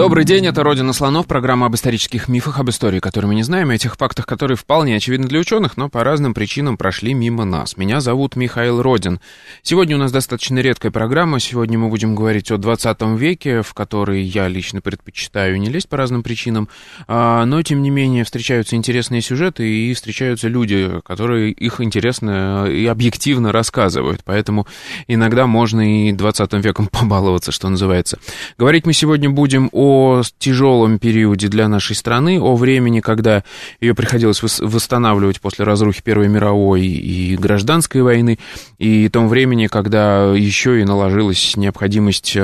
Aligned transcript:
Добрый 0.00 0.24
день, 0.24 0.46
это 0.46 0.62
«Родина 0.62 0.94
слонов», 0.94 1.26
программа 1.26 1.66
об 1.66 1.74
исторических 1.74 2.26
мифах, 2.26 2.58
об 2.58 2.70
истории, 2.70 3.00
которые 3.00 3.28
мы 3.28 3.34
не 3.34 3.42
знаем, 3.42 3.70
и 3.70 3.74
о 3.74 3.78
тех 3.78 3.98
фактах, 3.98 4.24
которые 4.24 4.56
вполне 4.56 4.96
очевидны 4.96 5.28
для 5.28 5.38
ученых, 5.38 5.76
но 5.76 5.90
по 5.90 6.02
разным 6.02 6.32
причинам 6.32 6.78
прошли 6.78 7.12
мимо 7.12 7.44
нас. 7.44 7.76
Меня 7.76 8.00
зовут 8.00 8.34
Михаил 8.34 8.80
Родин. 8.80 9.20
Сегодня 9.60 9.96
у 9.96 9.98
нас 9.98 10.10
достаточно 10.10 10.58
редкая 10.60 10.90
программа, 10.90 11.38
сегодня 11.38 11.78
мы 11.78 11.90
будем 11.90 12.14
говорить 12.14 12.50
о 12.50 12.56
20 12.56 13.02
веке, 13.18 13.60
в 13.60 13.74
который 13.74 14.22
я 14.22 14.48
лично 14.48 14.80
предпочитаю 14.80 15.60
не 15.60 15.68
лезть 15.68 15.90
по 15.90 15.98
разным 15.98 16.22
причинам, 16.22 16.70
а, 17.06 17.44
но, 17.44 17.60
тем 17.60 17.82
не 17.82 17.90
менее, 17.90 18.24
встречаются 18.24 18.76
интересные 18.76 19.20
сюжеты 19.20 19.68
и 19.68 19.92
встречаются 19.92 20.48
люди, 20.48 20.90
которые 21.04 21.52
их 21.52 21.78
интересно 21.82 22.64
и 22.66 22.86
объективно 22.86 23.52
рассказывают, 23.52 24.22
поэтому 24.24 24.66
иногда 25.08 25.46
можно 25.46 26.08
и 26.08 26.12
20 26.12 26.54
веком 26.54 26.86
побаловаться, 26.90 27.52
что 27.52 27.68
называется. 27.68 28.18
Говорить 28.56 28.86
мы 28.86 28.94
сегодня 28.94 29.28
будем 29.28 29.68
о 29.72 29.89
о 29.90 30.22
тяжелом 30.38 30.98
периоде 30.98 31.48
для 31.48 31.66
нашей 31.66 31.96
страны, 31.96 32.40
о 32.40 32.54
времени, 32.54 33.00
когда 33.00 33.42
ее 33.80 33.94
приходилось 33.94 34.40
восстанавливать 34.60 35.40
после 35.40 35.64
разрухи 35.64 36.00
Первой 36.02 36.28
мировой 36.28 36.86
и 36.86 37.36
гражданской 37.36 38.02
войны, 38.02 38.38
и 38.78 39.08
том 39.08 39.28
времени, 39.28 39.66
когда 39.66 40.32
еще 40.32 40.80
и 40.80 40.84
наложилась 40.84 41.56
необходимость 41.56 42.36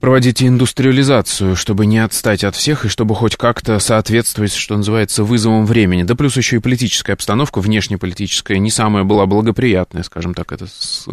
проводить 0.00 0.42
индустриализацию, 0.42 1.56
чтобы 1.56 1.86
не 1.86 1.98
отстать 1.98 2.44
от 2.44 2.56
всех 2.56 2.84
и 2.84 2.88
чтобы 2.88 3.14
хоть 3.14 3.36
как-то 3.36 3.78
соответствовать, 3.78 4.52
что 4.52 4.76
называется, 4.76 5.24
вызовам 5.24 5.66
времени. 5.66 6.02
Да 6.02 6.14
плюс 6.14 6.36
еще 6.36 6.56
и 6.56 6.58
политическая 6.58 7.14
обстановка, 7.14 7.60
внешнеполитическая, 7.60 8.58
не 8.58 8.70
самая 8.70 9.04
была 9.04 9.26
благоприятная, 9.26 10.02
скажем 10.02 10.34
так, 10.34 10.52
это 10.52 10.66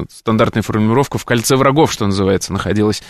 стандартная 0.10 0.64
формулировка 0.64 1.18
в 1.18 1.26
кольце 1.26 1.56
врагов, 1.56 1.92
что 1.92 2.06
называется, 2.06 2.54
находилось 2.54 3.04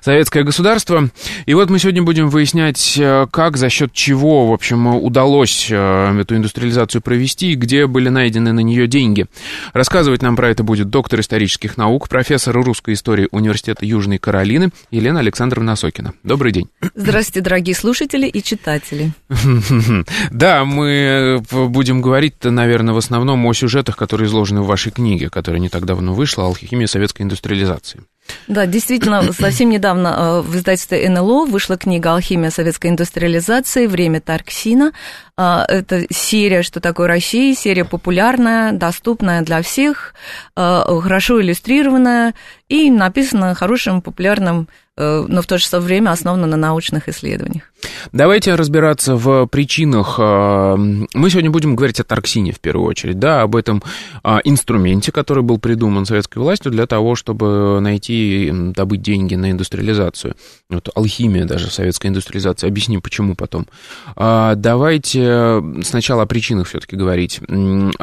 советское 0.00 0.42
государство. 0.42 1.08
И 1.46 1.54
вот 1.54 1.70
мы 1.70 1.78
сегодня 1.78 2.02
будем 2.02 2.28
выяснять, 2.28 2.96
э, 2.98 3.26
как, 3.30 3.56
за 3.56 3.68
счет 3.68 3.92
чего, 3.92 4.46
в 4.48 4.52
общем, 4.52 4.86
удалось 4.86 5.68
э, 5.70 6.20
эту 6.20 6.36
индустриализацию 6.36 7.02
провести 7.02 7.52
и 7.52 7.54
где 7.54 7.86
были 7.86 8.08
найдены 8.08 8.52
на 8.52 8.60
нее 8.60 8.86
деньги. 8.86 9.26
Рассказывать 9.72 10.22
нам 10.22 10.36
про 10.36 10.50
это 10.50 10.62
будет 10.62 10.90
доктор 10.90 11.20
исторических 11.20 11.76
наук, 11.76 12.08
профессор 12.08 12.54
русской 12.62 12.94
истории 12.94 13.28
Университета 13.30 13.84
Южной 13.84 14.18
Каролины 14.18 14.70
Елена 14.90 15.17
Елена 15.18 15.20
Александровна 15.20 15.76
Сокина. 15.76 16.14
Добрый 16.22 16.52
день. 16.52 16.68
Здравствуйте, 16.94 17.40
дорогие 17.40 17.74
слушатели 17.74 18.26
и 18.26 18.42
читатели. 18.42 19.12
Да, 20.30 20.64
мы 20.64 21.42
э, 21.50 21.66
будем 21.66 22.00
говорить, 22.00 22.44
наверное, 22.44 22.94
в 22.94 22.98
основном 22.98 23.44
о 23.46 23.52
сюжетах, 23.52 23.96
которые 23.96 24.28
изложены 24.28 24.62
в 24.62 24.66
вашей 24.66 24.92
книге, 24.92 25.28
которая 25.30 25.60
не 25.60 25.68
так 25.68 25.84
давно 25.84 26.14
вышла, 26.14 26.44
«Алхимия 26.44 26.86
советской 26.86 27.22
индустриализации». 27.22 28.02
Да, 28.46 28.66
действительно, 28.66 29.32
совсем 29.38 29.70
недавно 29.70 30.08
э, 30.08 30.40
в 30.42 30.56
издательстве 30.56 31.08
НЛО 31.08 31.46
вышла 31.46 31.76
книга 31.76 32.12
«Алхимия 32.12 32.50
советской 32.50 32.88
индустриализации. 32.88 33.86
Время 33.86 34.20
Тарксина». 34.20 34.92
А, 35.36 35.64
это 35.68 36.06
серия 36.10 36.62
«Что 36.62 36.80
такое 36.80 37.08
Россия?», 37.08 37.54
серия 37.54 37.84
популярная, 37.84 38.72
доступная 38.72 39.42
для 39.42 39.62
всех, 39.62 40.14
э, 40.56 40.82
хорошо 41.02 41.40
иллюстрированная 41.40 42.34
и 42.68 42.90
написана 42.90 43.54
хорошим, 43.54 44.02
популярным 44.02 44.68
но 44.98 45.42
в 45.42 45.46
то 45.46 45.58
же 45.58 45.78
время 45.78 46.10
основана 46.10 46.46
на 46.46 46.56
научных 46.56 47.08
исследованиях. 47.08 47.62
Давайте 48.12 48.54
разбираться 48.54 49.14
в 49.14 49.46
причинах. 49.46 50.16
Э, 50.18 50.76
мы 50.76 51.30
сегодня 51.30 51.50
будем 51.50 51.76
говорить 51.76 52.00
о 52.00 52.04
торксине 52.04 52.52
в 52.52 52.60
первую 52.60 52.88
очередь, 52.88 53.18
да, 53.18 53.42
об 53.42 53.54
этом 53.54 53.82
э, 54.24 54.38
инструменте, 54.44 55.12
который 55.12 55.42
был 55.42 55.58
придуман 55.58 56.04
советской 56.04 56.38
властью 56.38 56.72
для 56.72 56.86
того, 56.86 57.14
чтобы 57.14 57.78
найти, 57.80 58.50
добыть 58.52 59.02
деньги 59.02 59.34
на 59.34 59.50
индустриализацию. 59.50 60.34
Вот 60.68 60.88
алхимия 60.94 61.44
даже, 61.44 61.70
советская 61.70 62.10
индустриализация. 62.10 62.68
Объясним, 62.68 63.00
почему 63.00 63.34
потом. 63.34 63.66
Давайте 64.16 65.62
сначала 65.82 66.22
о 66.22 66.26
причинах 66.26 66.68
все-таки 66.68 66.96
говорить. 66.96 67.40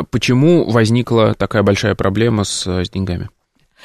Почему 0.09 0.69
возникла 0.69 1.34
такая 1.34 1.64
большая 1.64 1.96
проблема 1.96 2.44
с, 2.44 2.66
с 2.68 2.90
деньгами? 2.90 3.30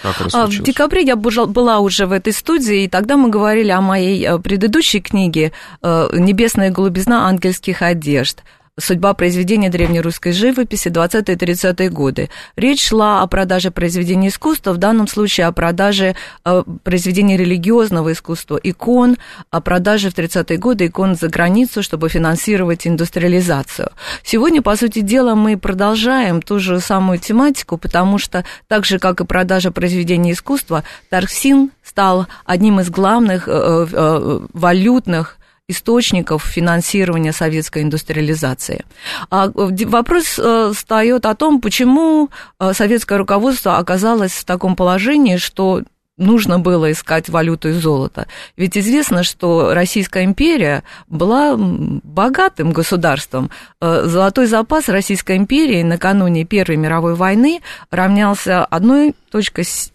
Как 0.03 0.21
это 0.21 0.43
а, 0.43 0.47
в 0.47 0.63
декабре 0.63 1.03
я 1.03 1.17
была 1.17 1.79
уже 1.81 2.07
в 2.07 2.13
этой 2.13 2.33
студии, 2.33 2.85
и 2.85 2.89
тогда 2.89 3.17
мы 3.17 3.29
говорили 3.29 3.71
о 3.71 3.81
моей 3.81 4.25
э, 4.25 4.39
предыдущей 4.39 5.01
книге 5.01 5.53
э, 5.83 6.09
«Небесная 6.13 6.71
голубизна 6.71 7.27
ангельских 7.29 7.83
одежд» 7.83 8.43
судьба 8.81 9.15
произведения 9.15 9.69
древнерусской 9.69 10.33
живописи 10.33 10.89
20-30-е 10.89 11.91
годы. 11.91 12.31
Речь 12.57 12.89
шла 12.89 13.23
о 13.23 13.27
продаже 13.27 13.71
произведений 13.71 14.29
искусства, 14.29 14.73
в 14.73 14.79
данном 14.79 15.07
случае 15.07 15.47
о 15.47 15.53
продаже 15.53 16.17
э, 16.45 16.63
произведений 16.83 17.37
религиозного 17.37 18.13
искусства, 18.13 18.59
икон, 18.63 19.17
о 19.51 19.61
продаже 19.61 20.11
в 20.11 20.15
30-е 20.15 20.59
годы 20.59 20.87
икон 20.87 21.15
за 21.15 21.29
границу, 21.29 21.83
чтобы 21.83 22.09
финансировать 22.09 22.87
индустриализацию. 22.87 23.91
Сегодня, 24.23 24.63
по 24.63 24.77
сути 24.77 25.01
дела, 25.01 25.35
мы 25.35 25.57
продолжаем 25.57 26.43
ту 26.43 26.59
же 26.59 26.81
самую 26.81 27.19
тематику, 27.19 27.77
потому 27.77 28.19
что 28.19 28.45
так 28.69 28.85
же, 28.85 28.99
как 28.99 29.21
и 29.21 29.25
продажа 29.25 29.71
произведений 29.71 30.33
искусства, 30.33 30.85
Тарксин 31.09 31.71
стал 31.83 32.27
одним 32.45 32.81
из 32.81 32.91
главных 32.91 33.49
э, 33.49 33.87
э, 33.93 34.41
валютных 34.53 35.40
источников 35.71 36.45
финансирования 36.45 37.33
советской 37.33 37.83
индустриализации. 37.83 38.85
А 39.31 39.51
вопрос 39.55 40.39
э, 40.39 40.73
встает 40.75 41.27
о 41.27 41.35
том, 41.35 41.61
почему 41.61 42.31
э, 42.59 42.73
советское 42.73 43.19
руководство 43.19 43.79
оказалось 43.79 44.33
в 44.33 44.45
таком 44.45 44.77
положении, 44.77 45.37
что 45.37 45.83
нужно 46.21 46.59
было 46.59 46.93
искать 46.93 47.29
валюту 47.29 47.71
и 47.71 47.73
золото. 47.73 48.27
Ведь 48.57 48.77
известно, 48.77 49.23
что 49.25 49.75
Российская 49.75 50.25
империя 50.25 50.85
была 51.09 51.57
богатым 51.57 52.73
государством. 52.73 53.51
Э, 53.81 54.03
золотой 54.05 54.47
запас 54.47 54.89
Российской 54.89 55.37
империи 55.37 55.83
накануне 55.83 56.45
Первой 56.45 56.77
мировой 56.77 57.15
войны 57.15 57.61
равнялся 57.91 58.67
1,7 58.71 59.91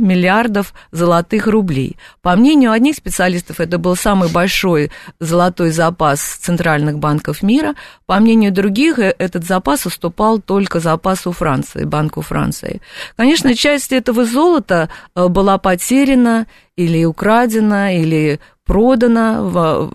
миллиардов 0.00 0.74
золотых 0.92 1.46
рублей. 1.46 1.96
По 2.22 2.36
мнению 2.36 2.72
одних 2.72 2.96
специалистов, 2.96 3.60
это 3.60 3.78
был 3.78 3.96
самый 3.96 4.30
большой 4.30 4.90
золотой 5.18 5.70
запас 5.70 6.20
центральных 6.20 6.98
банков 6.98 7.42
мира. 7.42 7.74
По 8.06 8.18
мнению 8.20 8.52
других, 8.52 8.98
э, 8.98 9.14
этот 9.18 9.44
запас 9.44 9.86
уступал 9.86 10.38
только 10.38 10.80
запасу 10.80 11.32
Франции, 11.32 11.84
Банку 11.84 12.22
Франции. 12.22 12.80
Конечно, 13.16 13.54
часть 13.54 13.92
этого 13.92 14.24
золота 14.24 14.88
э, 15.14 15.28
была 15.28 15.58
потеряна 15.58 16.46
или 16.76 17.04
украдена, 17.04 17.96
или 17.96 18.40
продана 18.64 19.40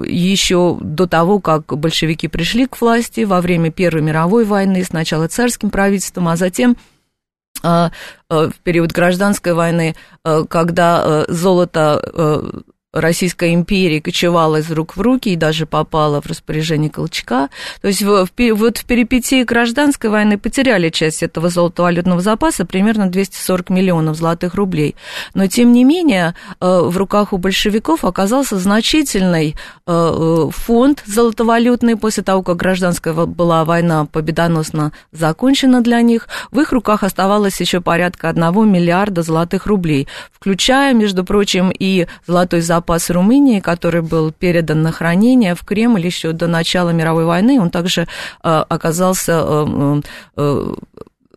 еще 0.05 0.77
до 0.81 1.07
того, 1.07 1.39
как 1.39 1.77
большевики 1.77 2.27
пришли 2.27 2.65
к 2.67 2.81
власти, 2.81 3.21
во 3.21 3.39
время 3.39 3.71
Первой 3.71 4.01
мировой 4.01 4.43
войны, 4.43 4.83
сначала 4.83 5.29
царским 5.29 5.69
правительством, 5.69 6.27
а 6.27 6.35
затем 6.35 6.75
в 8.29 8.53
период 8.63 8.91
гражданской 8.91 9.53
войны, 9.53 9.95
а, 10.23 10.43
когда 10.45 11.25
золото 11.27 12.45
Российской 12.95 13.53
империи 13.53 13.99
кочевала 13.99 14.57
из 14.57 14.71
рук 14.71 14.95
в 14.95 15.01
руки 15.01 15.29
и 15.29 15.35
даже 15.35 15.65
попала 15.65 16.21
в 16.21 16.27
распоряжение 16.27 16.89
Колчака. 16.89 17.49
То 17.81 17.89
есть 17.89 18.01
в, 18.01 18.25
в, 18.25 18.53
вот 18.53 18.77
в 18.77 18.85
перипетии 18.85 19.43
гражданской 19.43 20.09
войны 20.09 20.37
потеряли 20.37 20.89
часть 20.89 21.21
этого 21.21 21.49
золотовалютного 21.49 22.21
запаса, 22.21 22.65
примерно 22.65 23.07
240 23.07 23.69
миллионов 23.69 24.15
золотых 24.15 24.55
рублей. 24.55 24.95
Но, 25.33 25.47
тем 25.47 25.73
не 25.73 25.83
менее, 25.83 26.35
э, 26.61 26.79
в 26.83 26.97
руках 26.97 27.33
у 27.33 27.37
большевиков 27.37 28.05
оказался 28.05 28.57
значительный 28.57 29.55
э, 29.85 30.49
фонд 30.51 31.03
золотовалютный 31.05 31.97
после 31.97 32.23
того, 32.23 32.43
как 32.43 32.55
гражданская 32.55 33.13
была 33.13 33.65
война 33.65 34.05
победоносно 34.05 34.93
закончена 35.11 35.81
для 35.81 36.01
них. 36.01 36.29
В 36.51 36.61
их 36.61 36.71
руках 36.71 37.03
оставалось 37.03 37.59
еще 37.59 37.81
порядка 37.81 38.29
1 38.29 38.71
миллиарда 38.71 39.21
золотых 39.21 39.65
рублей, 39.65 40.07
включая, 40.31 40.93
между 40.93 41.25
прочим, 41.25 41.73
и 41.77 42.07
золотой 42.25 42.61
запас 42.61 42.84
запас 42.85 43.09
Румынии, 43.09 43.61
который 43.61 44.03
был 44.03 44.31
передан 44.31 44.83
на 44.83 44.91
хранение 44.91 45.55
в 45.55 45.65
Кремль 45.65 46.05
еще 46.05 46.33
до 46.33 46.47
начала 46.47 46.91
мировой 46.91 47.25
войны. 47.25 47.59
Он 47.59 47.71
также 47.71 48.01
э, 48.01 48.05
оказался 48.43 49.43
э, 49.43 50.01
э, 50.37 50.73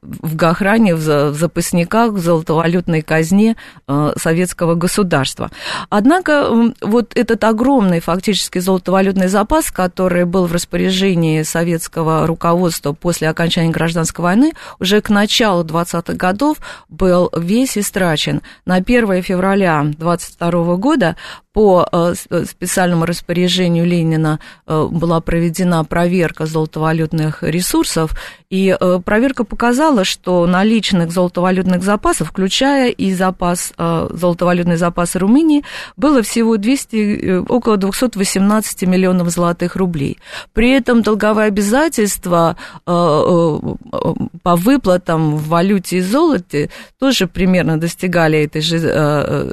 в 0.03 0.37
Гохране, 0.37 0.95
в 0.95 1.33
запасниках, 1.33 2.13
в 2.13 2.19
золотовалютной 2.19 3.03
казне 3.03 3.57
э, 3.87 4.13
советского 4.17 4.75
государства. 4.75 5.51
Однако 5.91 6.73
вот 6.81 7.13
этот 7.17 7.45
огромный 7.45 8.01
фактически 8.01 8.59
золотовалютный 8.59 9.29
запас, 9.29 9.71
который 9.71 10.25
был 10.25 10.47
в 10.47 10.53
распоряжении 10.53 11.43
советского 11.43 12.27
руководства 12.27 12.93
после 12.93 13.29
окончания 13.29 13.71
гражданской 13.71 14.23
войны, 14.23 14.53
уже 14.79 15.01
к 15.01 15.09
началу 15.11 15.65
20-х 15.65 16.15
годов 16.15 16.59
был 16.89 17.31
весь 17.37 17.77
истрачен. 17.77 18.43
На 18.65 18.77
1 18.77 19.23
февраля 19.23 19.85
22 19.99 20.77
года 20.77 21.17
по 21.53 21.89
э, 21.91 22.15
э, 22.31 22.45
специальному 22.45 23.05
распоряжению 23.05 23.85
Ленина 23.85 24.39
была 24.67 25.21
проведена 25.21 25.85
проверка 25.85 26.47
золотовалютных 26.47 27.43
ресурсов, 27.43 28.13
и 28.51 28.77
проверка 29.05 29.45
показала, 29.45 30.05
что 30.05 30.47
наличных 30.47 31.11
золотовалютных 31.13 31.83
запасов, 31.83 32.29
включая 32.31 32.91
и 32.91 33.13
запас, 33.13 33.75
золотовалютный 33.77 34.77
запас 34.77 35.17
Румынии, 35.17 35.65
было 35.97 36.23
всего 36.23 36.57
200, 36.57 37.45
около 37.49 37.77
218 37.77 38.83
миллионов 38.85 39.29
золотых 39.29 39.77
рублей. 39.77 40.19
При 40.55 40.71
этом 40.71 41.03
долговые 41.03 41.49
обязательства 41.49 42.57
по 42.85 43.61
выплатам 44.45 45.37
в 45.37 45.49
валюте 45.49 45.99
и 45.99 46.01
золоте 46.01 46.71
тоже 46.99 47.27
примерно 47.27 47.79
достигали 47.79 48.39
этой 48.39 48.63
же 48.63 49.53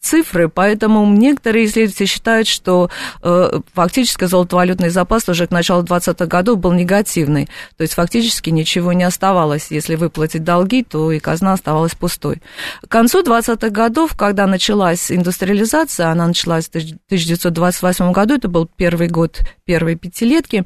цифры, 0.00 0.48
поэтому 0.48 1.06
некоторые 1.06 1.66
исследователи 1.66 2.06
считают, 2.06 2.46
что 2.46 2.90
э, 3.22 3.60
фактически 3.72 4.24
золотовалютный 4.24 4.90
запас 4.90 5.28
уже 5.28 5.46
к 5.46 5.50
началу 5.50 5.82
20-х 5.82 6.26
годов 6.26 6.58
был 6.58 6.72
негативный, 6.72 7.48
то 7.76 7.82
есть 7.82 7.94
фактически 7.94 8.50
ничего 8.50 8.92
не 8.92 9.04
оставалось. 9.04 9.70
Если 9.70 9.96
выплатить 9.96 10.44
долги, 10.44 10.84
то 10.84 11.10
и 11.10 11.18
казна 11.18 11.52
оставалась 11.52 11.94
пустой. 11.94 12.42
К 12.82 12.88
концу 12.88 13.22
20-х 13.22 13.70
годов, 13.70 14.16
когда 14.16 14.46
началась 14.46 15.10
индустриализация, 15.10 16.08
она 16.08 16.26
началась 16.26 16.66
в 16.66 16.70
1928 16.70 18.12
году, 18.12 18.34
это 18.34 18.48
был 18.48 18.68
первый 18.76 19.08
год 19.08 19.40
первой 19.64 19.96
пятилетки, 19.96 20.64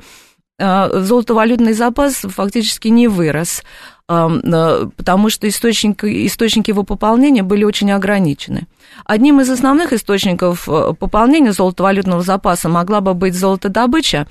э, 0.59 1.01
золотовалютный 1.01 1.73
запас 1.73 2.15
фактически 2.17 2.89
не 2.89 3.09
вырос. 3.09 3.63
Э, 4.09 4.87
потому 4.97 5.31
что 5.31 5.49
источники, 5.49 6.27
источники 6.27 6.71
его 6.71 6.83
пополнения 6.83 7.43
были 7.43 7.65
очень 7.65 7.93
ограничены. 7.93 8.67
Одним 9.05 9.41
из 9.41 9.51
основных 9.51 9.93
источников 9.93 10.69
э, 10.69 10.95
пополнения 10.99 11.53
золотовалютного 11.53 12.23
запаса 12.23 12.69
могла 12.69 13.03
бы 13.03 13.13
быть 13.13 13.35
золотодобыча, 13.35 14.27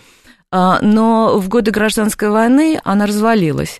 э, 0.52 0.76
но 0.82 1.38
в 1.38 1.48
годы 1.48 1.70
гражданской 1.70 2.30
войны 2.30 2.82
она 2.84 3.06
развалилась. 3.06 3.80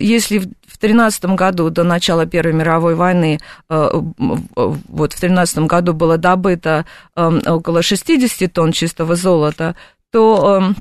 Если 0.00 0.38
в 0.66 0.78
13 0.78 1.26
году, 1.36 1.68
до 1.68 1.84
начала 1.84 2.24
Первой 2.24 2.54
мировой 2.54 2.94
войны, 2.94 3.38
вот 3.68 5.12
в 5.12 5.20
13 5.20 5.58
году 5.60 5.92
было 5.92 6.16
добыто 6.16 6.86
около 7.14 7.82
60 7.82 8.50
тонн 8.50 8.72
чистого 8.72 9.16
золота, 9.16 9.76
то 10.10 10.74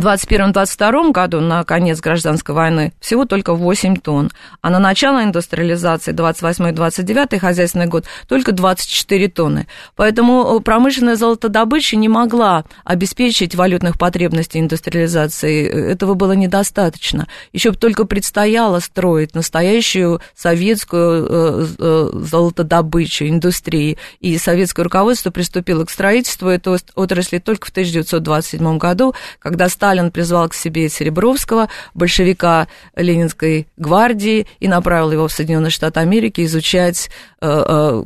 2021-2022 0.00 1.12
году, 1.12 1.40
на 1.40 1.64
конец 1.64 2.00
гражданской 2.00 2.54
войны, 2.54 2.92
всего 3.00 3.24
только 3.24 3.54
8 3.54 3.96
тонн, 3.96 4.30
а 4.60 4.70
на 4.70 4.78
начало 4.78 5.22
индустриализации 5.24 6.12
28-29 6.12 7.38
хозяйственный 7.38 7.86
год 7.86 8.04
только 8.28 8.52
24 8.52 9.28
тонны. 9.28 9.66
Поэтому 9.96 10.58
э, 10.58 10.60
промышленная 10.60 11.16
золотодобыча 11.16 11.96
не 11.96 12.08
могла 12.08 12.64
обеспечить 12.84 13.54
валютных 13.54 13.98
потребностей 13.98 14.60
индустриализации. 14.60 15.66
Этого 15.92 16.14
было 16.14 16.32
недостаточно. 16.32 17.28
Еще 17.52 17.72
только 17.72 18.04
предстояло 18.04 18.80
строить 18.80 19.34
настоящую 19.34 20.20
советскую 20.34 21.26
э, 21.28 21.66
э, 21.78 22.10
золотодобычу 22.14 23.26
индустрии. 23.26 23.98
И 24.20 24.38
советское 24.38 24.82
руководство 24.82 25.30
приступило 25.30 25.84
к 25.84 25.90
строительству 25.90 26.48
этой 26.48 26.78
отрасли 26.94 27.38
только 27.38 27.66
в 27.66 27.70
1927 27.70 28.78
году, 28.78 29.14
когда 29.38 29.68
Сталин 29.84 30.10
призвал 30.10 30.48
к 30.48 30.54
себе 30.54 30.88
Серебровского, 30.88 31.68
большевика 31.92 32.68
Ленинской 32.96 33.68
гвардии, 33.76 34.46
и 34.58 34.66
направил 34.66 35.12
его 35.12 35.28
в 35.28 35.32
Соединенные 35.32 35.68
Штаты 35.68 36.00
Америки 36.00 36.42
изучать, 36.46 37.10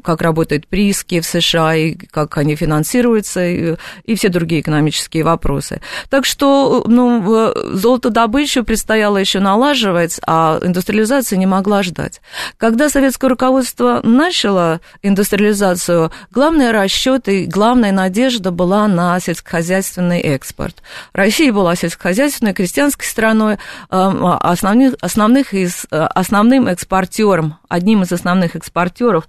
как 0.02 0.22
работают 0.22 0.66
прииски 0.66 1.20
в 1.20 1.26
США, 1.26 1.74
и 1.74 1.94
как 1.94 2.36
они 2.38 2.56
финансируются, 2.56 3.46
и, 3.46 3.76
и 4.04 4.14
все 4.14 4.28
другие 4.28 4.60
экономические 4.60 5.24
вопросы. 5.24 5.80
Так 6.10 6.24
что 6.24 6.84
ну, 6.86 7.52
золотодобычу 7.72 8.64
предстояло 8.64 9.18
еще 9.18 9.40
налаживать, 9.40 10.20
а 10.26 10.58
индустриализация 10.62 11.36
не 11.36 11.46
могла 11.46 11.82
ждать. 11.82 12.20
Когда 12.56 12.88
советское 12.88 13.28
руководство 13.28 14.00
начало 14.02 14.80
индустриализацию, 15.02 16.10
главный 16.30 16.70
расчет 16.70 17.28
и 17.28 17.46
главная 17.46 17.92
надежда 17.92 18.50
была 18.50 18.88
на 18.88 19.18
сельскохозяйственный 19.20 20.20
экспорт. 20.20 20.82
Россия 21.12 21.52
была 21.52 21.76
сельскохозяйственной, 21.76 22.54
крестьянской 22.54 23.06
страной, 23.06 23.58
эм, 23.90 24.26
основных, 24.26 24.94
основных 25.00 25.54
из, 25.54 25.86
э, 25.90 25.96
основным 25.96 26.66
экспортером, 26.66 27.58
одним 27.68 28.02
из 28.02 28.12
основных 28.12 28.56
экспортеров 28.56 29.28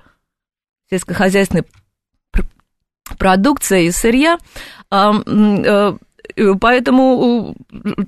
сельскохозяйственной 0.89 1.65
продукции 3.17 3.85
и 3.85 3.91
сырья, 3.91 4.37
эм, 4.91 5.23
э, 5.25 5.97
Поэтому 6.61 7.55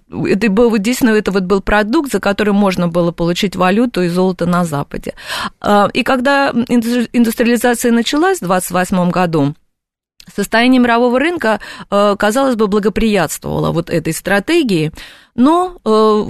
это 0.09 0.49
был 0.49 0.77
действительно 0.77 1.17
это 1.17 1.31
вот 1.31 1.43
был 1.43 1.61
продукт, 1.61 2.11
за 2.11 2.19
который 2.19 2.53
можно 2.53 2.87
было 2.87 3.11
получить 3.11 3.55
валюту 3.55 4.03
и 4.03 4.09
золото 4.09 4.45
на 4.45 4.63
Западе. 4.63 5.15
Э, 5.61 5.87
и 5.93 6.03
когда 6.03 6.51
индустриализация 6.51 7.91
началась 7.91 8.39
в 8.39 8.45
28 8.45 9.09
году, 9.09 9.55
Состояние 10.33 10.79
мирового 10.79 11.19
рынка, 11.19 11.59
э, 11.89 12.15
казалось 12.17 12.55
бы, 12.55 12.67
благоприятствовало 12.67 13.71
вот 13.71 13.89
этой 13.89 14.13
стратегии, 14.13 14.91
но 15.35 15.77
э, 15.83 16.25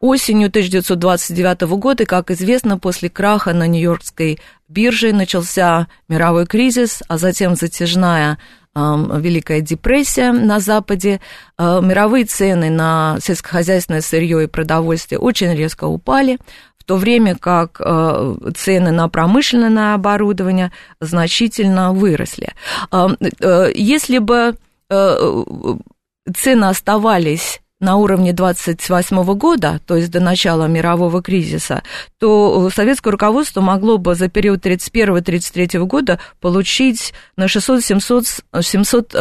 осенью 0.00 0.48
1929 0.48 1.62
года, 1.78 2.06
как 2.06 2.30
известно, 2.30 2.78
после 2.78 3.10
краха 3.10 3.52
на 3.52 3.66
Нью-Йоркской 3.66 4.38
бирже 4.68 5.12
начался 5.12 5.88
мировой 6.08 6.46
кризис, 6.46 7.02
а 7.08 7.18
затем 7.18 7.54
затяжная 7.54 8.38
Великая 8.74 9.60
депрессия 9.60 10.32
на 10.32 10.58
Западе, 10.58 11.20
э, 11.58 11.80
мировые 11.82 12.24
цены 12.24 12.70
на 12.70 13.18
сельскохозяйственное 13.20 14.00
сырье 14.00 14.44
и 14.44 14.46
продовольствие 14.46 15.18
очень 15.18 15.52
резко 15.54 15.84
упали, 15.84 16.38
в 16.82 16.84
то 16.84 16.96
время 16.96 17.36
как 17.36 17.80
э, 17.80 18.34
цены 18.56 18.90
на 18.90 19.08
промышленное 19.08 19.94
оборудование 19.94 20.72
значительно 21.00 21.92
выросли. 21.92 22.54
Э, 22.90 23.06
э, 23.40 23.72
если 23.74 24.18
бы 24.18 24.56
цены 24.88 26.64
оставались 26.66 27.61
на 27.82 27.96
уровне 27.96 28.32
28 28.32 29.34
года, 29.34 29.80
то 29.86 29.96
есть 29.96 30.10
до 30.10 30.20
начала 30.20 30.66
мирового 30.66 31.20
кризиса, 31.20 31.82
то 32.18 32.70
советское 32.74 33.10
руководство 33.10 33.60
могло 33.60 33.98
бы 33.98 34.14
за 34.14 34.28
период 34.28 34.64
31-33 34.64 35.84
года 35.84 36.18
получить 36.40 37.12
на 37.36 37.46
600-700 37.46 38.42
700, 38.62 39.14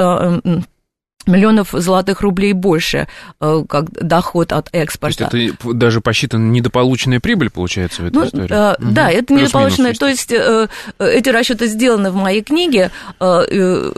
миллионов 1.28 1.70
золотых 1.72 2.22
рублей 2.22 2.54
больше, 2.54 3.08
э, 3.40 3.64
как 3.68 3.92
доход 3.92 4.52
от 4.52 4.70
экспорта. 4.72 5.30
То 5.30 5.38
есть 5.38 5.56
это 5.60 5.74
даже 5.74 6.02
посчитана 6.02 6.50
недополученная 6.50 7.20
прибыль, 7.20 7.50
получается, 7.50 8.02
в 8.02 8.06
этой 8.08 8.16
ну, 8.16 8.26
истории? 8.26 8.52
Э, 8.52 8.76
угу. 8.80 8.92
Да, 8.92 9.12
это 9.12 9.34
недополученная, 9.34 9.94
то 9.94 10.08
есть 10.08 10.32
э, 10.32 10.68
эти 11.00 11.30
расчеты 11.30 11.68
сделаны 11.68 12.12
в 12.12 12.16
моей 12.16 12.42
книге, 12.42 12.92
э, 13.20 13.44
э 13.50 13.92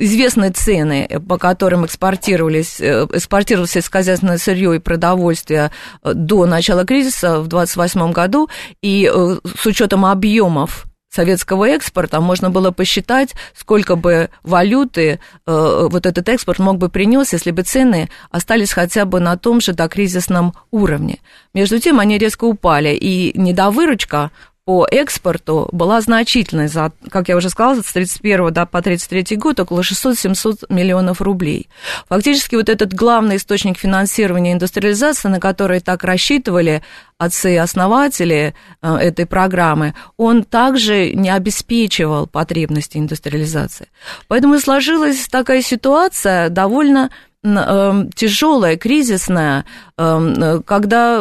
известны 0.00 0.50
цены, 0.50 1.08
по 1.28 1.38
которым 1.38 1.86
экспортировались, 1.86 2.80
э, 2.80 3.06
экспортировалось 3.12 3.72
сельскохозяйственное 3.72 4.38
сырье 4.38 4.76
и 4.76 4.80
продовольствие 4.80 5.70
до 6.02 6.46
начала 6.46 6.84
кризиса 6.84 7.40
в 7.40 7.48
2028 7.48 8.12
году, 8.12 8.48
и 8.82 9.10
с 9.10 9.66
учетом 9.66 10.06
объемов 10.06 10.86
советского 11.10 11.68
экспорта, 11.68 12.20
можно 12.20 12.50
было 12.50 12.70
посчитать, 12.70 13.34
сколько 13.54 13.96
бы 13.96 14.30
валюты 14.42 15.18
э, 15.46 15.88
вот 15.90 16.06
этот 16.06 16.28
экспорт 16.28 16.60
мог 16.60 16.78
бы 16.78 16.88
принес, 16.88 17.32
если 17.32 17.50
бы 17.50 17.62
цены 17.62 18.08
остались 18.30 18.72
хотя 18.72 19.04
бы 19.04 19.18
на 19.18 19.36
том 19.36 19.60
же 19.60 19.72
докризисном 19.72 20.54
уровне. 20.70 21.18
Между 21.52 21.80
тем, 21.80 21.98
они 21.98 22.16
резко 22.16 22.44
упали, 22.44 22.94
и 22.94 23.32
недовыручка 23.38 24.30
по 24.64 24.86
экспорту 24.90 25.68
была 25.72 26.00
значительной, 26.00 26.68
за, 26.68 26.92
как 27.10 27.28
я 27.28 27.36
уже 27.36 27.48
сказала, 27.50 27.80
с 27.80 27.92
31 27.92 28.52
да, 28.52 28.66
по 28.66 28.82
33 28.82 29.36
год 29.36 29.58
около 29.60 29.80
600-700 29.80 30.66
миллионов 30.68 31.20
рублей. 31.20 31.68
Фактически 32.08 32.56
вот 32.56 32.68
этот 32.68 32.92
главный 32.92 33.36
источник 33.36 33.78
финансирования 33.78 34.52
индустриализации, 34.52 35.28
на 35.28 35.40
который 35.40 35.80
так 35.80 36.04
рассчитывали 36.04 36.82
отцы 37.18 37.54
и 37.54 37.56
основатели 37.56 38.54
э, 38.82 38.96
этой 38.96 39.26
программы, 39.26 39.94
он 40.16 40.44
также 40.44 41.12
не 41.14 41.30
обеспечивал 41.30 42.26
потребности 42.26 42.98
индустриализации. 42.98 43.88
Поэтому 44.28 44.58
сложилась 44.58 45.26
такая 45.28 45.62
ситуация 45.62 46.48
довольно 46.48 47.10
тяжелая, 47.42 48.76
кризисная, 48.76 49.64
эм, 49.96 50.62
когда 50.64 51.18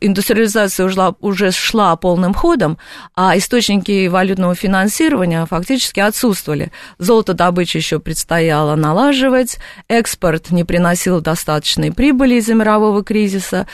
индустриализация 0.00 0.86
ушла, 0.86 1.14
уже 1.20 1.52
шла 1.52 1.94
полным 1.94 2.34
ходом, 2.34 2.76
а 3.14 3.38
источники 3.38 4.08
валютного 4.08 4.56
финансирования 4.56 5.46
фактически 5.46 6.00
отсутствовали. 6.00 6.72
Золотодобычу 6.98 7.78
еще 7.78 8.00
предстояло 8.00 8.74
налаживать, 8.74 9.58
экспорт 9.88 10.50
не 10.50 10.64
приносил 10.64 11.20
достаточной 11.20 11.92
прибыли 11.92 12.36
из-за 12.36 12.54
мирового 12.54 13.04
кризиса, 13.04 13.68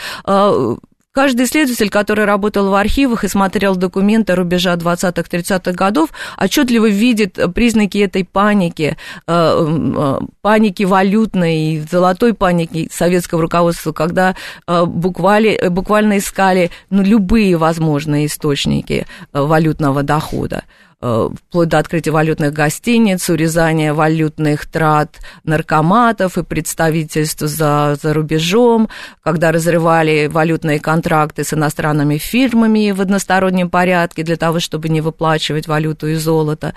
Каждый 1.13 1.47
исследователь, 1.47 1.91
который 1.91 2.25
работал 2.25 2.71
в 2.71 2.75
архивах 2.75 3.25
и 3.25 3.29
смотрел 3.29 3.75
документы 3.75 4.37
рубежа 4.37 4.75
20-30-х 4.77 5.73
годов, 5.73 6.11
отчетливо 6.39 6.89
видит 6.89 7.37
признаки 7.53 7.99
этой 7.99 8.25
паники, 8.25 8.97
э, 9.27 9.67
э, 9.97 10.21
паники 10.41 10.85
валютной, 10.85 11.85
золотой 11.91 12.33
паники 12.33 12.89
советского 12.93 13.43
руководства, 13.43 13.91
когда 13.91 14.37
э, 14.69 14.85
буквально, 14.85 15.69
буквально 15.71 16.19
искали 16.19 16.71
ну, 16.91 17.03
любые 17.03 17.57
возможные 17.57 18.27
источники 18.27 19.05
валютного 19.33 20.05
дохода. 20.05 20.63
Э, 21.03 21.31
вплоть 21.35 21.69
до 21.69 21.79
открытия 21.79 22.11
валютных 22.11 22.53
гостиниц, 22.53 23.31
урезания 23.31 23.95
валютных 23.95 24.67
трат 24.67 25.17
наркоматов 25.45 26.37
и 26.37 26.43
представительств 26.43 27.41
за, 27.41 27.97
за 28.03 28.13
рубежом, 28.13 28.91
когда 29.23 29.51
разрывали 29.51 30.27
валютные 30.27 30.79
контракты 30.79 31.43
с 31.43 31.55
иностранными 31.55 32.19
фирмами 32.19 32.91
в 32.91 33.01
одностороннем 33.01 33.71
порядке 33.71 34.25
для 34.25 34.37
того, 34.37 34.61
чтобы 34.61 34.91
не 34.91 35.01
выплачивать 35.01 35.67
валюту 35.67 36.07
и 36.07 36.17
золото. 36.17 36.75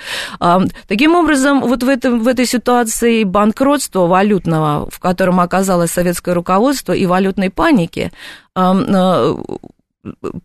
Таким 0.88 1.16
образом, 1.16 1.60
вот 1.60 1.84
в, 1.84 1.90
этом, 1.90 2.24
в 2.24 2.28
этой 2.30 2.46
ситуации 2.46 3.26
банкротства 3.26 4.08
валютного, 4.08 4.90
в 4.90 5.00
котором 5.00 5.42
оказалось 5.42 5.92
советское 5.92 6.34
руководство, 6.34 6.94
и 6.94 7.06
валютной 7.06 7.50
паники, 7.50 8.14
э, 8.56 9.36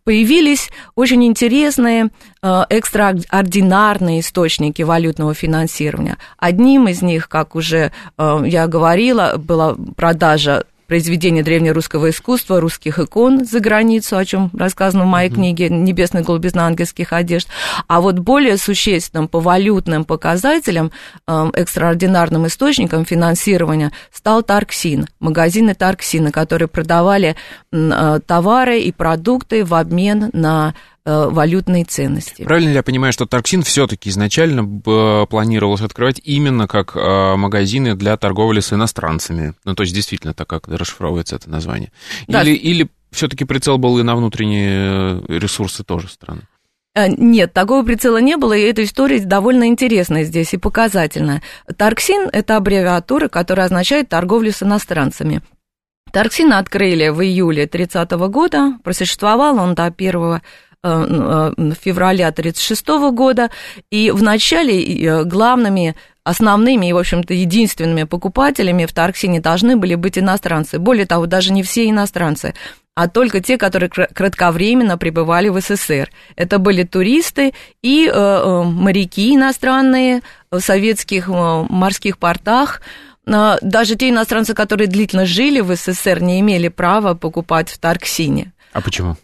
появились 0.04 0.70
очень 0.94 1.24
интересные 1.24 2.10
э, 2.42 2.62
экстраординарные 2.70 4.20
источники 4.20 4.82
валютного 4.82 5.34
финансирования. 5.34 6.18
Одним 6.36 6.88
из 6.88 7.02
них, 7.02 7.28
как 7.28 7.54
уже 7.54 7.92
э, 8.16 8.42
я 8.46 8.66
говорила, 8.66 9.34
была 9.36 9.74
продажа 9.96 10.64
произведения 10.88 11.42
древнерусского 11.42 12.08
искусства, 12.08 12.60
русских 12.60 12.98
икон 12.98 13.44
за 13.44 13.60
границу, 13.60 14.16
о 14.16 14.24
чем 14.24 14.50
рассказано 14.58 15.04
в 15.04 15.08
моей 15.08 15.30
книге 15.30 15.68
«Небесная 15.68 16.24
голубизна 16.24 16.66
ангельских 16.66 17.12
одежд». 17.12 17.46
А 17.86 18.00
вот 18.00 18.18
более 18.18 18.56
существенным 18.56 19.28
по 19.28 19.38
валютным 19.38 20.06
показателям, 20.06 20.90
эм, 21.26 21.50
экстраординарным 21.50 22.46
источником 22.46 23.04
финансирования 23.04 23.92
стал 24.10 24.42
Тарксин, 24.42 25.06
магазины 25.20 25.74
Тарксина, 25.74 26.32
которые 26.32 26.68
продавали 26.68 27.36
э, 27.70 28.20
товары 28.26 28.80
и 28.80 28.90
продукты 28.90 29.66
в 29.66 29.74
обмен 29.74 30.30
на 30.32 30.74
валютные 31.04 31.84
ценности. 31.84 32.42
Правильно 32.42 32.68
ли 32.68 32.74
я 32.74 32.82
понимаю, 32.82 33.12
что 33.12 33.26
Тарксин 33.26 33.62
все-таки 33.62 34.10
изначально 34.10 35.26
планировалось 35.26 35.80
открывать 35.80 36.20
именно 36.22 36.66
как 36.66 36.96
э, 36.96 37.36
магазины 37.36 37.94
для 37.94 38.16
торговли 38.16 38.60
с 38.60 38.72
иностранцами? 38.72 39.54
Ну, 39.64 39.74
то 39.74 39.82
есть, 39.82 39.94
действительно, 39.94 40.34
так 40.34 40.48
как 40.48 40.68
расшифровывается 40.68 41.36
это 41.36 41.48
название. 41.48 41.92
Да. 42.26 42.42
Или, 42.42 42.54
или 42.54 42.88
все-таки 43.10 43.44
прицел 43.44 43.78
был 43.78 43.98
и 43.98 44.02
на 44.02 44.16
внутренние 44.16 45.20
э, 45.28 45.38
ресурсы 45.38 45.84
тоже 45.84 46.08
страны? 46.08 46.42
Нет, 46.94 47.52
такого 47.52 47.84
прицела 47.84 48.16
не 48.18 48.36
было, 48.36 48.54
и 48.54 48.62
эта 48.62 48.82
история 48.82 49.20
довольно 49.20 49.68
интересная 49.68 50.24
здесь 50.24 50.52
и 50.54 50.56
показательная. 50.56 51.42
Тарксин– 51.76 52.28
это 52.32 52.56
аббревиатура, 52.56 53.28
которая 53.28 53.66
означает 53.66 54.08
торговлю 54.08 54.50
с 54.50 54.64
иностранцами. 54.64 55.42
Тарксин 56.12 56.52
открыли 56.52 57.10
в 57.10 57.22
июле 57.22 57.66
30 57.66 58.10
года, 58.30 58.78
просуществовал 58.82 59.58
он 59.58 59.74
до 59.74 59.84
1 59.84 60.16
Э, 60.20 60.40
э, 60.40 60.67
февраля 60.82 62.28
1936 62.28 62.88
года, 63.12 63.50
и 63.90 64.10
вначале 64.10 64.82
э, 64.82 65.24
главными 65.24 65.96
основными 66.22 66.86
и, 66.86 66.92
в 66.92 66.98
общем-то, 66.98 67.34
единственными 67.34 68.04
покупателями 68.04 68.84
в 68.86 68.92
Тарксине 68.92 69.40
должны 69.40 69.76
были 69.76 69.94
быть 69.94 70.18
иностранцы. 70.18 70.78
Более 70.78 71.06
того, 71.06 71.26
даже 71.26 71.52
не 71.52 71.62
все 71.62 71.88
иностранцы, 71.88 72.54
а 72.94 73.08
только 73.08 73.40
те, 73.40 73.56
которые 73.56 73.88
кратковременно 73.88 74.98
пребывали 74.98 75.48
в 75.48 75.60
СССР. 75.60 76.10
Это 76.36 76.58
были 76.58 76.82
туристы 76.82 77.54
и 77.82 78.06
э, 78.06 78.62
моряки 78.64 79.34
иностранные 79.34 80.22
в 80.50 80.60
советских 80.60 81.28
морских 81.28 82.18
портах. 82.18 82.82
Даже 83.24 83.96
те 83.96 84.08
иностранцы, 84.08 84.54
которые 84.54 84.88
длительно 84.88 85.26
жили 85.26 85.60
в 85.60 85.74
СССР, 85.74 86.22
не 86.22 86.40
имели 86.40 86.68
права 86.68 87.14
покупать 87.14 87.68
в 87.68 87.78
Тарксине. 87.78 88.52
А 88.72 88.80
почему? 88.80 89.16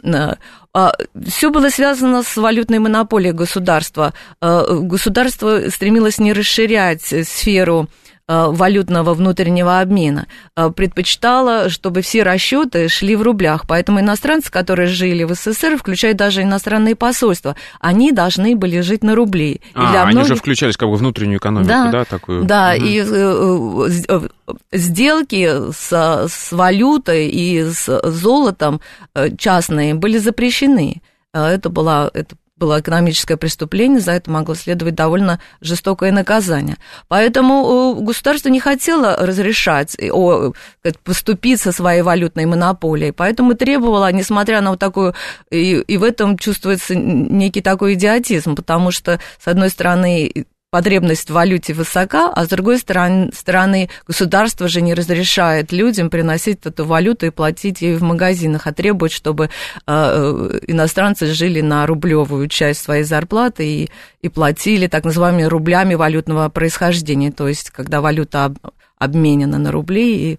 А, 0.75 0.93
Все 1.29 1.51
было 1.51 1.71
связано 1.71 2.25
с 2.25 2.37
валютной 2.37 2.81
монополией 2.81 3.33
государства. 3.33 4.13
А, 4.41 4.67
государство 4.75 5.71
стремилось 5.71 6.19
не 6.19 6.33
расширять 6.33 7.03
сферу 7.03 7.89
валютного 8.29 9.13
внутреннего 9.15 9.81
обмена, 9.81 10.27
э, 10.57 10.71
предпочитала, 10.71 11.69
чтобы 11.69 12.01
все 12.01 12.23
расчеты 12.23 12.89
шли 12.89 13.17
в 13.17 13.23
рублях. 13.23 13.65
Поэтому 13.69 14.01
иностранцы, 14.01 14.51
которые 14.51 14.87
жили 14.87 15.25
в 15.25 15.35
СССР, 15.35 15.77
включая 15.77 16.15
даже 16.15 16.43
иностранные 16.43 16.97
посольства, 16.97 17.55
они 17.81 18.13
должны 18.13 18.57
были 18.57 18.81
жить 18.81 19.05
на 19.05 19.15
рубли. 19.15 19.61
А, 19.75 19.91
для 19.91 20.03
они 20.05 20.25
же 20.25 20.37
включались 20.37 20.77
как 20.77 20.89
бы 20.89 20.97
внутреннюю 20.97 21.39
экономику, 21.39 21.69
да, 21.69 21.91
да 21.91 22.05
такую? 22.05 22.45
Да, 22.45 22.75
угу. 22.77 22.85
и 22.85 23.05
э, 23.07 24.29
сделки 24.73 25.73
с, 25.73 26.29
с 26.29 26.53
валютой 26.53 27.29
и 27.29 27.63
с 27.63 28.01
золотом 28.11 28.81
частные 29.37 29.95
были 29.95 30.19
запрещены. 30.19 31.03
Это 31.33 31.69
была 31.69 32.11
это 32.15 32.37
было 32.57 32.81
экономическое 32.81 33.37
преступление, 33.37 34.01
за 34.01 34.13
это 34.13 34.31
могло 34.31 34.55
следовать 34.55 34.95
довольно 34.95 35.41
жестокое 35.61 36.13
наказание. 36.13 36.77
Поэтому 37.09 37.97
э, 37.99 38.03
государство 38.03 38.49
не 38.49 38.61
хотело 38.61 39.17
разрешать 39.17 39.97
о, 40.13 40.53
поступить 41.03 41.61
со 41.61 41.73
своей 41.73 42.03
валютной 42.03 42.47
монополией, 42.47 43.13
поэтому 43.13 43.55
требовало, 43.55 44.11
несмотря 44.13 44.61
на 44.61 44.71
вот 44.71 44.79
такую, 44.79 45.15
и, 45.51 45.73
и 45.81 45.97
в 45.97 46.05
этом 46.05 46.39
чувствуется 46.39 46.95
некий 46.95 47.61
такой 47.61 47.95
идиотизм, 47.95 48.55
потому 48.55 48.93
что, 48.93 49.19
с 49.43 49.49
одной 49.49 49.71
стороны, 49.71 50.47
потребность 50.75 51.31
в 51.31 51.33
валюте 51.33 51.73
высока, 51.73 52.33
а 52.35 52.47
с 52.47 52.49
другой 52.49 52.79
стороны, 52.79 53.91
государство 54.09 54.67
же 54.67 54.81
не 54.81 54.93
разрешает 54.95 55.71
людям 55.71 56.11
приносить 56.11 56.67
эту 56.67 56.85
валюту 56.85 57.27
и 57.27 57.31
платить 57.31 57.81
ей 57.81 57.95
в 57.95 58.03
магазинах, 58.03 58.67
а 58.67 58.73
требует, 58.73 59.13
чтобы 59.13 59.51
э, 59.87 60.61
иностранцы 60.67 61.27
жили 61.27 61.61
на 61.61 61.87
рублевую 61.87 62.49
часть 62.49 62.83
своей 62.83 63.05
зарплаты 63.05 63.65
и, 63.65 63.91
и 64.21 64.29
платили 64.29 64.89
так 64.89 65.05
называемыми 65.05 65.45
рублями 65.45 65.95
валютного 65.95 66.49
происхождения, 66.49 67.31
то 67.31 67.47
есть 67.47 67.71
когда 67.71 68.01
валюта 68.01 68.47
об, 68.47 68.59
обменена 68.99 69.59
на 69.59 69.71
рубли 69.71 70.33
и 70.33 70.39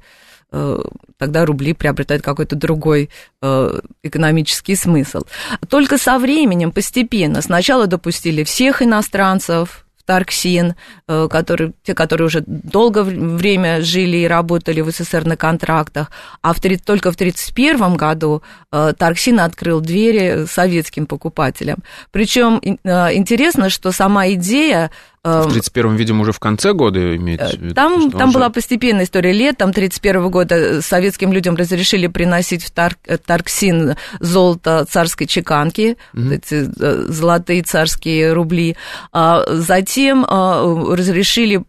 э, 0.52 0.80
тогда 1.18 1.46
рубли 1.46 1.72
приобретают 1.72 2.24
какой-то 2.24 2.58
другой 2.58 3.10
э, 3.42 3.80
экономический 4.04 4.76
смысл. 4.76 5.22
Только 5.70 5.98
со 5.98 6.20
временем, 6.20 6.74
постепенно, 6.74 7.42
сначала 7.42 7.88
допустили 7.88 8.44
всех 8.44 8.82
иностранцев, 8.82 9.85
Тарксин, 10.06 10.76
э, 11.08 11.28
которые, 11.30 11.74
те, 11.84 11.94
которые 11.94 12.28
уже 12.28 12.44
долгое 12.46 13.04
время 13.04 13.82
жили 13.82 14.18
и 14.18 14.28
работали 14.28 14.82
в 14.82 14.90
СССР 14.92 15.26
на 15.26 15.38
контрактах, 15.38 16.12
а 16.42 16.54
в, 16.54 16.60
только 16.60 17.12
в 17.12 17.16
1931 17.16 17.96
году 17.96 18.42
э, 18.72 18.94
Тарксин 18.98 19.40
открыл 19.40 19.82
двери 19.82 20.46
советским 20.46 21.06
покупателям. 21.06 21.80
Причем 22.12 22.62
э, 22.64 23.14
интересно, 23.16 23.70
что 23.70 23.92
сама 23.92 24.30
идея 24.30 24.92
в 25.26 25.48
31-м, 25.48 25.96
видимо, 25.96 26.22
уже 26.22 26.32
в 26.32 26.40
конце 26.40 26.74
года 26.74 27.16
имеется 27.16 27.58
в 27.58 27.62
виду? 27.62 27.74
Там, 27.74 28.12
там 28.12 28.30
уже... 28.30 28.38
была 28.38 28.50
постепенная 28.50 29.06
история 29.06 29.32
лет, 29.32 29.58
там 29.58 29.74
31 29.74 30.30
года 30.30 30.82
советским 30.82 31.34
людям 31.34 31.56
разрешили 31.56 32.08
приносить 32.08 32.64
в 32.64 32.70
Тар, 32.70 32.96
Тарксин 33.26 33.96
золото 34.20 34.86
царской 34.90 35.26
чеканки, 35.26 35.98
mm-hmm. 36.14 36.36
эти 36.36 37.12
золотые 37.12 37.64
царские 37.64 38.34
рубли. 38.34 38.78
А 39.12 39.44
затем 39.50 40.24
разрешили 40.26 41.64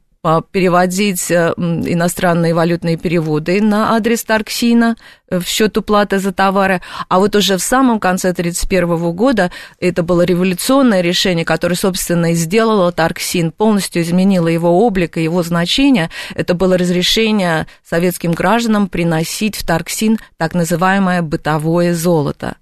переводить 0.51 1.31
иностранные 1.31 2.53
валютные 2.53 2.97
переводы 2.97 3.63
на 3.63 3.95
адрес 3.95 4.25
Тарксина, 4.25 4.97
в 5.31 5.45
счет 5.45 5.77
уплаты 5.77 6.19
за 6.19 6.33
товары. 6.33 6.81
А 7.09 7.19
вот 7.19 7.35
уже 7.35 7.57
в 7.57 7.63
самом 7.63 8.01
конце 8.01 8.31
1931 8.31 9.13
года 9.13 9.51
это 9.81 10.03
было 10.03 10.23
революционное 10.23 11.01
решение, 11.01 11.45
которое, 11.45 11.75
собственно, 11.75 12.33
и 12.33 12.35
сделало 12.35 12.93
Тарксин, 12.93 13.53
полностью 13.53 14.03
изменило 14.03 14.49
его 14.49 14.87
облик 14.87 15.17
и 15.17 15.25
его 15.25 15.43
значение. 15.43 16.11
Это 16.35 16.55
было 16.55 16.79
разрешение 16.79 17.67
советским 17.85 18.33
гражданам 18.33 18.89
приносить 18.89 19.57
в 19.57 19.67
Тарксин 19.67 20.19
так 20.37 20.55
называемое 20.55 21.23
бытовое 21.23 21.95
золото 21.95 22.57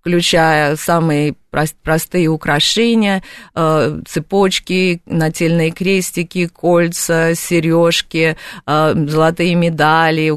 включая 0.00 0.76
самые 0.76 1.34
простые 1.82 2.28
украшения, 2.28 3.22
э, 3.54 4.00
цепочки, 4.06 5.02
нательные 5.04 5.72
крестики, 5.72 6.46
кольца, 6.46 7.34
сережки, 7.34 8.36
э, 8.66 8.94
золотые 9.08 9.54
медали, 9.56 10.30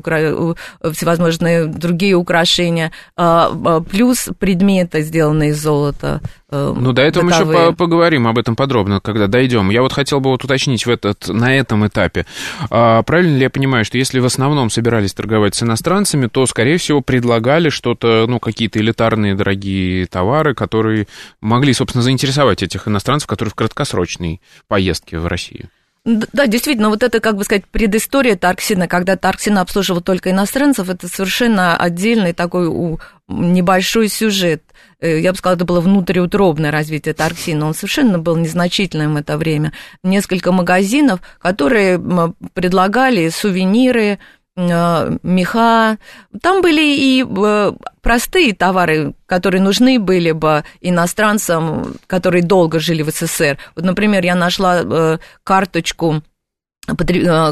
всевозможные 0.92 1.73
другие 1.78 2.16
украшения, 2.16 2.92
э, 3.18 3.82
плюс 3.90 4.30
предметы, 4.40 5.02
сделанные 5.02 5.52
из 5.52 5.62
золота. 5.62 6.22
Ну, 6.54 6.94
до 6.94 7.02
этого 7.02 7.26
бытовые. 7.26 7.58
мы 7.58 7.64
еще 7.66 7.76
поговорим 7.76 8.28
об 8.28 8.38
этом 8.38 8.56
подробно, 8.56 9.00
когда 9.00 9.28
дойдем. 9.28 9.72
Я 9.72 9.82
вот 9.82 9.92
хотел 9.92 10.20
бы 10.20 10.30
вот 10.30 10.44
уточнить 10.44 10.86
в 10.86 10.90
этот, 10.90 11.28
на 11.28 11.56
этом 11.56 11.88
этапе. 11.88 12.28
А, 12.70 13.02
правильно 13.02 13.38
ли 13.38 13.44
я 13.44 13.50
понимаю, 13.50 13.86
что 13.86 13.98
если 13.98 14.20
в 14.20 14.26
основном 14.26 14.70
собирались 14.70 15.14
торговать 15.14 15.56
с 15.56 15.64
иностранцами, 15.64 16.28
то, 16.28 16.46
скорее 16.46 16.78
всего, 16.78 17.02
предлагали 17.02 17.70
что-то, 17.70 18.26
ну, 18.28 18.40
какие-то 18.40 18.80
элитарные 18.80 19.34
дорогие 19.34 20.06
товары, 20.06 20.54
которые 20.54 21.08
могли, 21.42 21.74
собственно, 21.74 22.04
заинтересовать 22.04 22.62
этих 22.62 22.88
иностранцев, 22.88 23.28
которые 23.28 23.52
в 23.52 23.56
краткосрочной 23.56 24.40
поездке 24.68 25.18
в 25.18 25.26
Россию. 25.26 25.70
Да, 26.06 26.48
действительно, 26.48 26.90
вот 26.90 27.02
это, 27.02 27.22
как 27.22 27.38
бы 27.38 27.46
сказать, 27.46 27.66
предыстория 27.66 28.36
Тарксина, 28.36 28.90
когда 28.90 29.16
Тарксина 29.16 29.62
обслуживал 29.62 30.02
только 30.02 30.32
иностранцев, 30.32 30.90
это 30.90 31.08
совершенно 31.08 31.78
отдельный 31.78 32.34
такой 32.34 32.68
небольшой 33.30 34.10
сюжет. 34.10 34.64
Э, 35.00 35.18
я 35.22 35.32
бы 35.32 35.38
сказала, 35.38 35.56
это 35.56 35.64
было 35.64 35.80
внутриутробное 35.80 36.72
развитие 36.72 37.14
Тарксина. 37.14 37.68
Он 37.68 37.74
совершенно 37.74 38.20
был 38.20 38.36
незначительным 38.36 39.14
в 39.14 39.18
это 39.18 39.38
время. 39.38 39.72
Несколько 40.04 40.52
магазинов, 40.52 41.22
которые 41.40 42.02
предлагали 42.54 43.30
сувениры, 43.30 44.20
меха. 44.56 45.98
Там 46.42 46.62
были 46.62 46.96
и 46.96 47.26
э, 47.26 47.72
простые 48.02 48.54
товары, 48.54 49.16
которые 49.26 49.62
нужны 49.62 50.00
были 50.00 50.32
бы 50.32 50.64
иностранцам, 50.80 51.96
которые 52.08 52.44
долго 52.44 52.80
жили 52.80 53.02
в 53.02 53.10
СССР. 53.10 53.58
Вот, 53.76 53.84
например, 53.84 54.24
я 54.24 54.36
нашла 54.36 54.82
э, 54.84 55.18
карточку 55.44 56.22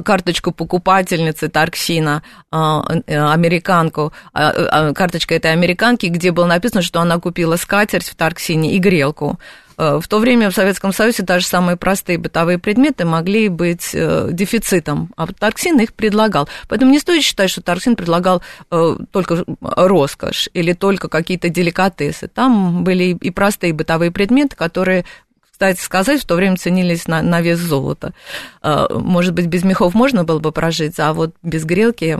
карточку 0.04 0.52
покупательницы 0.52 1.48
Тарксина, 1.48 2.22
американку, 2.52 4.12
карточка 4.34 5.36
этой 5.36 5.54
американки, 5.54 6.08
где 6.08 6.32
было 6.32 6.46
написано, 6.46 6.82
что 6.82 7.00
она 7.00 7.18
купила 7.18 7.56
скатерть 7.56 8.10
в 8.10 8.16
Тарксине 8.16 8.76
и 8.76 8.78
грелку. 8.78 9.40
Э, 9.82 10.00
в 10.00 10.08
то 10.08 10.20
время 10.20 10.52
в 10.52 10.54
Советском 10.54 10.94
Союзе 10.94 11.24
даже 11.24 11.48
самые 11.48 11.76
простые 11.76 12.20
бытовые 12.20 12.60
предметы 12.60 13.04
могли 13.04 13.50
быть 13.50 13.90
э, 13.94 14.30
дефицитом, 14.32 15.12
а 15.18 15.26
Тарксин 15.26 15.80
их 15.80 15.96
предлагал. 15.96 16.48
Поэтому 16.68 16.92
не 16.92 17.00
стоит 17.00 17.24
считать, 17.24 17.50
что 17.50 17.64
Тарксин 17.64 17.96
предлагал 17.96 18.44
э, 18.70 18.98
только 19.12 19.44
роскошь 19.60 20.50
или 20.54 20.74
только 20.74 21.10
какие-то 21.10 21.50
деликатесы. 21.50 22.28
Там 22.28 22.84
были 22.84 23.18
и 23.20 23.32
простые 23.32 23.74
бытовые 23.74 24.12
предметы, 24.12 24.56
которые 24.56 25.04
кстати 25.52 25.80
сказать, 25.80 26.22
в 26.22 26.26
то 26.26 26.36
время 26.36 26.58
ценились 26.58 27.08
на, 27.08 27.22
на 27.22 27.40
вес 27.40 27.60
золота. 27.60 28.16
Может 28.64 29.36
быть, 29.36 29.46
без 29.46 29.64
мехов 29.64 29.94
можно 29.94 30.24
было 30.24 30.40
бы 30.40 30.52
прожить, 30.52 31.00
а 31.00 31.14
вот 31.14 31.36
без 31.44 31.66
грелки 31.66 32.18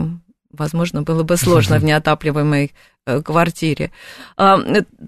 возможно, 0.52 1.02
было 1.02 1.22
бы 1.22 1.36
сложно 1.36 1.78
в 1.78 1.84
неотапливаемой 1.84 2.72
квартире. 3.24 3.90
А, 4.36 4.60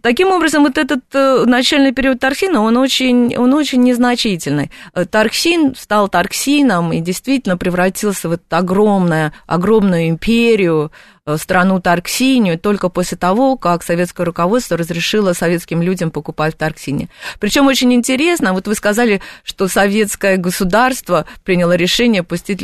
таким 0.03 0.33
образом, 0.33 0.65
вот 0.65 0.79
этот 0.79 1.03
э, 1.13 1.45
начальный 1.47 1.93
период 1.93 2.19
Тарксина, 2.19 2.61
он 2.61 2.77
очень, 2.77 3.37
он 3.37 3.55
очень 3.55 3.83
незначительный. 3.83 4.73
Э, 4.95 5.05
Тарксин 5.05 5.77
стал 5.77 6.09
Тарксином 6.09 6.93
и 6.93 7.01
действительно 7.01 7.57
превратился 7.57 8.29
в 8.29 8.33
эту 8.33 8.45
огромную, 8.51 9.33
огромную 9.47 10.09
империю, 10.09 10.91
страну 11.37 11.81
Тарксинию 11.81 12.59
только 12.59 12.89
после 12.91 13.17
того, 13.17 13.57
как 13.57 13.83
советское 13.83 14.25
руководство 14.25 14.77
разрешило 14.77 15.33
советским 15.33 15.81
людям 15.81 16.11
покупать 16.11 16.55
в 16.55 16.59
Тарксине. 16.59 17.09
Причем 17.41 17.67
очень 17.67 17.93
интересно, 17.95 18.53
вот 18.53 18.67
вы 18.67 18.75
сказали, 18.75 19.23
что 19.43 19.67
советское 19.69 20.37
государство 20.37 21.25
приняло 21.43 21.77
решение 21.77 22.23
пустить, 22.23 22.63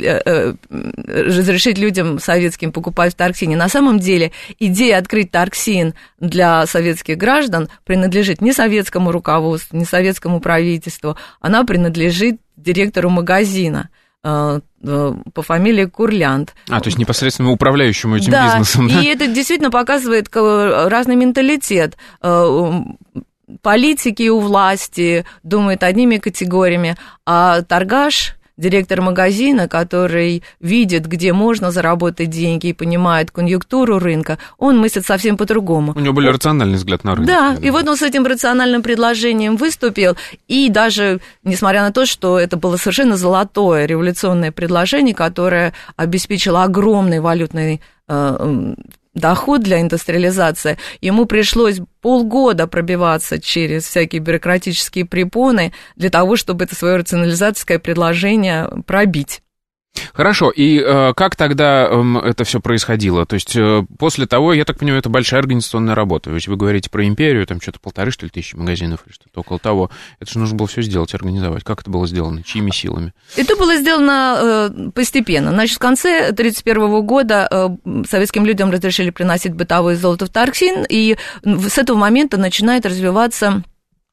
разрешить 0.68 1.78
людям 1.78 2.18
советским 2.18 2.70
покупать 2.72 3.14
в 3.14 3.16
Тарксине. 3.16 3.56
На 3.56 3.68
самом 3.68 3.98
деле 3.98 4.32
идея 4.58 4.98
открыть 4.98 5.30
Тарксин 5.30 5.94
для 6.18 6.66
советских 6.66 7.16
граждан 7.16 7.70
принадлежит 7.84 8.42
не 8.42 8.52
советскому 8.52 9.10
руководству, 9.10 9.76
не 9.76 9.86
советскому 9.86 10.40
правительству, 10.40 11.16
она 11.40 11.64
принадлежит 11.64 12.40
директору 12.56 13.08
магазина 13.08 13.88
э, 13.88 13.96
э, 13.96 13.99
по 14.22 15.42
фамилии 15.42 15.86
Курлянд. 15.86 16.54
А, 16.68 16.80
то 16.80 16.88
есть 16.88 16.98
непосредственно 16.98 17.50
управляющему 17.50 18.16
этим 18.16 18.32
да, 18.32 18.46
бизнесом, 18.46 18.88
да? 18.88 19.00
и 19.00 19.06
это 19.06 19.26
действительно 19.26 19.70
показывает 19.70 20.28
разный 20.34 21.16
менталитет. 21.16 21.96
Э, 22.22 22.70
политики 23.62 24.28
у 24.28 24.40
власти 24.40 25.24
думают 25.42 25.82
одними 25.82 26.18
категориями, 26.18 26.96
а 27.26 27.62
торгаш 27.62 28.36
директор 28.60 29.00
магазина, 29.00 29.66
который 29.68 30.42
видит, 30.60 31.06
где 31.06 31.32
можно 31.32 31.70
заработать 31.70 32.30
деньги 32.30 32.68
и 32.68 32.72
понимает 32.72 33.30
конъюнктуру 33.30 33.98
рынка, 33.98 34.38
он 34.58 34.78
мыслит 34.78 35.06
совсем 35.06 35.36
по-другому. 35.36 35.92
У 35.96 36.00
него 36.00 36.14
был 36.14 36.30
рациональный 36.30 36.76
взгляд 36.76 37.02
на 37.04 37.14
рынок. 37.14 37.26
Да, 37.26 37.56
и 37.60 37.70
вот 37.70 37.88
он 37.88 37.96
с 37.96 38.02
этим 38.02 38.26
рациональным 38.26 38.82
предложением 38.82 39.56
выступил, 39.56 40.16
и 40.46 40.68
даже, 40.68 41.20
несмотря 41.42 41.82
на 41.82 41.92
то, 41.92 42.06
что 42.06 42.38
это 42.38 42.56
было 42.56 42.76
совершенно 42.76 43.16
золотое 43.16 43.86
революционное 43.86 44.52
предложение, 44.52 45.14
которое 45.14 45.72
обеспечило 45.96 46.64
огромный 46.64 47.20
валютный 47.20 47.80
э, 48.08 48.74
доход 49.14 49.62
для 49.62 49.80
индустриализации, 49.80 50.78
ему 51.00 51.26
пришлось 51.26 51.80
полгода 52.00 52.66
пробиваться 52.66 53.40
через 53.40 53.84
всякие 53.84 54.20
бюрократические 54.20 55.04
препоны 55.04 55.72
для 55.96 56.10
того, 56.10 56.36
чтобы 56.36 56.64
это 56.64 56.74
свое 56.74 56.96
рационализаторское 56.96 57.78
предложение 57.78 58.68
пробить. 58.86 59.42
Хорошо, 60.12 60.50
и 60.50 60.78
э, 60.78 61.12
как 61.14 61.36
тогда 61.36 61.88
э, 61.90 62.18
это 62.24 62.44
все 62.44 62.60
происходило? 62.60 63.26
То 63.26 63.34
есть 63.34 63.56
э, 63.56 63.84
после 63.98 64.26
того, 64.26 64.52
я 64.52 64.64
так 64.64 64.78
понимаю, 64.78 65.00
это 65.00 65.08
большая 65.08 65.40
организационная 65.40 65.94
работа. 65.94 66.30
Ведь 66.30 66.48
вы 66.48 66.56
говорите 66.56 66.90
про 66.90 67.06
империю, 67.06 67.46
там 67.46 67.60
что-то 67.60 67.80
полторы, 67.80 68.10
что 68.10 68.26
ли, 68.26 68.30
тысячи 68.30 68.54
магазинов 68.54 69.00
или 69.06 69.12
что-то 69.12 69.40
около 69.40 69.58
того. 69.58 69.90
Это 70.20 70.30
же 70.30 70.38
нужно 70.38 70.56
было 70.56 70.68
все 70.68 70.82
сделать, 70.82 71.14
организовать. 71.14 71.64
Как 71.64 71.80
это 71.80 71.90
было 71.90 72.06
сделано? 72.06 72.42
Чьими 72.42 72.70
силами? 72.70 73.12
Это 73.36 73.56
было 73.56 73.76
сделано 73.76 74.70
э, 74.70 74.90
постепенно. 74.94 75.50
Значит, 75.50 75.76
в 75.76 75.80
конце 75.80 76.28
1931 76.28 77.06
года 77.06 77.48
э, 77.50 78.04
советским 78.08 78.44
людям 78.44 78.70
разрешили 78.70 79.10
приносить 79.10 79.54
бытовое 79.54 79.96
золото 79.96 80.26
в 80.26 80.30
Тарксин, 80.30 80.84
и 80.88 81.16
с 81.44 81.78
этого 81.78 81.96
момента 81.96 82.36
начинает 82.36 82.86
развиваться 82.86 83.62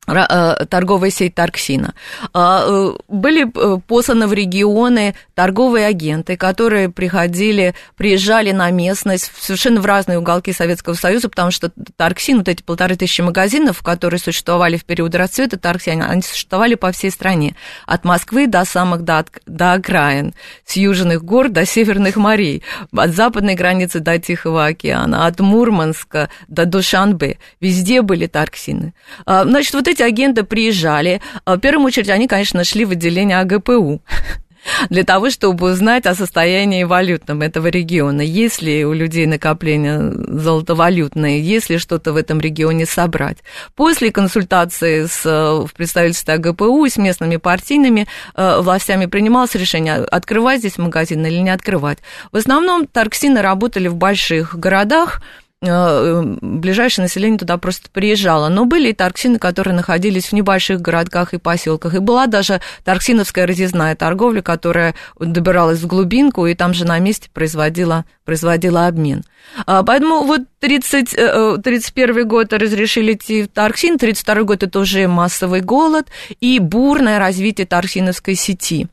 торговая 0.08 1.10
сеть 1.10 1.36
Тарксина. 1.36 1.94
А, 2.34 2.64
э, 2.66 2.94
были 3.10 3.46
э, 3.46 3.80
посланы 3.86 4.28
в 4.28 4.34
регионы 4.34 5.16
торговые 5.36 5.86
агенты, 5.86 6.38
которые 6.38 6.90
приходили, 6.90 7.76
приезжали 7.98 8.52
на 8.52 8.72
местность 8.72 9.32
совершенно 9.38 9.82
в 9.82 9.86
разные 9.86 10.20
уголки 10.20 10.54
Советского 10.54 10.94
Союза, 10.94 11.28
потому 11.28 11.52
что 11.52 11.72
Тарксин, 11.98 12.38
вот 12.38 12.48
эти 12.48 12.64
полторы 12.64 12.96
тысячи 12.96 13.20
магазинов, 13.20 13.84
которые 13.84 14.22
существовали 14.22 14.78
в 14.78 14.86
период 14.86 15.14
расцвета 15.14 15.58
Тарксина, 15.60 16.10
они 16.10 16.22
существовали 16.22 16.76
по 16.76 16.94
всей 16.94 17.12
стране, 17.12 17.56
от 17.86 18.06
Москвы 18.06 18.48
до 18.48 18.64
самых 18.64 19.02
до, 19.02 19.26
до 19.46 19.74
окраин, 19.74 20.34
с 20.66 20.78
южных 20.78 21.24
гор 21.26 21.50
до 21.50 21.66
северных 21.66 22.16
морей, 22.16 22.64
от 22.96 23.12
западной 23.12 23.56
границы 23.56 24.00
до 24.00 24.20
Тихого 24.20 24.68
океана, 24.68 25.28
от 25.28 25.42
Мурманска 25.42 26.30
до 26.48 26.66
Душанбе, 26.66 27.40
везде 27.60 28.02
были 28.02 28.28
Тарксины. 28.28 28.94
А, 29.26 29.44
значит, 29.44 29.74
вот 29.74 29.88
эти 29.88 29.97
эти 29.98 30.04
агенты 30.04 30.44
приезжали. 30.44 31.22
А, 31.46 31.56
в 31.56 31.60
первую 31.60 31.88
очередь 31.88 32.10
они, 32.10 32.28
конечно, 32.28 32.64
шли 32.64 32.86
в 32.86 32.92
отделение 32.92 33.40
АГПУ 33.40 34.02
для 34.90 35.04
того, 35.04 35.30
чтобы 35.30 35.72
узнать 35.72 36.06
о 36.06 36.14
состоянии 36.14 36.84
валютном 36.84 37.42
этого 37.42 37.68
региона. 37.68 38.22
Есть 38.22 38.62
ли 38.62 38.86
у 38.86 38.94
людей 38.94 39.26
накопления 39.26 40.00
золотовалютные, 40.00 41.42
есть 41.42 41.70
ли 41.70 41.80
что-то 41.80 42.14
в 42.14 42.16
этом 42.16 42.40
регионе 42.40 42.86
собрать. 42.86 43.38
После 43.76 44.12
консультации 44.12 45.06
с, 45.06 45.24
в 45.26 45.70
представительстве 45.76 46.36
АГПУ 46.36 46.86
с 46.88 46.98
местными 46.98 47.38
партийными 47.38 48.08
э, 48.36 48.60
властями 48.62 49.08
принималось 49.08 49.56
решение, 49.56 49.96
открывать 49.96 50.60
здесь 50.60 50.78
магазин 50.78 51.26
или 51.26 51.40
не 51.40 51.50
открывать. 51.50 52.00
В 52.32 52.38
основном 52.38 52.86
торксины 52.86 53.42
работали 53.42 53.88
в 53.88 53.96
больших 53.96 54.58
городах, 54.60 55.22
ближайшее 55.60 57.04
население 57.04 57.40
туда 57.40 57.58
просто 57.58 57.90
приезжало. 57.92 58.48
Но 58.50 58.66
были 58.66 58.90
и 58.90 58.94
торксины, 58.94 59.40
которые 59.40 59.76
находились 59.76 60.28
в 60.28 60.34
небольших 60.34 60.82
городках 60.82 61.34
и 61.34 61.40
поселках. 61.40 61.96
И 61.96 62.00
была 62.00 62.28
даже 62.28 62.62
торксиновская 62.84 63.48
разъездная 63.48 63.96
торговля, 63.96 64.42
которая 64.42 64.94
добиралась 65.20 65.80
в 65.80 65.88
глубинку 65.88 66.46
и 66.46 66.54
там 66.54 66.74
же 66.74 66.86
на 66.86 67.00
месте 67.00 67.30
производила, 67.34 68.06
производила 68.24 68.86
обмен. 68.88 69.24
Поэтому 69.66 70.24
вот 70.24 70.42
30, 70.60 71.64
31 71.64 72.28
год 72.28 72.54
разрешили 72.54 73.14
идти 73.14 73.44
в 73.44 73.48
торксин, 73.48 73.98
32 73.98 74.44
год 74.44 74.64
это 74.64 74.80
уже 74.80 75.08
массовый 75.08 75.62
голод 75.62 76.08
и 76.40 76.60
бурное 76.60 77.18
развитие 77.18 77.66
торксиновской 77.66 78.36
сети. 78.36 78.88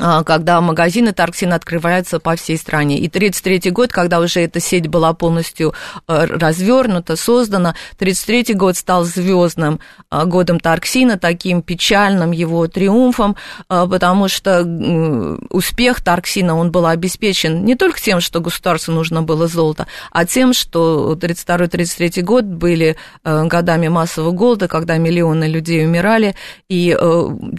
А, 0.00 0.24
когда 0.24 0.60
магазины 0.60 1.12
Тарксин 1.12 1.52
открываются 1.52 2.18
по 2.18 2.34
всей 2.34 2.58
стране. 2.58 2.98
И 2.98 3.06
1933 3.06 3.70
год, 3.70 3.92
когда 3.92 4.18
уже 4.18 4.40
эта 4.40 4.58
сеть 4.58 4.88
была 4.88 5.12
полностью 5.14 5.72
э, 6.08 6.24
развернута, 6.24 7.14
создана, 7.14 7.76
1933 8.00 8.54
год 8.54 8.76
стал 8.76 9.04
звездным 9.04 9.78
э, 10.10 10.24
годом 10.24 10.58
Тарксина, 10.58 11.16
таким 11.16 11.62
печальным 11.62 12.32
его 12.32 12.66
триумфом, 12.66 13.36
э, 13.70 13.86
потому 13.88 14.26
что 14.26 14.64
успех 15.50 16.02
Тарксина, 16.02 16.56
он 16.56 16.72
был 16.72 16.86
обеспечен 16.86 17.64
не 17.64 17.76
только 17.76 18.00
тем, 18.00 18.20
что 18.20 18.40
государству 18.40 18.92
нужно 18.92 19.22
было 19.22 19.46
золото, 19.46 19.86
а 20.10 20.24
тем, 20.24 20.54
что 20.54 21.16
1932-1933 21.20 22.22
год 22.22 22.44
были 22.44 22.96
годами 23.24 23.86
массового 23.86 24.32
голода, 24.32 24.66
когда 24.66 24.96
миллионы 24.96 25.44
людей 25.44 25.86
умирали, 25.86 26.34
и 26.68 26.96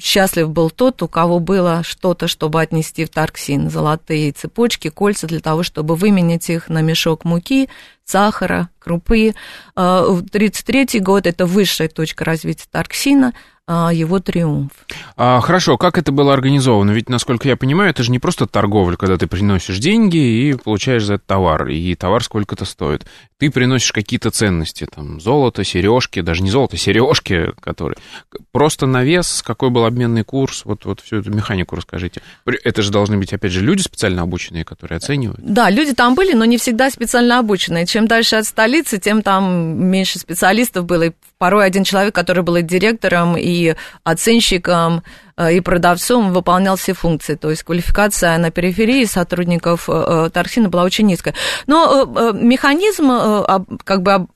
счастлив 0.02 0.50
был 0.50 0.69
тот, 0.69 1.02
у 1.02 1.08
кого 1.08 1.39
было 1.39 1.82
что-то 1.84 2.24
золото, 2.25 2.27
чтобы 2.27 2.61
отнести 2.61 3.05
в 3.05 3.09
Тарксин, 3.09 3.69
золотые 3.69 4.31
цепочки, 4.31 4.89
кольца 4.89 5.27
для 5.27 5.39
того, 5.39 5.63
чтобы 5.63 5.95
выменять 5.95 6.49
их 6.49 6.69
на 6.69 6.81
мешок 6.81 7.25
муки, 7.25 7.69
сахара, 8.03 8.69
крупы. 8.79 9.33
1933 9.75 10.99
а, 10.99 11.03
год– 11.03 11.27
это 11.27 11.45
высшая 11.45 11.88
точка 11.88 12.25
развития 12.25 12.65
Тарксина– 12.71 13.33
его 13.67 14.19
триумф. 14.19 14.71
А, 15.17 15.41
хорошо, 15.41 15.78
как 15.78 15.97
это 15.97 16.12
было 16.12 16.34
организовано? 16.34 16.91
Ведь, 16.91 17.10
насколько 17.10 17.47
я 17.47 17.58
понимаю, 17.58 17.89
это 17.89 18.04
же 18.04 18.12
не 18.12 18.19
просто 18.19 18.45
торговля, 18.45 18.95
когда 18.95 19.17
ты 19.17 19.25
приносишь 19.25 19.80
деньги 19.80 20.17
и 20.17 20.54
получаешь 20.54 21.04
за 21.04 21.15
это 21.15 21.23
товар, 21.25 21.67
и 21.67 21.95
товар 21.95 22.23
сколько-то 22.23 22.65
стоит. 22.65 23.08
Ты 23.38 23.49
приносишь 23.49 23.91
какие-то 23.91 24.30
ценности, 24.30 24.88
там, 24.93 25.19
золото, 25.19 25.63
сережки, 25.63 26.21
даже 26.21 26.43
не 26.43 26.51
золото, 26.51 26.78
сережки, 26.78 27.51
которые... 27.60 27.97
Просто 28.51 28.86
на 28.86 29.04
вес, 29.04 29.41
какой 29.45 29.71
был 29.71 29.86
обменный 29.86 30.23
курс, 30.23 30.63
вот, 30.63 30.86
вот 30.86 31.01
всю 31.01 31.17
эту 31.17 31.32
механику 31.32 31.75
расскажите. 31.75 32.21
Это 32.45 32.82
же 32.82 32.91
должны 32.91 33.17
быть, 33.17 33.34
опять 33.34 33.51
же, 33.51 33.62
люди 33.62 33.82
специально 33.82 34.21
обученные, 34.21 34.63
которые 34.63 34.97
оценивают. 34.97 35.39
Да, 35.41 35.69
люди 35.69 35.93
там 35.93 36.13
были, 36.13 36.34
но 36.34 36.45
не 36.45 36.58
всегда 36.58 36.89
специально 36.91 37.39
обученные. 37.39 37.86
Чем 37.88 38.08
дальше 38.08 38.36
от 38.36 38.45
столицы, 38.45 38.99
тем 38.99 39.21
там 39.23 39.84
меньше 39.86 40.19
специалистов 40.19 40.86
было, 40.86 41.08
и 41.08 41.12
порой 41.38 41.65
один 41.65 41.84
человек, 41.84 42.13
который 42.13 42.43
был 42.43 42.56
и 42.58 42.62
директором, 42.62 43.36
и 43.36 43.54
и 43.55 43.75
оценщиком, 44.03 45.03
э, 45.37 45.55
и 45.55 45.59
продавцом 45.61 46.33
выполнял 46.33 46.75
все 46.75 46.93
функции. 46.93 47.35
То 47.35 47.49
есть 47.49 47.63
квалификация 47.63 48.37
на 48.37 48.51
периферии 48.51 49.05
сотрудников 49.05 49.89
э, 49.89 50.29
Торсина 50.33 50.69
была 50.69 50.83
очень 50.83 51.05
низкая. 51.05 51.33
Но 51.67 52.03
э, 52.03 52.33
механизм 52.33 53.11
как 53.83 54.01
бы 54.01 54.27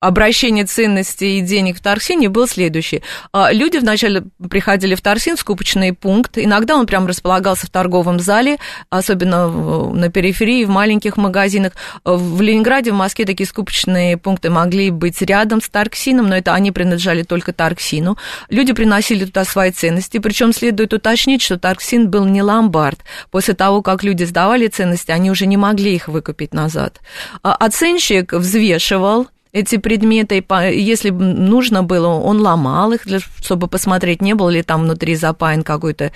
обращение 0.00 0.64
ценностей 0.64 1.38
и 1.38 1.42
денег 1.42 1.76
в 1.76 1.82
Торсине 1.82 2.30
был 2.30 2.48
следующий. 2.48 3.02
А, 3.32 3.52
люди 3.52 3.76
вначале 3.76 4.24
приходили 4.48 4.94
в 4.94 5.02
Торсин, 5.02 5.36
в 5.36 5.40
скупочный 5.40 5.92
пункт. 5.92 6.38
Иногда 6.38 6.76
он 6.76 6.86
прям 6.86 7.06
располагался 7.06 7.66
в 7.66 7.70
торговом 7.70 8.18
зале, 8.18 8.56
особенно 8.88 9.48
на 9.48 10.08
периферии, 10.08 10.64
в 10.64 10.70
маленьких 10.70 11.18
магазинах. 11.18 11.74
В 12.04 12.40
Ленинграде, 12.40 12.92
в 12.92 12.94
Москве 12.94 13.26
такие 13.26 13.46
скупочные 13.46 14.16
пункты 14.16 14.48
могли 14.48 14.90
быть 14.90 15.20
рядом 15.20 15.60
с 15.60 15.68
Торксином, 15.68 16.28
но 16.28 16.36
это 16.36 16.54
они 16.54 16.72
принадлежали 16.72 17.22
только 17.22 17.52
Торксину. 17.52 18.16
Люди 18.48 18.72
приносили 18.72 19.26
туда 19.26 19.44
свои 19.44 19.70
ценности, 19.70 20.18
причем 20.18 20.54
следует 20.54 20.94
уточнить, 20.94 21.42
что 21.42 21.58
Торксин 21.58 22.08
был 22.08 22.24
не 22.24 22.42
ломбард. 22.42 23.00
После 23.30 23.52
того, 23.52 23.82
как 23.82 24.02
люди 24.02 24.24
сдавали 24.24 24.66
ценности, 24.68 25.10
они 25.10 25.30
уже 25.30 25.44
не 25.44 25.58
могли 25.58 25.94
их 25.94 26.08
выкупить 26.08 26.54
назад. 26.54 27.00
А, 27.42 27.54
оценщик 27.54 28.32
взвешивал 28.32 29.28
эти 29.52 29.78
предметы, 29.78 30.44
если 30.72 31.10
нужно 31.10 31.82
было, 31.82 32.08
он 32.08 32.40
ломал 32.40 32.92
их, 32.92 33.02
чтобы 33.42 33.66
посмотреть, 33.66 34.22
не 34.22 34.34
был 34.34 34.48
ли 34.48 34.62
там 34.62 34.82
внутри 34.82 35.16
запаян 35.16 35.62
какой-то 35.62 36.12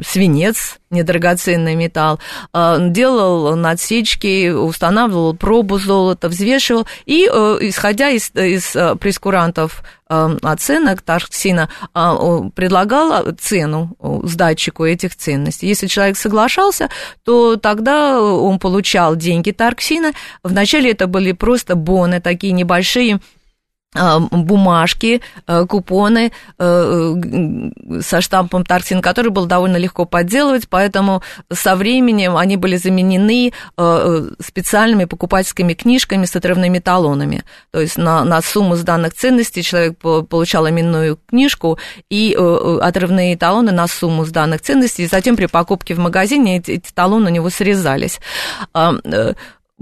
свинец, 0.00 0.78
недрагоценный 0.90 1.74
металл, 1.74 2.20
а, 2.52 2.78
делал 2.78 3.56
надсечки, 3.56 4.50
устанавливал 4.50 5.34
пробу 5.34 5.78
золота, 5.78 6.28
взвешивал, 6.28 6.86
и, 7.04 7.28
э, 7.32 7.58
исходя 7.62 8.10
из, 8.10 8.30
из 8.34 8.76
э, 8.76 8.94
прескурантов 8.94 9.82
э, 10.08 10.36
оценок 10.42 11.02
Тарксина, 11.02 11.68
предлагал 12.54 13.32
цену 13.40 13.96
сдатчику 14.24 14.84
этих 14.84 15.16
ценностей. 15.16 15.66
Если 15.66 15.86
человек 15.86 16.16
соглашался, 16.16 16.88
то 17.24 17.56
тогда 17.56 18.20
он 18.20 18.58
получал 18.58 19.16
деньги 19.16 19.50
Тарксина. 19.50 20.12
Вначале 20.42 20.90
это 20.92 21.06
были 21.06 21.32
просто 21.32 21.74
боны, 21.74 22.20
такие 22.20 22.52
небольшие 22.52 23.20
бумажки, 23.94 25.20
а, 25.46 25.66
купоны 25.66 26.32
а, 26.58 27.14
со 28.00 28.20
штампом 28.20 28.64
Тарксин, 28.64 29.02
который 29.02 29.30
был 29.30 29.46
довольно 29.46 29.76
легко 29.76 30.06
подделывать, 30.06 30.68
поэтому 30.68 31.22
со 31.52 31.76
временем 31.76 32.36
они 32.36 32.56
были 32.56 32.76
заменены 32.76 33.52
специальными 34.40 35.04
покупательскими 35.04 35.74
книжками 35.74 36.24
с 36.24 36.34
отрывными 36.34 36.78
талонами. 36.78 37.44
То 37.70 37.80
есть 37.80 37.98
на, 37.98 38.24
на 38.24 38.40
сумму 38.40 38.76
сданных 38.76 39.14
ценностей 39.14 39.62
человек 39.62 39.98
получал 39.98 40.68
именную 40.68 41.18
книжку 41.28 41.78
и 42.08 42.34
отрывные 42.34 43.36
талоны 43.36 43.72
на 43.72 43.86
сумму 43.88 44.24
сданных 44.24 44.62
ценностей, 44.62 45.04
и 45.04 45.08
затем 45.08 45.36
при 45.36 45.46
покупке 45.46 45.94
в 45.94 45.98
магазине 45.98 46.58
эти, 46.58 46.72
эти 46.72 46.92
талоны 46.92 47.30
у 47.30 47.32
него 47.32 47.50
срезались. 47.50 48.20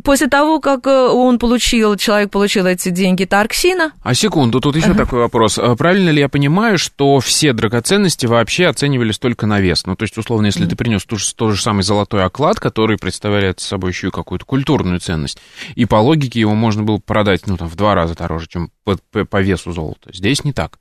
Э, 0.00 0.02
После 0.02 0.28
того, 0.28 0.60
как 0.60 0.86
э, 0.86 1.08
он 1.08 1.38
получил, 1.38 1.96
человек 1.96 2.30
получил 2.30 2.66
эти 2.66 2.88
деньги 2.90 3.24
Тарксина. 3.24 3.92
А 4.02 4.14
секунду, 4.14 4.60
тут 4.60 4.76
еще 4.76 4.94
такой 4.94 5.20
вопрос. 5.20 5.58
А 5.58 5.74
правильно 5.76 6.10
ли 6.10 6.20
я 6.20 6.28
понимаю, 6.28 6.78
что 6.78 7.20
все 7.20 7.52
драгоценности 7.52 8.26
вообще 8.26 8.66
оценивались 8.66 9.18
только 9.18 9.46
на 9.46 9.60
вес? 9.60 9.86
Ну, 9.86 9.96
то 9.96 10.04
есть, 10.04 10.16
условно, 10.18 10.46
если 10.46 10.66
ты 10.66 10.76
принес 10.76 11.04
тот 11.04 11.20
же, 11.20 11.34
тот 11.34 11.54
же 11.54 11.62
самый 11.62 11.82
золотой 11.82 12.24
оклад, 12.24 12.58
который 12.60 12.98
представляет 12.98 13.60
собой 13.60 13.90
еще 13.90 14.08
и 14.08 14.10
какую-то 14.10 14.44
культурную 14.44 15.00
ценность, 15.00 15.38
и 15.74 15.84
по 15.84 15.96
логике 15.96 16.40
его 16.40 16.54
можно 16.54 16.82
было 16.82 16.98
продать, 16.98 17.46
ну, 17.46 17.56
там, 17.56 17.68
в 17.68 17.76
два 17.76 17.94
раза 17.94 18.14
дороже, 18.14 18.46
чем 18.48 18.70
по, 18.84 18.98
по, 19.12 19.24
по 19.24 19.40
весу 19.40 19.72
золота. 19.72 20.10
Здесь 20.12 20.44
не 20.44 20.52
так. 20.52 20.78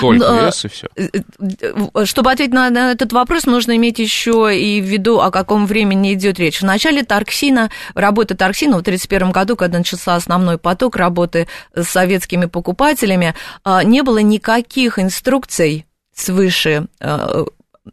Только 0.00 0.44
вес 0.44 0.64
и 0.64 0.68
все. 0.68 0.88
Э, 0.96 1.08
э, 1.40 2.04
чтобы 2.04 2.32
ответить 2.32 2.54
на, 2.54 2.70
на 2.70 2.92
этот 2.92 3.12
вопрос, 3.12 3.46
нужно 3.46 3.76
иметь 3.76 3.98
еще 3.98 4.56
и 4.56 4.80
в 4.80 4.84
виду, 4.84 5.20
о 5.20 5.30
каком 5.30 5.66
времени 5.66 6.14
идет 6.14 6.38
речь. 6.38 6.60
В 6.60 6.64
начале 6.64 7.02
Тарксина, 7.02 7.70
работы 7.94 8.34
Тарксина 8.34 8.76
в 8.76 8.80
1931 8.80 9.32
году, 9.32 9.56
когда 9.56 9.78
начался 9.78 10.14
основной 10.14 10.58
поток 10.58 10.96
работы 10.96 11.48
с 11.74 11.88
советскими 11.88 12.46
покупателями, 12.46 13.34
а, 13.64 13.84
не 13.84 14.02
было 14.02 14.18
никаких 14.18 14.98
инструкций 14.98 15.86
свыше 16.14 16.86
э, 17.00 17.44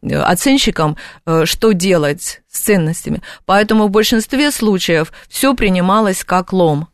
оценщикам, 0.02 0.98
что 1.45 1.71
делать 1.71 2.41
с 2.50 2.60
ценностями. 2.60 3.21
Поэтому 3.45 3.88
в 3.88 3.91
большинстве 3.91 4.52
случаев 4.52 5.13
все 5.30 5.54
принималось 5.54 6.24
как 6.24 6.52
лом. 6.52 6.89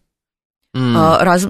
Mm. 0.76 1.24
Раз, 1.24 1.48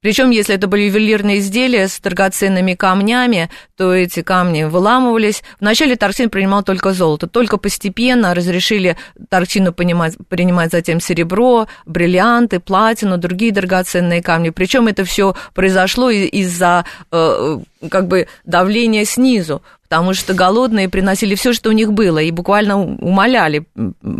причем, 0.00 0.30
если 0.30 0.54
это 0.54 0.68
были 0.68 0.82
ювелирные 0.82 1.38
изделия 1.38 1.88
с 1.88 1.98
драгоценными 1.98 2.74
камнями, 2.74 3.50
то 3.76 3.92
эти 3.92 4.22
камни 4.22 4.62
выламывались. 4.62 5.42
Вначале 5.58 5.96
Торсин 5.96 6.30
принимал 6.30 6.62
только 6.62 6.92
золото, 6.92 7.26
только 7.26 7.56
постепенно 7.56 8.32
разрешили 8.32 8.96
Торсину 9.28 9.72
принимать, 9.72 10.16
принимать 10.28 10.70
затем 10.70 11.00
серебро, 11.00 11.66
бриллианты, 11.84 12.60
платину, 12.60 13.18
другие 13.18 13.50
драгоценные 13.50 14.22
камни. 14.22 14.50
Причем 14.50 14.86
это 14.86 15.04
все 15.04 15.34
произошло 15.52 16.10
из-за 16.10 16.84
э, 17.10 17.58
как 17.90 18.08
бы 18.08 18.26
давления 18.44 19.04
снизу, 19.04 19.62
потому 19.88 20.14
что 20.14 20.34
голодные 20.34 20.88
приносили 20.88 21.34
все, 21.34 21.52
что 21.52 21.70
у 21.70 21.72
них 21.72 21.92
было, 21.92 22.18
и 22.18 22.30
буквально 22.30 22.80
умоляли 22.80 23.66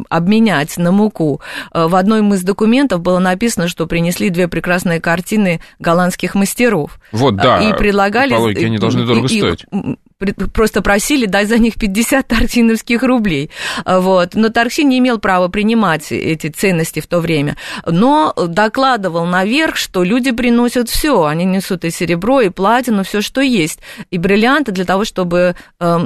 обменять 0.09 0.77
на 0.79 0.93
муку. 0.93 1.41
Э, 1.73 1.87
в 1.87 1.95
одной 1.95 2.21
из 2.21 2.43
документов 2.43 3.01
было 3.01 3.19
написано, 3.19 3.69
что 3.69 3.87
принесли 3.87 4.31
две 4.31 4.49
прекрасные 4.49 5.01
картины 5.01 5.61
голландских 5.79 6.35
мастеров. 6.35 6.99
Вот, 7.13 7.37
да. 7.37 7.61
И 7.61 7.77
предлагали... 7.77 8.31
По 8.35 8.39
логике, 8.39 8.67
они 8.67 8.79
должны 8.79 9.05
дорого 9.05 9.27
и, 9.27 9.39
стоить 9.39 9.67
просто 10.53 10.83
просили 10.83 11.27
дать 11.27 11.49
за 11.49 11.59
них 11.59 11.75
50 11.75 12.27
торсиновских 12.27 13.03
рублей. 13.03 13.51
Вот. 13.85 14.35
Но 14.35 14.49
Торсин 14.49 14.89
не 14.89 14.99
имел 14.99 15.19
права 15.19 15.49
принимать 15.49 16.11
эти 16.11 16.49
ценности 16.49 17.01
в 17.01 17.07
то 17.07 17.21
время. 17.21 17.57
Но 17.87 18.35
докладывал 18.37 19.27
наверх, 19.27 19.77
что 19.77 20.03
люди 20.03 20.33
приносят 20.33 20.89
все. 20.89 21.25
Они 21.25 21.45
несут 21.45 21.85
и 21.85 21.91
серебро, 21.91 22.41
и 22.41 22.49
платину, 22.49 23.05
все, 23.05 23.21
что 23.21 23.41
есть. 23.41 23.81
И 24.11 24.19
бриллианты 24.19 24.73
для 24.73 24.85
того, 24.85 25.05
чтобы 25.05 25.55
э, 25.79 25.99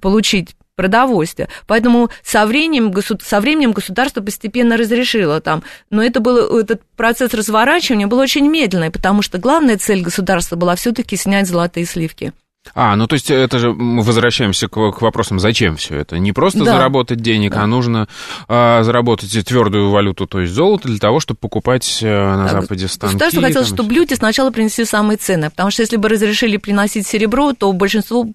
получить 0.00 0.56
продовольствия. 0.76 1.48
Поэтому 1.66 2.08
со 2.22 2.46
временем, 2.46 2.94
со 3.20 3.40
временем 3.40 3.72
государство 3.72 4.22
постепенно 4.22 4.76
разрешило 4.76 5.40
там. 5.40 5.64
Но 5.90 6.02
это 6.02 6.20
был, 6.20 6.56
этот 6.56 6.82
процесс 6.96 7.34
разворачивания 7.34 8.06
был 8.06 8.18
очень 8.18 8.46
медленный, 8.46 8.90
потому 8.90 9.22
что 9.22 9.38
главная 9.38 9.76
цель 9.76 10.02
государства 10.02 10.54
была 10.54 10.76
все-таки 10.76 11.16
снять 11.16 11.48
золотые 11.48 11.84
сливки. 11.84 12.32
А, 12.74 12.96
ну 12.96 13.06
то 13.06 13.14
есть 13.14 13.30
это 13.30 13.58
же 13.58 13.72
мы 13.72 14.02
возвращаемся 14.02 14.68
к, 14.68 14.92
к 14.92 15.02
вопросам, 15.02 15.38
зачем 15.38 15.76
все 15.76 15.96
это? 15.96 16.18
Не 16.18 16.32
просто 16.32 16.64
да. 16.64 16.72
заработать 16.72 17.20
денег, 17.20 17.52
да. 17.52 17.62
а 17.62 17.66
нужно 17.66 18.08
а, 18.48 18.82
заработать 18.82 19.30
твердую 19.46 19.90
валюту, 19.90 20.26
то 20.26 20.40
есть 20.40 20.52
золото, 20.52 20.88
для 20.88 20.98
того, 20.98 21.20
чтобы 21.20 21.38
покупать 21.38 22.00
а, 22.02 22.36
на 22.36 22.48
Западе 22.48 22.88
станки. 22.88 23.14
Государство 23.14 23.42
хотело, 23.42 23.64
чтобы 23.64 23.92
люди 23.92 24.14
сначала 24.14 24.50
принесли 24.50 24.84
самые 24.84 25.16
ценные, 25.16 25.50
потому 25.50 25.70
что 25.70 25.82
если 25.82 25.96
бы 25.96 26.08
разрешили 26.08 26.56
приносить 26.56 27.06
серебро, 27.06 27.52
то 27.52 27.72
большинство 27.72 28.26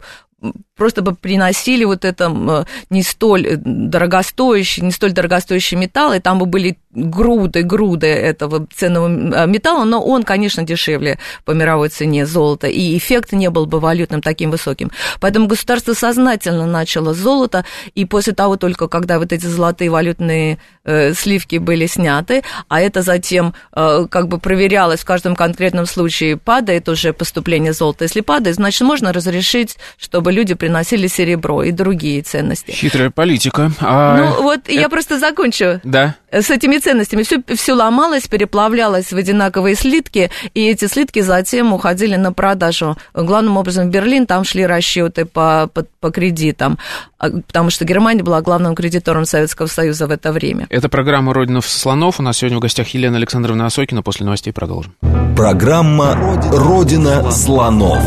просто 0.75 1.01
бы 1.01 1.13
приносили 1.13 1.83
вот 1.83 2.05
это 2.05 2.65
не 2.89 3.03
столь 3.03 3.47
э, 3.47 3.55
дорогостоящий, 3.57 4.81
не 4.81 4.91
столь 4.91 5.11
дорогостоящий 5.11 5.77
металл, 5.77 6.13
и 6.13 6.19
там 6.19 6.39
бы 6.39 6.45
были 6.45 6.77
груды, 6.91 7.63
груды 7.63 8.07
этого 8.07 8.67
ценного 8.73 9.07
э, 9.07 9.47
металла, 9.47 9.83
но 9.83 10.03
он, 10.03 10.23
конечно, 10.23 10.63
дешевле 10.63 11.19
по 11.45 11.51
мировой 11.51 11.89
цене 11.89 12.25
золота, 12.25 12.67
и 12.67 12.97
эффект 12.97 13.33
не 13.33 13.49
был 13.49 13.65
бы 13.65 13.79
валютным 13.79 14.21
таким 14.21 14.51
высоким. 14.51 14.91
Поэтому 15.19 15.47
государство 15.47 15.93
сознательно 15.93 16.65
начало 16.65 17.13
золото, 17.13 17.65
и 17.95 18.05
после 18.05 18.33
того 18.33 18.57
только, 18.57 18.87
когда 18.87 19.19
вот 19.19 19.31
эти 19.31 19.45
золотые 19.45 19.89
валютные 19.89 20.57
э, 20.83 21.13
сливки 21.13 21.57
были 21.57 21.85
сняты, 21.85 22.43
а 22.67 22.81
это 22.81 23.01
затем 23.01 23.53
э, 23.75 24.07
как 24.09 24.27
бы 24.27 24.39
проверялось 24.39 25.01
в 25.01 25.05
каждом 25.05 25.35
конкретном 25.35 25.85
случае, 25.85 26.37
падает 26.37 26.89
уже 26.89 27.13
поступление 27.13 27.73
золота. 27.73 28.05
Если 28.05 28.21
падает, 28.21 28.55
значит, 28.55 28.81
можно 28.81 29.13
разрешить, 29.13 29.77
чтобы 29.97 30.31
люди 30.31 30.53
приносили 30.63 31.07
серебро 31.07 31.61
и 31.63 31.71
другие 31.71 32.21
ценности. 32.21 32.71
Хитрая 32.71 33.09
политика. 33.09 33.69
А... 33.81 34.15
Ну 34.15 34.43
вот 34.43 34.59
это... 34.59 34.71
я 34.71 34.87
просто 34.87 35.19
закончу. 35.19 35.81
Да. 35.83 36.15
С 36.31 36.49
этими 36.49 36.77
ценностями. 36.77 37.23
Все, 37.23 37.43
все 37.53 37.73
ломалось, 37.73 38.29
переплавлялось 38.29 39.11
в 39.11 39.17
одинаковые 39.17 39.75
слитки, 39.75 40.31
и 40.53 40.65
эти 40.65 40.87
слитки 40.87 41.19
затем 41.19 41.73
уходили 41.73 42.15
на 42.15 42.31
продажу. 42.31 42.95
Главным 43.13 43.57
образом 43.57 43.87
в 43.87 43.89
Берлин, 43.89 44.25
там 44.25 44.45
шли 44.45 44.65
расчеты 44.65 45.25
по, 45.25 45.69
по, 45.73 45.85
по 45.99 46.11
кредитам, 46.11 46.79
а, 47.19 47.29
потому 47.29 47.69
что 47.69 47.83
Германия 47.83 48.23
была 48.23 48.41
главным 48.41 48.73
кредитором 48.73 49.25
Советского 49.25 49.67
Союза 49.67 50.07
в 50.07 50.11
это 50.11 50.31
время. 50.31 50.67
Это 50.69 50.87
программа 50.87 51.33
«Родина 51.33 51.59
слонов». 51.59 52.21
У 52.21 52.23
нас 52.23 52.37
сегодня 52.37 52.57
в 52.57 52.61
гостях 52.61 52.87
Елена 52.93 53.17
Александровна 53.17 53.65
Осокина. 53.65 54.01
После 54.01 54.23
новостей 54.23 54.53
продолжим. 54.53 54.95
Программа 55.35 56.15
«Родина 56.53 57.29
слонов». 57.31 58.01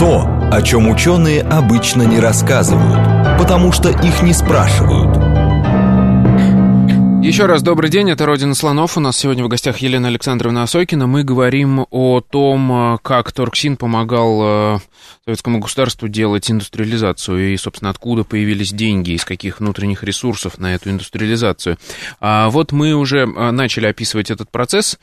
То, 0.00 0.26
о 0.50 0.62
чем 0.62 0.88
ученые 0.88 1.42
обычно 1.42 2.04
не 2.04 2.20
рассказывают, 2.20 3.38
потому 3.38 3.70
что 3.70 3.90
их 3.90 4.22
не 4.22 4.32
спрашивают. 4.32 5.39
Еще 7.22 7.44
раз 7.44 7.62
добрый 7.62 7.90
день, 7.90 8.10
это 8.10 8.24
«Родина 8.24 8.54
слонов». 8.54 8.96
У 8.96 9.00
нас 9.00 9.16
сегодня 9.16 9.44
в 9.44 9.48
гостях 9.48 9.76
Елена 9.78 10.08
Александровна 10.08 10.62
Осокина. 10.62 11.06
Мы 11.06 11.22
говорим 11.22 11.86
о 11.90 12.22
том, 12.22 12.98
как 13.02 13.30
Торксин 13.32 13.76
помогал 13.76 14.40
э, 14.42 14.78
советскому 15.26 15.58
государству 15.58 16.08
делать 16.08 16.50
индустриализацию 16.50 17.52
и, 17.52 17.56
собственно, 17.58 17.90
откуда 17.90 18.24
появились 18.24 18.72
деньги, 18.72 19.10
из 19.10 19.26
каких 19.26 19.60
внутренних 19.60 20.02
ресурсов 20.02 20.58
на 20.58 20.74
эту 20.74 20.88
индустриализацию. 20.88 21.76
А 22.20 22.48
вот 22.48 22.72
мы 22.72 22.94
уже 22.94 23.18
э, 23.18 23.50
начали 23.50 23.86
описывать 23.86 24.30
этот 24.30 24.50
процесс. 24.50 24.98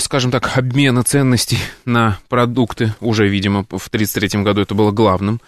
Скажем 0.00 0.32
так, 0.32 0.58
обмена 0.58 1.04
ценностей 1.04 1.58
на 1.84 2.18
продукты. 2.28 2.94
Уже, 2.98 3.28
видимо, 3.28 3.60
в 3.62 3.86
1933 3.86 4.42
году 4.42 4.60
это 4.60 4.74
было 4.74 4.90
главным 4.90 5.40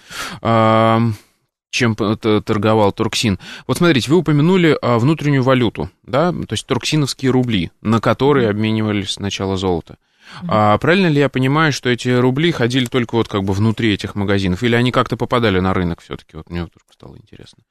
чем 1.74 1.96
торговал 1.96 2.92
Турксин. 2.92 3.38
Вот 3.66 3.78
смотрите, 3.78 4.10
вы 4.10 4.18
упомянули 4.18 4.78
а, 4.80 4.98
внутреннюю 4.98 5.42
валюту, 5.42 5.90
да, 6.04 6.32
то 6.32 6.52
есть 6.52 6.66
турксиновские 6.66 7.30
рубли, 7.30 7.70
на 7.82 8.00
которые 8.00 8.48
обменивались 8.48 9.12
сначала 9.12 9.56
золото. 9.56 9.98
А 10.48 10.78
правильно 10.78 11.08
ли 11.08 11.18
я 11.18 11.28
понимаю, 11.28 11.72
что 11.72 11.90
эти 11.90 12.08
рубли 12.08 12.50
ходили 12.50 12.86
только 12.86 13.14
вот 13.14 13.28
как 13.28 13.44
бы 13.44 13.52
внутри 13.52 13.92
этих 13.92 14.14
магазинов, 14.14 14.62
или 14.62 14.74
они 14.74 14.90
как-то 14.90 15.16
попадали 15.16 15.60
на 15.60 15.74
рынок 15.74 16.00
все-таки? 16.00 16.36
Вот 16.36 16.48
мне 16.50 16.62
вдруг 16.62 16.84
стало 16.92 17.16
интересно. 17.16 17.62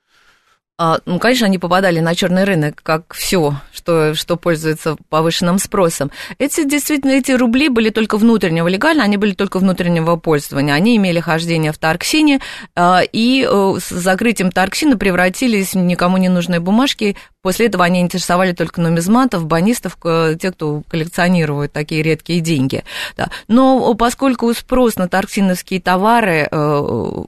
А, 0.79 0.97
ну, 1.05 1.19
конечно, 1.19 1.45
они 1.45 1.59
попадали 1.59 1.99
на 1.99 2.15
черный 2.15 2.45
рынок, 2.45 2.81
как 2.81 3.13
все, 3.13 3.57
что, 3.71 4.15
что 4.15 4.37
пользуется 4.37 4.97
повышенным 5.09 5.59
спросом. 5.59 6.09
Эти 6.39 6.67
действительно, 6.67 7.11
эти 7.11 7.31
рубли 7.31 7.69
были 7.69 7.91
только 7.91 8.17
внутреннего 8.17 8.67
легально, 8.67 9.03
они 9.03 9.17
были 9.17 9.33
только 9.33 9.59
внутреннего 9.59 10.15
пользования. 10.15 10.73
Они 10.73 10.97
имели 10.97 11.19
хождение 11.19 11.73
в 11.73 11.77
Тарксине, 11.77 12.39
а, 12.75 13.01
и 13.03 13.47
э, 13.47 13.75
с 13.79 13.89
закрытием 13.89 14.51
Тарксина 14.51 14.97
превратились 14.97 15.73
в 15.73 15.77
никому 15.77 16.17
не 16.17 16.29
нужные 16.29 16.59
бумажки. 16.59 17.17
После 17.43 17.67
этого 17.67 17.85
они 17.85 18.01
интересовали 18.01 18.53
только 18.53 18.81
нумизматов, 18.81 19.45
банистов, 19.45 19.97
тех, 20.39 20.55
кто 20.55 20.81
коллекционирует 20.89 21.71
такие 21.71 22.01
редкие 22.01 22.39
деньги. 22.39 22.83
Да. 23.15 23.29
Но 23.47 23.93
поскольку 23.93 24.51
спрос 24.55 24.95
на 24.95 25.07
тарксиновские 25.07 25.81
товары 25.81 26.47
э, 26.49 27.23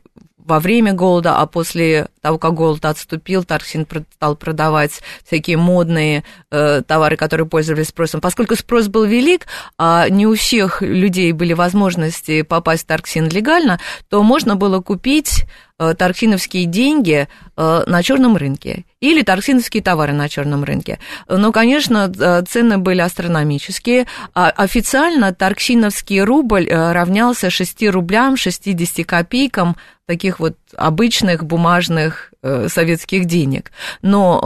во 0.46 0.60
время 0.60 0.94
голода, 0.94 1.38
а 1.38 1.46
после 1.48 2.08
того, 2.26 2.40
как 2.40 2.56
голод 2.56 2.84
отступил, 2.86 3.44
Тарксин 3.44 3.86
стал 4.16 4.36
продавать 4.36 5.04
всякие 5.24 5.58
модные 5.58 6.24
э, 6.50 6.82
товары, 6.82 7.18
которые 7.18 7.46
пользовались 7.46 7.90
спросом. 7.90 8.20
Поскольку 8.20 8.56
спрос 8.56 8.88
был 8.88 9.06
велик, 9.06 9.46
а 9.78 10.10
не 10.10 10.26
у 10.26 10.34
всех 10.34 10.82
людей 10.82 11.34
были 11.34 11.54
возможности 11.54 12.42
попасть 12.42 12.86
в 12.86 12.88
Тарксин 12.88 13.28
легально, 13.28 13.80
то 14.10 14.24
можно 14.24 14.56
было 14.56 14.82
купить 14.82 15.46
Э, 15.78 15.94
торксиновские 15.94 16.68
деньги 16.68 17.28
э, 17.58 17.84
на 17.86 18.02
черном 18.02 18.38
рынке 18.38 18.86
или 19.02 19.24
торксиновские 19.24 19.84
товары 19.84 20.14
на 20.14 20.30
черном 20.30 20.64
рынке. 20.64 21.00
Но, 21.28 21.52
конечно, 21.52 22.10
э, 22.18 22.44
цены 22.48 22.78
были 22.78 23.02
астрономические. 23.02 24.08
А 24.34 24.52
официально 24.52 25.34
торксиновский 25.34 26.22
рубль 26.22 26.70
равнялся 26.70 27.50
6 27.50 27.90
рублям 27.90 28.38
60 28.38 29.06
копейкам 29.06 29.76
таких 30.08 30.40
вот 30.40 30.56
обычных 30.78 31.46
бумажных 31.46 32.34
советских 32.68 33.26
денег. 33.26 33.72
Но 34.04 34.40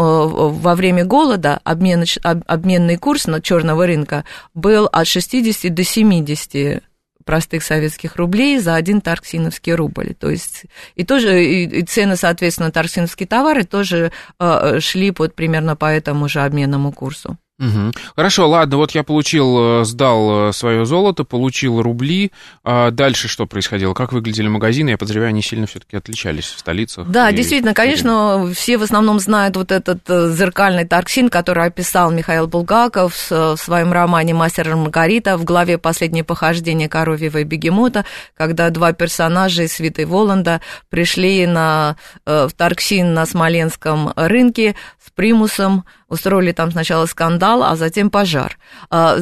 во 0.53 0.75
время 0.75 1.03
голода 1.03 1.59
обмен, 1.65 2.05
обменный 2.23 2.97
курс 2.97 3.27
на 3.27 3.41
черного 3.41 3.85
рынка 3.85 4.23
был 4.53 4.85
от 4.85 5.05
60 5.05 5.73
до 5.73 5.83
70 5.83 6.81
простых 7.29 7.63
советских 7.63 8.15
рублей 8.15 8.57
за 8.57 8.73
один 8.73 9.01
тарксиновский 9.01 9.73
рубль. 9.75 10.15
То 10.15 10.31
есть 10.31 10.63
и 10.95 11.05
тоже 11.05 11.45
и, 11.45 11.65
и 11.65 11.83
цены, 11.83 12.15
соответственно, 12.15 12.71
тарксиновские 12.71 13.27
товары 13.27 13.65
тоже 13.65 14.11
э, 14.39 14.79
шли 14.79 15.11
под 15.11 15.35
примерно 15.35 15.75
по 15.75 15.85
этому 15.85 16.27
же 16.27 16.41
обменному 16.41 16.91
курсу. 16.91 17.37
Угу. 17.59 17.91
Хорошо, 18.15 18.47
ладно, 18.47 18.77
вот 18.77 18.91
я 18.91 19.03
получил, 19.03 19.81
э, 19.81 19.85
сдал 19.85 20.49
э, 20.49 20.53
свое 20.53 20.85
золото, 20.85 21.25
получил 21.25 21.81
рубли. 21.81 22.31
А 22.63 22.89
дальше 22.91 23.27
что 23.27 23.45
происходило? 23.45 23.93
Как 23.93 24.13
выглядели 24.13 24.47
магазины? 24.47 24.91
Я 24.91 24.97
подозреваю, 24.97 25.29
они 25.29 25.41
сильно 25.41 25.67
все-таки 25.67 25.97
отличались 25.97 26.45
в 26.45 26.59
столицах. 26.59 27.07
Да, 27.09 27.31
действительно, 27.33 27.73
конечно, 27.73 28.49
все 28.55 28.77
в 28.77 28.83
основном 28.83 29.19
знают 29.19 29.57
вот 29.57 29.73
этот 29.73 29.99
э, 30.07 30.31
зеркальный 30.31 30.85
торксин, 30.85 31.29
который 31.29 31.65
описал 31.65 32.11
Михаил 32.11 32.47
Булгаков 32.47 33.29
в 33.29 33.57
своем 33.57 33.91
романе 33.91 34.33
«Мастер 34.33 34.69
и 34.69 34.73
Маргарита» 34.75 35.37
в 35.37 35.43
главе 35.43 35.77
«Последнее 35.77 36.23
похождение 36.23 36.87
коровьего 36.87 37.39
и 37.39 37.43
бегемота», 37.43 38.05
когда 38.37 38.69
два 38.69 38.93
персонажа 38.93 39.63
из 39.63 39.73
свиты 39.73 40.07
Воланда 40.07 40.61
пришли 40.89 41.45
на, 41.45 41.97
в 42.25 42.51
торксин 42.55 43.13
на 43.13 43.25
Смоленском 43.25 44.13
рынке 44.15 44.75
с 45.09 45.11
примусом, 45.11 45.85
устроили 46.07 46.51
там 46.51 46.71
сначала 46.71 47.07
скандал, 47.07 47.63
а 47.63 47.75
затем 47.75 48.09
пожар. 48.11 48.57
А, 48.91 49.17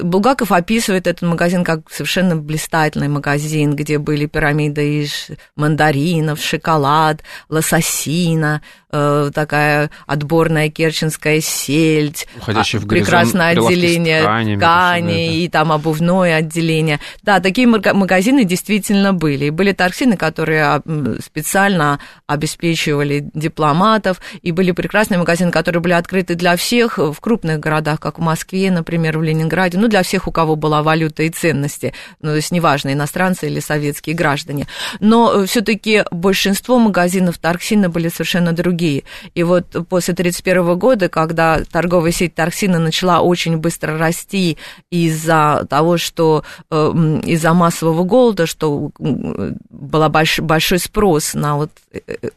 Булгаков 0.00 0.50
описывает 0.50 1.06
этот 1.06 1.22
магазин 1.22 1.62
как 1.64 1.90
совершенно 1.90 2.36
блистательный 2.36 3.08
магазин, 3.08 3.76
где 3.76 3.98
были 3.98 4.26
пирамиды 4.26 5.02
из 5.02 5.28
мандаринов, 5.54 6.40
шоколад, 6.40 7.22
лососина, 7.48 8.62
э, 8.90 9.30
такая 9.34 9.90
отборная 10.06 10.68
керченская 10.70 11.40
сельдь, 11.40 12.26
Уходящий 12.36 12.78
в 12.78 12.86
прекрасное 12.86 13.50
отделение 13.50 14.22
ткани, 14.22 14.56
ткани 14.56 15.42
и 15.42 15.48
там 15.48 15.72
обувное 15.72 16.36
отделение. 16.36 17.00
Да, 17.22 17.40
такие 17.40 17.66
магазины 17.66 18.44
действительно 18.44 19.12
были. 19.12 19.46
И 19.46 19.50
были 19.50 19.72
торксины, 19.72 20.16
которые 20.16 20.64
а, 20.64 20.82
специально 21.22 22.00
обеспечивали 22.26 23.28
дипломатов, 23.34 24.20
и 24.42 24.52
были 24.52 24.72
прекрасные 24.72 25.18
магазины, 25.18 25.50
которые 25.50 25.80
были 25.80 25.92
открыты 25.92 26.34
для 26.34 26.56
всех 26.56 26.98
в 26.98 27.16
крупных 27.20 27.60
городах, 27.60 28.00
как 28.00 28.18
в 28.18 28.22
Москве, 28.22 28.70
например, 28.70 29.18
в 29.18 29.22
Ленинграде, 29.22 29.78
ну, 29.78 29.88
для 29.88 30.02
всех, 30.02 30.28
у 30.28 30.32
кого 30.32 30.56
была 30.56 30.82
валюта 30.82 31.22
и 31.22 31.30
ценности, 31.30 31.92
ну, 32.20 32.30
то 32.30 32.36
есть 32.36 32.50
неважно, 32.50 32.92
иностранцы 32.92 33.46
или 33.46 33.60
советские 33.60 34.14
граждане. 34.14 34.66
Но 35.00 35.42
э, 35.42 35.46
все 35.46 35.60
таки 35.60 36.04
большинство 36.10 36.78
магазинов 36.78 37.38
торксина 37.38 37.88
были 37.88 38.08
совершенно 38.08 38.52
другие 38.52 38.77
другие. 38.78 39.04
И 39.34 39.42
вот 39.42 39.66
после 39.88 40.14
1931 40.14 40.78
года, 40.78 41.08
когда 41.08 41.60
торговая 41.64 42.12
сеть 42.12 42.34
Торксина 42.34 42.78
начала 42.78 43.20
очень 43.20 43.56
быстро 43.56 43.98
расти 43.98 44.56
из-за 44.90 45.66
того, 45.68 45.98
что 45.98 46.44
э, 46.70 46.74
из-за 47.26 47.52
массового 47.54 48.04
голода, 48.04 48.46
что 48.46 48.90
был 48.98 50.08
большой, 50.08 50.44
большой 50.44 50.78
спрос 50.78 51.34
на 51.34 51.56
вот 51.56 51.70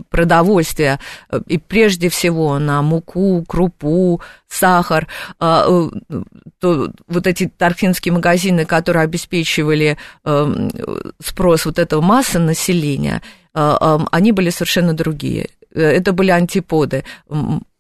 продовольствие, 0.10 1.00
и 1.48 1.58
прежде 1.58 2.10
всего 2.10 2.58
на 2.60 2.82
муку, 2.82 3.44
крупу, 3.48 4.22
сахар, 4.48 5.08
то 5.40 5.92
вот 7.08 7.28
эти 7.28 7.48
торксинские 7.58 8.14
магазины, 8.14 8.66
которые 8.66 9.04
обеспечивали 9.04 9.98
спрос 11.24 11.66
вот 11.66 11.80
этого 11.80 12.02
массы 12.02 12.40
населения, 12.40 13.22
они 13.54 14.32
были 14.32 14.50
совершенно 14.50 14.94
другие. 14.94 15.50
Э, 15.74 15.82
это 15.82 16.14
были 16.14 16.32
антиподы. 16.32 17.04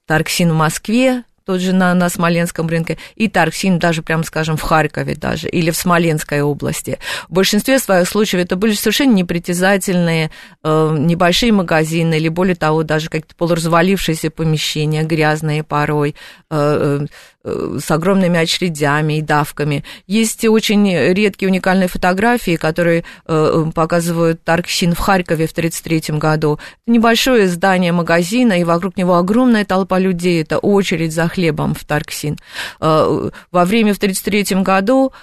Тарксин 0.05 0.51
в 0.51 0.55
Москве, 0.55 1.23
тот 1.45 1.59
же 1.59 1.73
на, 1.73 1.93
на 1.93 2.09
Смоленском 2.09 2.67
рынке, 2.67 2.97
и 3.15 3.27
Тарксин 3.27 3.79
даже, 3.79 4.01
прямо 4.03 4.23
скажем, 4.23 4.57
в 4.57 4.61
Харькове 4.61 5.15
даже, 5.15 5.49
или 5.49 5.71
в 5.71 5.75
Смоленской 5.75 6.41
области. 6.41 6.99
В 7.29 7.33
большинстве 7.33 7.79
своих 7.79 8.07
случаев 8.07 8.43
это 8.43 8.55
были 8.55 8.73
совершенно 8.73 9.13
непритязательные 9.13 10.31
э, 10.63 10.95
небольшие 10.99 11.51
магазины, 11.51 12.15
или 12.15 12.29
более 12.29 12.55
того, 12.55 12.83
даже 12.83 13.09
какие-то 13.09 13.35
полуразвалившиеся 13.35 14.29
помещения, 14.29 15.03
грязные 15.03 15.63
порой, 15.63 16.15
э, 16.49 17.05
э, 17.40 17.40
с 17.43 17.89
огромными 17.91 18.39
очередями 18.39 19.17
и 19.17 19.21
давками. 19.21 19.83
Есть 20.07 20.45
очень 20.45 20.87
редкие 21.13 21.49
уникальные 21.49 21.87
фотографии, 21.87 22.55
которые 22.55 23.03
э, 23.25 23.65
показывают 23.73 24.43
Тарксин 24.43 24.93
в 24.93 24.99
Харькове 24.99 25.47
в 25.47 25.51
1933 25.51 26.17
году. 26.17 26.59
Небольшое 26.85 27.47
здание 27.47 27.91
магазина, 27.91 28.59
и 28.59 28.63
вокруг 28.63 28.97
него 28.97 29.15
огромная 29.15 29.65
толпа 29.65 29.99
людей. 29.99 30.41
Это 30.41 30.59
очередь 30.59 31.13
за 31.13 31.27
хлебом 31.27 31.73
в 31.73 31.83
Тарксин. 31.83 32.37
Э, 32.79 33.29
во 33.51 33.65
время 33.65 33.93
в 33.93 33.97
1933 33.97 34.61
году 34.61 35.13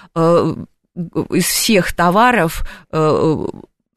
из 1.31 1.45
всех 1.45 1.93
товаров 1.93 2.63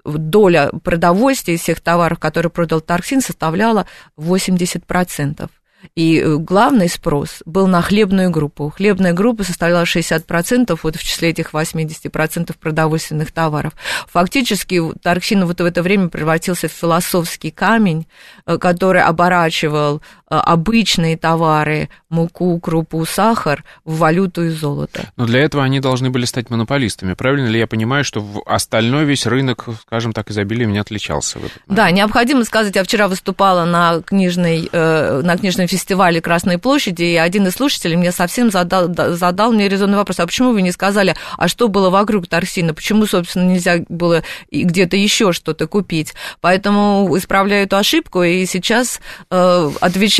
доля 0.04 0.70
продовольствия 0.82 1.54
из 1.54 1.60
всех 1.60 1.80
товаров, 1.80 2.18
которые 2.18 2.50
продал 2.50 2.80
Тарксин, 2.80 3.20
составляла 3.20 3.86
80%. 4.16 5.48
И 5.94 6.18
э, 6.18 6.36
главный 6.36 6.88
спрос 6.88 7.42
был 7.44 7.66
на 7.66 7.82
хлебную 7.82 8.30
группу. 8.30 8.70
Хлебная 8.70 9.12
группа 9.12 9.44
составляла 9.44 9.84
60% 9.84 10.78
вот 10.82 10.96
в 10.96 11.02
числе 11.02 11.30
этих 11.30 11.52
80% 11.52 12.54
продовольственных 12.58 13.32
товаров. 13.32 13.74
Фактически 14.08 14.80
Тарксин 15.02 15.44
вот 15.44 15.60
в 15.60 15.64
это 15.64 15.82
время 15.82 16.08
превратился 16.08 16.68
в 16.68 16.72
философский 16.72 17.50
камень, 17.50 18.06
э, 18.46 18.58
который 18.58 19.02
оборачивал 19.02 20.02
обычные 20.40 21.16
товары, 21.16 21.88
муку, 22.08 22.58
крупу, 22.60 23.04
сахар, 23.04 23.64
в 23.84 23.98
валюту 23.98 24.44
и 24.44 24.48
золото. 24.48 25.10
Но 25.16 25.26
для 25.26 25.40
этого 25.40 25.64
они 25.64 25.80
должны 25.80 26.10
были 26.10 26.24
стать 26.24 26.50
монополистами. 26.50 27.14
Правильно 27.14 27.48
ли 27.48 27.58
я 27.58 27.66
понимаю, 27.66 28.04
что 28.04 28.24
остальной 28.46 29.04
весь 29.04 29.26
рынок, 29.26 29.66
скажем 29.82 30.12
так, 30.12 30.30
изобилием 30.30 30.72
не 30.72 30.78
отличался? 30.78 31.38
В 31.38 31.44
этот 31.44 31.62
да, 31.66 31.90
необходимо 31.90 32.44
сказать, 32.44 32.76
я 32.76 32.84
вчера 32.84 33.08
выступала 33.08 33.64
на 33.64 34.02
книжной, 34.02 34.68
на 34.72 35.36
книжном 35.36 35.66
фестивале 35.68 36.20
Красной 36.20 36.58
площади, 36.58 37.02
и 37.02 37.16
один 37.16 37.46
из 37.46 37.54
слушателей 37.54 37.96
мне 37.96 38.12
совсем 38.12 38.50
задал, 38.50 38.92
задал 38.94 39.52
мне 39.52 39.68
резонный 39.68 39.96
вопрос, 39.96 40.20
а 40.20 40.26
почему 40.26 40.52
вы 40.52 40.62
не 40.62 40.72
сказали, 40.72 41.14
а 41.36 41.48
что 41.48 41.68
было 41.68 41.90
вокруг 41.90 42.26
Торсина, 42.26 42.74
почему, 42.74 43.06
собственно, 43.06 43.44
нельзя 43.44 43.84
было 43.88 44.22
где-то 44.50 44.96
еще 44.96 45.32
что-то 45.32 45.66
купить. 45.66 46.14
Поэтому 46.40 47.08
исправляю 47.16 47.64
эту 47.64 47.76
ошибку, 47.76 48.22
и 48.22 48.44
сейчас 48.46 49.00
э, 49.30 49.70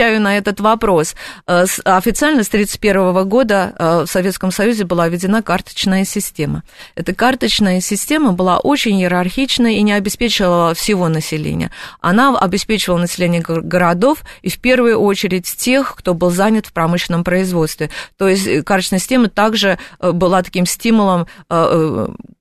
отвечаю 0.02 0.20
на 0.20 0.36
этот 0.36 0.60
вопрос. 0.60 1.14
Э, 1.46 1.64
официально 1.84 2.42
с 2.42 2.48
1931 2.48 3.28
года 3.28 3.72
э, 3.78 4.04
в 4.04 4.10
Советском 4.10 4.50
Союзе 4.50 4.84
была 4.84 5.08
введена 5.08 5.42
карточная 5.42 6.04
система. 6.04 6.62
Эта 6.96 7.14
карточная 7.14 7.80
система 7.80 8.32
была 8.32 8.58
очень 8.58 9.00
иерархичной 9.00 9.76
и 9.76 9.82
не 9.82 9.92
обеспечивала 9.92 10.74
всего 10.74 11.08
населения. 11.08 11.70
Она 12.00 12.36
обеспечивала 12.36 12.98
население 12.98 13.42
городов 13.42 14.22
и 14.42 14.48
в 14.48 14.58
первую 14.58 14.98
очередь 14.98 15.46
тех, 15.46 15.94
кто 15.96 16.14
был 16.14 16.30
занят 16.30 16.66
в 16.66 16.72
промышленном 16.72 17.22
производстве. 17.22 17.90
То 18.18 18.28
есть 18.28 18.46
э, 18.46 18.62
карточная 18.62 18.98
система 18.98 19.28
также 19.28 19.78
была 20.00 20.42
таким 20.42 20.66
стимулом, 20.66 21.26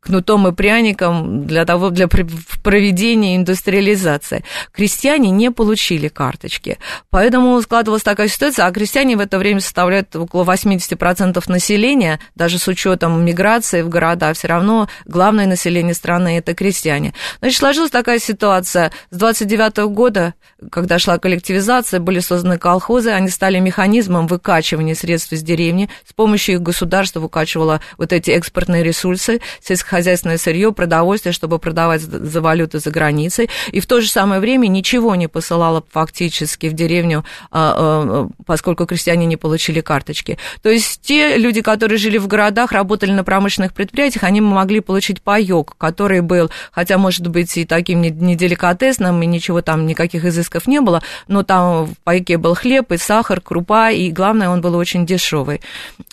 кнутом 0.01 0.47
и 0.47 0.51
пряником 0.51 1.45
для 1.45 1.63
того, 1.65 1.89
для 1.89 2.07
проведения 2.07 3.35
индустриализации. 3.35 4.43
Крестьяне 4.71 5.29
не 5.29 5.51
получили 5.51 6.07
карточки, 6.07 6.79
поэтому 7.09 7.50
складывалась 7.59 8.03
такая 8.03 8.27
ситуация, 8.27 8.65
а 8.65 8.71
крестьяне 8.71 9.17
в 9.17 9.19
это 9.19 9.37
время 9.37 9.59
составляют 9.59 10.15
около 10.15 10.43
80% 10.43 11.43
населения, 11.47 12.19
даже 12.35 12.59
с 12.59 12.67
учетом 12.67 13.25
миграции 13.25 13.81
в 13.81 13.89
города, 13.89 14.31
все 14.33 14.47
равно 14.47 14.87
главное 15.05 15.47
население 15.47 15.93
страны 15.93 16.37
это 16.37 16.53
крестьяне. 16.53 17.13
Значит, 17.39 17.59
сложилась 17.59 17.91
такая 17.91 18.19
ситуация. 18.19 18.91
С 19.09 19.17
29 19.17 19.77
года, 19.93 20.35
когда 20.71 20.99
шла 20.99 21.17
коллективизация, 21.17 21.99
были 21.99 22.19
созданы 22.19 22.57
колхозы, 22.57 23.09
они 23.09 23.29
стали 23.29 23.59
механизмом 23.59 24.27
выкачивания 24.27 24.95
средств 24.95 25.33
из 25.33 25.41
деревни. 25.43 25.89
С 26.07 26.13
помощью 26.13 26.55
их 26.55 26.61
государство 26.61 27.19
выкачивало 27.19 27.81
вот 27.97 28.13
эти 28.13 28.31
экспортные 28.31 28.83
ресурсы, 28.83 29.41
сельскохозяйственное 29.61 30.37
сырье, 30.37 30.71
продовольствие, 30.71 31.33
чтобы 31.33 31.59
продавать 31.59 32.01
за 32.01 32.41
валюты 32.41 32.79
за 32.79 32.91
границей. 32.91 33.49
И 33.71 33.79
в 33.79 33.87
то 33.87 34.01
же 34.01 34.09
самое 34.09 34.39
время 34.39 34.67
ничего 34.67 35.15
не 35.15 35.27
посылало 35.27 35.83
фактически 35.91 36.67
в 36.67 36.73
деревню, 36.73 37.25
поскольку 37.49 38.85
крестьяне 38.85 39.25
не 39.25 39.37
получили 39.37 39.81
карточки. 39.81 40.37
То 40.61 40.69
есть 40.69 41.01
те 41.01 41.37
люди, 41.37 41.61
которые 41.61 41.97
жили 41.97 42.17
в 42.17 42.27
городах, 42.27 42.71
работали 42.71 43.11
на 43.11 43.23
промышленных 43.23 43.73
предприятиях, 43.73 44.23
они 44.23 44.41
могли 44.41 44.79
получить 44.79 45.21
паек, 45.21 45.73
который 45.77 46.21
был, 46.21 46.49
хотя, 46.71 46.97
может 46.97 47.27
быть, 47.27 47.57
и 47.57 47.65
таким 47.65 48.01
неделикатесным, 48.01 49.21
и 49.21 49.25
ничего 49.25 49.61
там, 49.61 49.85
никаких 49.85 50.25
изысков 50.25 50.67
не 50.67 50.81
было, 50.81 51.01
но 51.27 51.43
там 51.43 51.85
в 51.85 51.97
пайке 52.03 52.37
был 52.37 52.55
хлеб, 52.55 52.91
и 52.91 52.97
сахар, 52.97 53.41
крупа, 53.41 53.91
и, 53.91 54.11
главное, 54.11 54.49
он 54.49 54.61
был 54.61 54.75
очень 54.75 55.05
дешевый. 55.05 55.61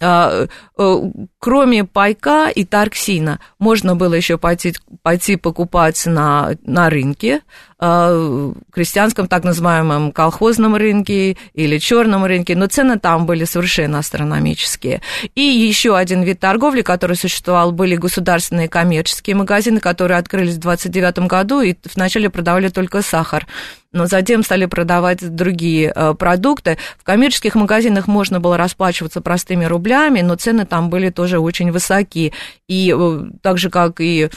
А, 0.00 0.46
э, 0.78 1.02
кроме 1.38 1.84
пайка 1.84 2.48
и 2.48 2.64
тарксина, 2.64 3.40
можно 3.58 3.96
было 3.96 4.14
еще 4.14 4.38
пойти, 4.38 4.74
пойти 5.02 5.36
покупать 5.36 6.06
на, 6.06 6.52
на 6.62 6.90
рынке, 6.90 7.40
а, 7.77 7.77
крестьянском 7.78 9.28
так 9.28 9.44
называемом 9.44 10.10
колхозном 10.10 10.74
рынке 10.74 11.36
или 11.54 11.78
черном 11.78 12.24
рынке, 12.24 12.56
но 12.56 12.66
цены 12.66 12.98
там 12.98 13.24
были 13.24 13.44
совершенно 13.44 13.98
астрономические. 13.98 15.00
И 15.36 15.40
еще 15.40 15.96
один 15.96 16.22
вид 16.22 16.40
торговли, 16.40 16.82
который 16.82 17.16
существовал, 17.16 17.70
были 17.70 17.94
государственные 17.94 18.68
коммерческие 18.68 19.36
магазины, 19.36 19.78
которые 19.78 20.18
открылись 20.18 20.54
в 20.54 20.60
29 20.60 21.20
году 21.28 21.60
и 21.60 21.76
вначале 21.94 22.30
продавали 22.30 22.68
только 22.68 23.02
сахар 23.02 23.46
но 23.92 24.06
затем 24.06 24.42
стали 24.42 24.66
продавать 24.66 25.34
другие 25.34 25.92
э, 25.94 26.14
продукты. 26.14 26.78
В 26.98 27.04
коммерческих 27.04 27.54
магазинах 27.54 28.06
можно 28.06 28.38
было 28.38 28.56
расплачиваться 28.56 29.20
простыми 29.20 29.64
рублями, 29.64 30.20
но 30.20 30.34
цены 30.34 30.66
там 30.66 30.90
были 30.90 31.10
тоже 31.10 31.38
очень 31.38 31.72
высоки. 31.72 32.32
И 32.68 32.94
э, 32.96 33.22
так 33.40 33.58
же, 33.58 33.70
как 33.70 34.00
и 34.00 34.28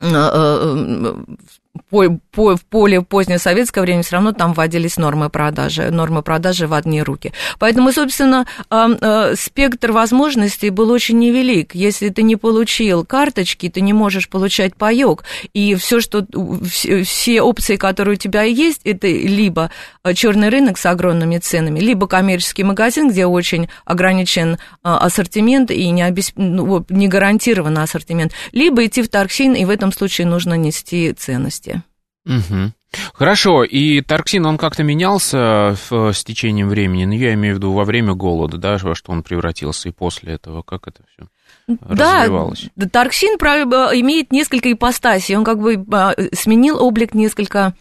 э, 0.00 1.14
в 1.90 2.60
поле 2.68 3.00
позднее 3.00 3.38
советское 3.38 3.80
время 3.82 4.02
все 4.02 4.16
равно 4.16 4.32
там 4.32 4.54
вводились 4.54 4.96
нормы 4.96 5.30
продажи, 5.30 5.90
нормы 5.90 6.22
продажи 6.22 6.66
в 6.66 6.74
одни 6.74 7.00
руки. 7.02 7.32
Поэтому, 7.58 7.92
собственно, 7.92 8.44
спектр 9.36 9.92
возможностей 9.92 10.70
был 10.70 10.90
очень 10.90 11.18
невелик. 11.18 11.74
Если 11.74 12.08
ты 12.08 12.22
не 12.22 12.34
получил 12.36 13.04
карточки, 13.04 13.68
ты 13.68 13.80
не 13.80 13.92
можешь 13.92 14.28
получать 14.28 14.74
паек. 14.74 15.22
И 15.52 15.76
все, 15.76 16.00
что 16.00 16.26
все 17.04 17.42
опции, 17.42 17.76
которые 17.76 18.14
у 18.14 18.18
тебя 18.18 18.42
есть, 18.42 18.80
это 18.84 19.06
либо 19.06 19.70
черный 20.14 20.48
рынок 20.48 20.76
с 20.76 20.86
огромными 20.86 21.38
ценами, 21.38 21.78
либо 21.78 22.08
коммерческий 22.08 22.64
магазин, 22.64 23.10
где 23.10 23.26
очень 23.26 23.68
ограничен 23.84 24.58
ассортимент 24.82 25.70
и 25.70 25.88
не, 25.90 26.02
обесп... 26.02 26.34
ну, 26.36 26.84
не 26.88 27.06
гарантированный 27.06 27.82
ассортимент, 27.82 28.32
либо 28.52 28.86
идти 28.86 29.02
в 29.02 29.08
торксин, 29.08 29.54
и 29.54 29.64
в 29.64 29.70
этом 29.70 29.92
случае 29.92 30.26
нужно 30.26 30.54
нести 30.54 31.12
ценность 31.12 31.60
области. 31.60 31.69
Угу. 32.26 32.72
Хорошо, 33.14 33.64
и 33.64 34.00
Тарксин, 34.00 34.46
он 34.46 34.58
как-то 34.58 34.82
менялся 34.82 35.76
в, 35.88 36.12
с 36.12 36.24
течением 36.24 36.68
времени, 36.68 37.04
ну, 37.04 37.12
я 37.12 37.34
имею 37.34 37.54
в 37.54 37.58
виду 37.58 37.72
во 37.72 37.84
время 37.84 38.14
голода, 38.14 38.58
да, 38.58 38.78
во 38.78 38.94
что 38.94 39.12
он 39.12 39.22
превратился 39.22 39.88
и 39.88 39.92
после 39.92 40.34
этого, 40.34 40.62
как 40.62 40.88
это 40.88 41.02
все? 41.12 41.28
Да, 41.88 42.26
Тарксин 42.92 43.38
имеет 43.38 44.32
несколько 44.32 44.72
ипостасей, 44.72 45.36
он 45.36 45.44
как 45.44 45.60
бы 45.60 45.84
а, 45.92 46.14
сменил 46.32 46.82
облик 46.82 47.14
несколько 47.14 47.74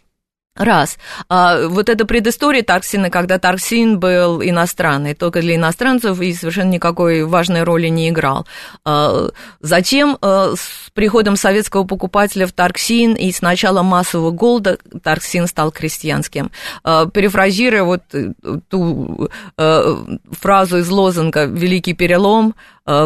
Раз. 0.59 0.97
А, 1.29 1.67
вот 1.67 1.87
эта 1.87 2.05
предыстория 2.05 2.63
Тарксина, 2.63 3.09
когда 3.09 3.39
Тарксин 3.39 3.97
был 3.97 4.43
иностранный, 4.43 5.13
только 5.13 5.39
для 5.39 5.55
иностранцев 5.55 6.19
и 6.19 6.33
совершенно 6.33 6.71
никакой 6.71 7.23
важной 7.23 7.63
роли 7.63 7.87
не 7.87 8.09
играл. 8.09 8.45
А, 8.83 9.29
затем 9.61 10.17
а, 10.21 10.53
с 10.57 10.89
приходом 10.91 11.37
советского 11.37 11.85
покупателя 11.85 12.45
в 12.45 12.51
Тарксин 12.51 13.13
и 13.13 13.31
с 13.31 13.41
начала 13.41 13.83
массового 13.83 14.31
голода 14.31 14.77
Тарксин 15.01 15.47
стал 15.47 15.71
крестьянским. 15.71 16.51
А, 16.83 17.05
перефразируя 17.05 17.83
вот 17.83 18.01
э, 18.11 18.33
ту 18.67 19.29
а, 19.55 20.05
фразу 20.29 20.79
из 20.79 20.89
лозунга 20.89 21.45
«Великий 21.45 21.93
перелом», 21.93 22.53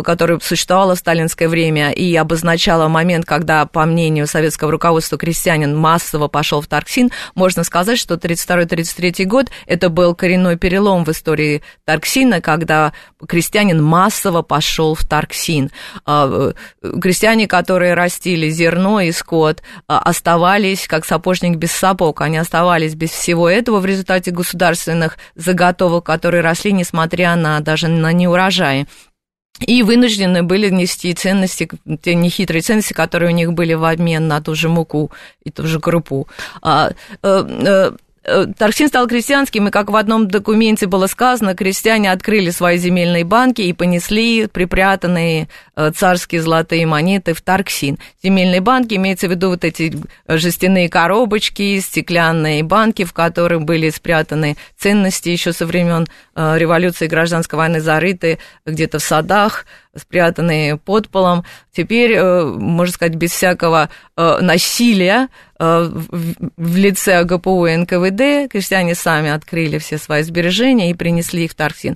которая 0.03 0.39
существовала 0.39 0.95
в 0.95 0.99
сталинское 0.99 1.49
время 1.49 1.91
и 1.91 2.15
обозначала 2.15 2.87
момент, 2.87 3.25
когда, 3.25 3.65
по 3.65 3.85
мнению 3.85 4.27
советского 4.27 4.71
руководства, 4.71 5.17
крестьянин 5.17 5.75
массово 5.75 6.27
пошел 6.29 6.61
в 6.61 6.67
Тарксин, 6.67 7.11
можно 7.35 7.63
сказать, 7.63 7.99
что 7.99 8.15
32-33 8.15 9.25
год 9.25 9.47
это 9.65 9.89
был 9.89 10.15
коренной 10.15 10.57
перелом 10.57 11.03
в 11.03 11.09
истории 11.09 11.63
Тарксина, 11.85 12.39
когда 12.39 12.93
крестьянин 13.27 13.83
массово 13.83 14.41
пошел 14.41 14.95
в 14.95 15.03
Тарксин. 15.05 15.69
Э, 16.07 16.53
крестьяне, 17.01 17.47
которые 17.47 17.93
растили 17.93 18.49
зерно 18.49 19.01
и 19.01 19.11
скот, 19.11 19.61
э, 19.61 19.63
оставались 19.87 20.87
как 20.87 21.03
сапожник 21.05 21.57
без 21.57 21.71
сапог, 21.71 22.21
они 22.21 22.37
оставались 22.37 22.95
без 22.95 23.11
всего 23.11 23.49
этого 23.49 23.79
в 23.79 23.85
результате 23.85 24.31
государственных 24.31 25.17
заготовок, 25.35 26.05
которые 26.05 26.41
росли, 26.41 26.71
несмотря 26.71 27.35
на 27.35 27.59
даже 27.59 27.87
на 27.89 28.13
неурожаи 28.13 28.87
и 29.59 29.83
вынуждены 29.83 30.43
были 30.43 30.69
нести 30.69 31.13
ценности, 31.13 31.69
те 32.01 32.15
нехитрые 32.15 32.61
ценности, 32.61 32.93
которые 32.93 33.31
у 33.31 33.35
них 33.35 33.53
были 33.53 33.73
в 33.73 33.85
обмен 33.85 34.27
на 34.27 34.41
ту 34.41 34.55
же 34.55 34.69
муку 34.69 35.11
и 35.43 35.51
ту 35.51 35.67
же 35.67 35.79
крупу. 35.79 36.27
Э, 38.25 38.31
э, 38.31 38.43
Э, 38.43 38.47
Торксин 38.57 38.87
стал 38.87 39.07
крестьянским, 39.07 39.67
и, 39.67 39.71
как 39.71 39.89
в 39.89 39.95
одном 39.95 40.27
документе 40.27 40.87
было 40.87 41.07
сказано, 41.07 41.55
крестьяне 41.55 42.11
открыли 42.11 42.49
свои 42.49 42.77
земельные 42.77 43.23
банки 43.23 43.61
и 43.61 43.73
понесли 43.73 44.47
припрятанные 44.47 45.49
э, 45.75 45.91
царские 45.95 46.41
золотые 46.41 46.85
монеты 46.85 47.33
в 47.33 47.41
Тарксин. 47.41 47.99
Земельные 48.23 48.61
банки, 48.61 48.95
имеется 48.95 49.27
в 49.27 49.31
виду 49.31 49.49
вот 49.49 49.63
эти 49.63 49.93
жестяные 50.27 50.89
коробочки, 50.89 51.79
стеклянные 51.79 52.63
банки, 52.63 53.03
в 53.03 53.13
которых 53.13 53.63
были 53.63 53.89
спрятаны 53.89 54.57
ценности 54.77 55.29
еще 55.29 55.53
со 55.53 55.65
времен 55.65 56.07
э, 56.35 56.57
революции 56.57 57.05
и 57.05 57.09
гражданской 57.09 57.57
войны, 57.57 57.81
зарыты 57.81 58.39
где-то 58.65 58.99
в 58.99 59.03
садах, 59.03 59.65
спрятанные 59.95 60.77
под 60.77 61.09
полом. 61.09 61.45
Теперь, 61.71 62.19
можно 62.21 62.93
сказать, 62.93 63.15
без 63.15 63.31
всякого 63.31 63.89
насилия 64.15 65.29
Э, 65.63 65.89
в 66.57 66.75
лице 66.77 67.23
ГПУ 67.23 67.67
и 67.67 67.75
НКВД 67.77 68.51
крестьяне 68.51 68.95
сами 68.95 69.29
открыли 69.29 69.77
все 69.77 69.97
свои 69.97 70.23
сбережения 70.23 70.89
и 70.89 70.93
принесли 70.93 71.45
их 71.45 71.51
в 71.51 71.55
Тарксин. 71.55 71.95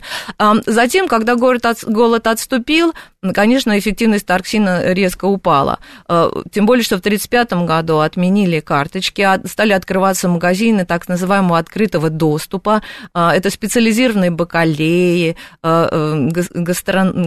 Затем, 0.66 1.08
когда 1.08 1.36
город 1.36 1.66
от, 1.66 1.84
голод 1.84 2.28
отступил, 2.28 2.94
конечно, 3.34 3.78
эффективность 3.78 4.26
Тарксина 4.26 4.94
резко 4.94 5.26
упала. 5.26 5.80
Э, 6.08 6.30
тем 6.52 6.66
более, 6.66 6.84
что 6.84 6.98
в 6.98 7.00
1935 7.00 7.66
году 7.66 8.00
отменили 8.00 8.60
карточки, 8.60 9.28
стали 9.48 9.74
открываться 9.74 10.28
магазины 10.28 10.86
так 10.86 11.08
называемого 11.08 11.58
открытого 11.58 12.10
доступа. 12.10 12.82
Э, 13.14 13.30
это 13.30 13.50
специализированные 13.50 14.32
бакалеи, 14.32 15.36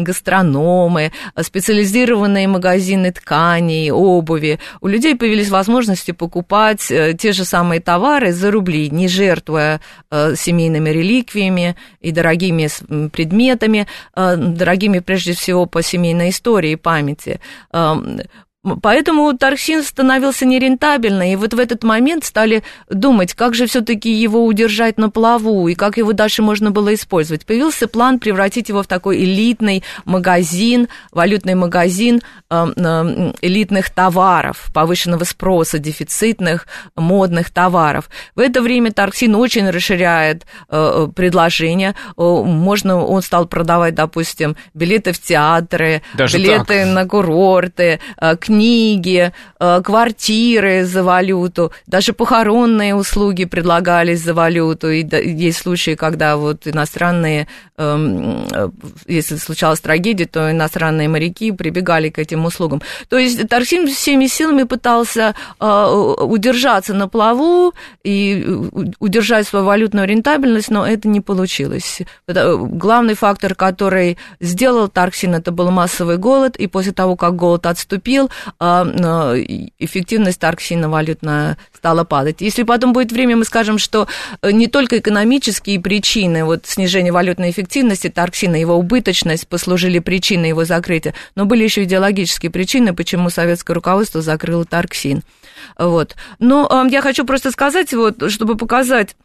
гастрономы, 0.04 1.12
специализированные 1.40 2.48
магазины 2.48 3.12
тканей, 3.12 3.90
обуви. 3.90 4.58
У 4.80 4.88
людей 4.88 5.16
появились 5.16 5.50
возможности 5.50 6.12
покупать 6.12 6.90
э, 6.90 7.14
те 7.14 7.32
же 7.32 7.44
самые 7.44 7.80
товары 7.80 8.32
за 8.32 8.50
рубли, 8.50 8.90
не 8.90 9.08
жертвуя 9.08 9.80
э, 10.10 10.34
семейными 10.36 10.90
реликвиями 10.90 11.76
и 12.00 12.12
дорогими 12.12 12.68
предметами, 13.08 13.86
э, 14.16 14.36
дорогими 14.36 15.00
прежде 15.00 15.32
всего 15.32 15.66
по 15.66 15.82
семейной 15.90 16.30
истории 16.30 16.72
и 16.72 16.76
памяти. 16.76 17.40
Эм, 18.62 18.80
Поэтому 18.80 19.32
Тарксин 19.36 19.82
становился 19.82 20.44
нерентабельным, 20.44 21.26
и 21.26 21.36
вот 21.36 21.54
в 21.54 21.58
этот 21.58 21.82
момент 21.82 22.24
стали 22.24 22.62
думать, 22.88 23.34
как 23.34 23.54
же 23.54 23.66
все-таки 23.66 24.12
его 24.12 24.44
удержать 24.44 24.98
на 24.98 25.08
плаву, 25.08 25.68
и 25.68 25.74
как 25.74 25.96
его 25.96 26.12
дальше 26.12 26.42
можно 26.42 26.70
было 26.70 26.92
использовать. 26.94 27.46
Появился 27.46 27.88
план 27.88 28.18
превратить 28.18 28.68
его 28.68 28.82
в 28.82 28.86
такой 28.86 29.24
элитный 29.24 29.82
магазин, 30.04 30.88
валютный 31.10 31.54
магазин 31.54 32.20
э, 32.50 32.72
э, 32.76 33.32
элитных 33.40 33.90
товаров, 33.90 34.70
повышенного 34.74 35.24
спроса, 35.24 35.78
дефицитных, 35.78 36.66
модных 36.96 37.50
товаров. 37.50 38.10
В 38.34 38.40
это 38.40 38.60
время 38.60 38.92
Тарксин 38.92 39.34
очень 39.36 39.70
расширяет 39.70 40.44
э, 40.68 41.08
предложение. 41.14 41.94
Можно, 42.16 43.04
он 43.04 43.22
стал 43.22 43.46
продавать, 43.46 43.94
допустим, 43.94 44.56
билеты 44.74 45.12
в 45.12 45.20
театры, 45.20 46.02
Даже 46.14 46.36
билеты 46.36 46.84
так. 46.84 46.86
на 46.88 47.06
курорты, 47.06 48.00
книги, 48.38 48.49
э, 49.58 49.82
квартиры 49.82 50.84
за 50.84 51.02
валюту, 51.02 51.72
даже 51.86 52.12
похоронные 52.12 52.94
услуги 52.94 53.44
предлагались 53.44 54.22
за 54.22 54.34
валюту. 54.34 54.90
И 54.90 55.02
есть 55.02 55.58
случаи, 55.58 55.94
когда 55.94 56.36
вот 56.36 56.66
иностранные, 56.66 57.46
если 59.06 59.36
случалась 59.36 59.80
трагедия, 59.80 60.26
то 60.26 60.50
иностранные 60.50 61.08
моряки 61.08 61.50
прибегали 61.52 62.10
к 62.10 62.18
этим 62.18 62.44
услугам. 62.44 62.82
То 63.08 63.16
есть 63.16 63.48
Тарсим 63.48 63.86
всеми 63.86 64.26
силами 64.26 64.64
пытался 64.64 65.34
э, 65.58 66.14
удержаться 66.20 66.92
на 66.92 67.08
плаву 67.08 67.72
и 68.04 68.46
удержать 68.98 69.48
свою 69.48 69.64
валютную 69.64 70.06
рентабельность, 70.06 70.70
но 70.70 70.86
это 70.86 71.08
не 71.08 71.20
получилось. 71.20 72.02
Главный 72.26 73.14
фактор, 73.14 73.54
который 73.54 74.18
сделал 74.40 74.88
Тарксин, 74.88 75.34
это 75.34 75.50
был 75.50 75.70
массовый 75.70 76.18
голод, 76.18 76.56
и 76.56 76.66
после 76.66 76.92
того, 76.92 77.16
как 77.16 77.36
голод 77.36 77.64
отступил, 77.66 78.30
эффективность 78.58 80.40
Тарксина 80.40 80.88
валютная 80.90 81.56
стала 81.74 82.04
падать. 82.04 82.40
Если 82.40 82.62
потом 82.62 82.92
будет 82.92 83.10
время, 83.10 83.36
мы 83.36 83.44
скажем, 83.44 83.78
что 83.78 84.06
э, 84.42 84.50
не 84.50 84.66
только 84.66 84.98
экономические 84.98 85.80
причины 85.80 86.44
вот, 86.44 86.66
снижения 86.66 87.10
валютной 87.10 87.50
эффективности 87.50 87.69
Тарксина, 88.08 88.56
его 88.56 88.74
убыточность 88.74 89.48
послужили 89.48 89.98
причиной 89.98 90.48
его 90.48 90.64
закрытия, 90.64 91.14
но 91.34 91.44
были 91.44 91.64
еще 91.64 91.84
идеологические 91.84 92.50
причины, 92.50 92.94
почему 92.94 93.30
советское 93.30 93.74
руководство 93.74 94.22
закрыло 94.22 94.64
Тарксин. 94.64 95.22
Вот. 95.78 96.16
Но 96.38 96.86
я 96.90 97.02
хочу 97.02 97.24
просто 97.24 97.50
сказать, 97.50 97.92
вот, 97.92 98.30
чтобы 98.30 98.56
показать 98.56 99.16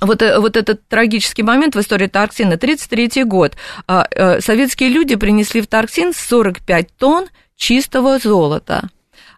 вот, 0.00 0.22
э, 0.22 0.38
вот 0.38 0.56
этот 0.56 0.86
трагический 0.88 1.42
момент 1.42 1.74
в 1.74 1.80
истории 1.80 2.06
Тарксина, 2.06 2.56
1933 2.56 3.24
год. 3.24 3.56
А, 3.86 4.06
э, 4.10 4.40
советские 4.40 4.90
люди 4.90 5.16
принесли 5.16 5.60
в 5.60 5.66
Тарксин 5.66 6.12
45 6.14 6.88
тонн 6.96 7.28
чистого 7.56 8.18
золота, 8.18 8.88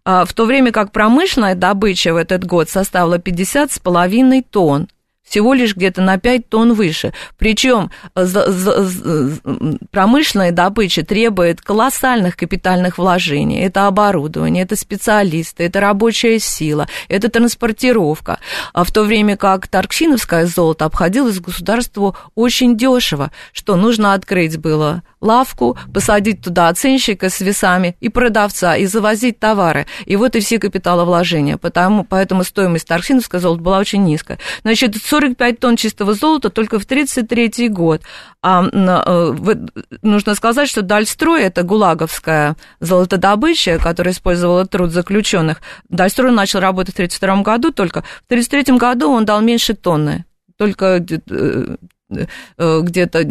а, 0.05 0.24
в 0.24 0.32
то 0.34 0.45
время 0.45 0.72
как 0.72 0.93
промышленная 0.93 1.55
добыча 1.55 2.12
в 2.12 2.16
этот 2.16 2.45
год 2.45 2.68
составила 2.68 3.18
50,5 3.18 4.43
тонн 4.43 4.88
всего 5.30 5.54
лишь 5.54 5.76
где-то 5.76 6.02
на 6.02 6.18
5 6.18 6.48
тонн 6.48 6.72
выше. 6.72 7.12
Причем 7.38 7.90
э, 8.16 8.26
промышленная 9.92 10.50
добыча 10.50 11.04
требует 11.04 11.60
колоссальных 11.60 12.36
капитальных 12.36 12.98
вложений. 12.98 13.60
Это 13.60 13.86
оборудование, 13.86 14.64
это 14.64 14.74
специалисты, 14.74 15.64
это 15.64 15.78
рабочая 15.78 16.40
сила, 16.40 16.88
это 17.08 17.28
транспортировка. 17.28 18.40
А 18.72 18.82
в 18.82 18.90
то 18.90 19.04
время 19.04 19.36
как 19.36 19.68
торксиновское 19.68 20.46
золото 20.46 20.84
обходилось 20.84 21.38
государству 21.38 22.16
очень 22.34 22.76
дешево, 22.76 23.30
что 23.52 23.76
нужно 23.76 24.14
открыть 24.14 24.58
было 24.58 25.04
лавку, 25.20 25.78
посадить 25.92 26.42
туда 26.42 26.68
оценщика 26.68 27.28
с 27.28 27.40
весами 27.40 27.96
и 28.00 28.08
продавца, 28.08 28.76
и 28.76 28.86
завозить 28.86 29.38
товары. 29.38 29.86
И 30.06 30.16
вот 30.16 30.34
и 30.34 30.40
все 30.40 30.58
капиталовложения. 30.58 31.56
Потому, 31.56 32.04
поэтому 32.04 32.42
стоимость 32.42 32.88
торксиновского 32.88 33.40
золота 33.40 33.62
была 33.62 33.78
очень 33.78 34.02
низкая. 34.02 34.38
Значит, 34.62 34.96
45 35.20 35.60
тонн 35.60 35.76
чистого 35.76 36.14
золота 36.14 36.48
только 36.50 36.78
в 36.78 36.84
1933 36.84 37.68
год. 37.68 38.02
А, 38.42 38.64
э, 38.64 39.34
нужно 40.02 40.34
сказать, 40.34 40.68
что 40.68 40.82
Дальстрой, 40.82 41.42
это 41.42 41.62
гулаговская 41.62 42.56
золотодобыча, 42.80 43.78
которая 43.78 44.14
использовала 44.14 44.66
труд 44.66 44.92
заключенных, 44.92 45.60
Дальстрой 45.88 46.32
начал 46.32 46.60
работать 46.60 46.94
в 46.94 46.98
1932 46.98 47.42
году 47.42 47.70
только. 47.72 48.02
В 48.02 48.24
1933 48.30 48.78
году 48.78 49.10
он 49.10 49.24
дал 49.26 49.42
меньше 49.42 49.74
тонны. 49.74 50.24
Только 50.56 51.04
э, 51.08 51.76
э, 52.56 52.80
где-то 52.80 53.22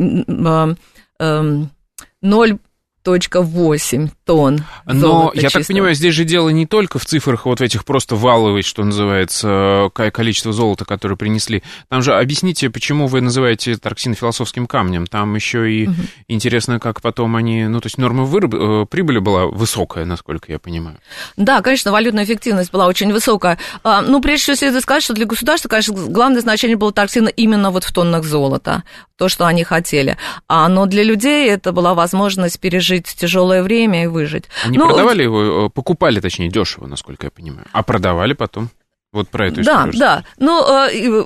0,5 1.19 2.59
8 3.05 4.09
тонн. 4.25 4.63
Но, 4.85 5.31
я 5.33 5.49
так 5.49 5.65
понимаю, 5.65 5.95
здесь 5.95 6.13
же 6.13 6.23
дело 6.23 6.49
не 6.49 6.65
только 6.65 6.99
в 6.99 7.05
цифрах 7.05 7.45
вот 7.45 7.61
этих 7.61 7.85
просто 7.85 8.15
валовой, 8.15 8.61
что 8.61 8.83
называется, 8.83 9.89
количество 9.93 10.53
золота, 10.53 10.85
которое 10.85 11.15
принесли. 11.15 11.63
Там 11.87 12.01
же 12.01 12.13
объясните, 12.13 12.69
почему 12.69 13.07
вы 13.07 13.21
называете 13.21 13.75
Тарксин 13.77 14.13
философским 14.13 14.67
камнем. 14.67 15.07
Там 15.07 15.35
еще 15.35 15.71
и 15.71 15.87
угу. 15.87 15.95
интересно, 16.27 16.79
как 16.79 17.01
потом 17.01 17.35
они... 17.35 17.65
Ну, 17.65 17.79
то 17.81 17.87
есть 17.87 17.97
норма 17.97 18.25
выраб... 18.25 18.53
Э, 18.53 18.85
прибыли 18.85 19.19
была 19.19 19.47
высокая, 19.47 20.05
насколько 20.05 20.51
я 20.51 20.59
понимаю. 20.59 20.97
Да, 21.37 21.61
конечно, 21.61 21.91
валютная 21.91 22.25
эффективность 22.25 22.71
была 22.71 22.85
очень 22.85 23.11
высокая. 23.11 23.57
А, 23.83 24.01
ну, 24.01 24.21
прежде 24.21 24.43
всего, 24.43 24.55
следует 24.57 24.83
сказать, 24.83 25.03
что 25.03 25.13
для 25.13 25.25
государства, 25.25 25.69
конечно, 25.69 25.95
главное 25.95 26.41
значение 26.41 26.77
было 26.77 26.91
Тарксина 26.91 27.29
именно 27.29 27.71
вот 27.71 27.83
в 27.83 27.91
тоннах 27.91 28.23
золота. 28.23 28.83
То, 29.17 29.27
что 29.27 29.45
они 29.47 29.63
хотели. 29.63 30.17
А, 30.47 30.69
но 30.69 30.85
для 30.85 31.03
людей 31.03 31.49
это 31.49 31.71
была 31.71 31.93
возможность 31.93 32.59
пережить 32.59 32.88
тяжелое 32.97 33.63
время 33.63 34.03
и 34.03 34.07
выжить. 34.07 34.45
Они 34.65 34.77
ну, 34.77 34.87
продавали 34.87 35.23
его, 35.23 35.67
э, 35.67 35.69
покупали, 35.69 36.19
точнее, 36.19 36.49
дешево, 36.49 36.87
насколько 36.87 37.27
я 37.27 37.31
понимаю, 37.31 37.67
а 37.71 37.83
продавали 37.83 38.33
потом. 38.33 38.69
Вот 39.11 39.29
про 39.29 39.49
историю. 39.49 39.65
Да, 39.65 39.89
да. 39.93 40.23
Ну, 40.37 40.63
э, 40.87 41.23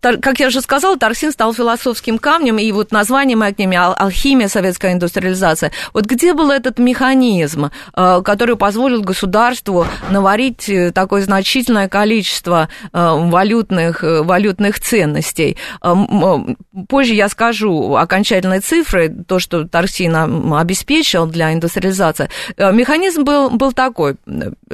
как 0.00 0.40
я 0.40 0.48
уже 0.48 0.60
сказала, 0.60 0.96
торсин 0.96 1.32
стал 1.32 1.52
философским 1.54 2.18
камнем, 2.18 2.58
и 2.58 2.72
вот 2.72 2.92
название 2.92 3.36
мы 3.36 3.52
к 3.52 3.60
алхимия, 3.60 4.48
советская 4.48 4.92
индустриализация. 4.92 5.72
Вот 5.92 6.06
где 6.06 6.34
был 6.34 6.50
этот 6.50 6.78
механизм, 6.78 7.70
э, 7.94 8.22
который 8.24 8.56
позволил 8.56 9.02
государству 9.02 9.86
наварить 10.10 10.68
э, 10.68 10.92
такое 10.92 11.22
значительное 11.22 11.88
количество 11.88 12.68
э, 12.82 12.88
валютных, 12.92 14.02
валютных 14.02 14.80
ценностей? 14.80 15.56
Позже 16.88 17.14
я 17.14 17.28
скажу 17.28 17.94
окончательные 17.94 18.60
цифры, 18.60 19.08
то, 19.08 19.38
что 19.38 19.66
торсин 19.66 20.54
обеспечил 20.54 21.26
для 21.26 21.52
индустриализации. 21.52 22.28
Механизм 22.56 23.24
был, 23.24 23.50
был 23.50 23.72
такой, 23.72 24.16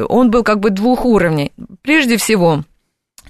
он 0.09 0.31
был 0.31 0.43
как 0.43 0.61
бы 0.61 0.71
двух 0.71 1.05
уровней. 1.05 1.53
Прежде 1.83 2.17
всего, 2.17 2.63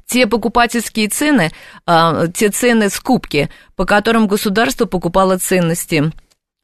те 0.06 0.26
покупательские 0.26 1.08
цены, 1.08 1.50
а, 1.86 2.28
те 2.28 2.50
цены 2.50 2.90
скупки, 2.90 3.50
по 3.74 3.84
которым 3.84 4.26
государство 4.28 4.86
покупало 4.86 5.38
ценности 5.38 6.12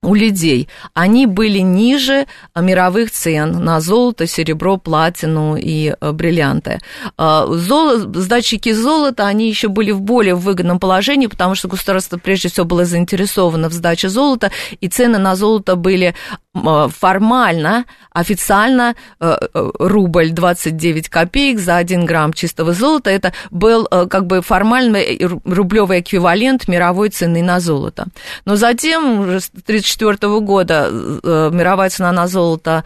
у 0.05 0.15
людей, 0.17 0.69
они 0.95 1.27
были 1.27 1.61
ниже 1.61 2.27
мировых 2.57 3.13
цен 3.13 3.65
на 3.65 3.81
золото, 3.81 4.27
серебро, 4.27 4.77
платину 4.77 5.57
и 5.57 5.95
э, 5.99 6.13
бриллианты. 6.13 6.81
А, 7.17 7.47
золо, 7.47 7.99
сдатчики 7.99 8.73
золота, 8.73 9.29
они 9.29 9.49
еще 9.49 9.69
были 9.69 9.93
в 9.93 10.01
более 10.01 10.35
выгодном 10.35 10.81
положении, 10.81 11.29
потому 11.29 11.55
что 11.55 11.69
государство 11.69 12.19
прежде 12.19 12.49
всего 12.49 12.67
было 12.67 12.85
заинтересовано 12.85 13.69
в 13.69 13.73
сдаче 13.73 14.09
золота, 14.09 14.51
и 14.81 14.89
цены 14.89 15.19
на 15.19 15.37
золото 15.37 15.77
были 15.77 16.17
формально, 16.55 17.87
официально 18.11 18.95
э, 19.21 19.37
э, 19.55 19.71
рубль 19.79 20.31
29 20.31 21.09
копеек 21.09 21.59
за 21.59 21.77
1 21.77 22.05
грамм 22.05 22.35
чистого 22.35 22.75
золота. 22.75 23.11
Это 23.11 23.33
был 23.51 23.87
как 23.87 24.27
бы 24.27 24.43
формальный 24.43 25.19
рублевый 25.45 26.01
эквивалент 26.01 26.69
мировой 26.69 27.09
цены 27.09 27.43
на 27.43 27.59
золото. 27.59 28.07
Но 28.45 28.57
затем, 28.57 29.41
с 29.41 29.49
1934 29.49 30.41
года, 30.41 30.91
мировая 30.93 31.89
цена 31.89 32.13
на 32.13 32.27
золото 32.27 32.85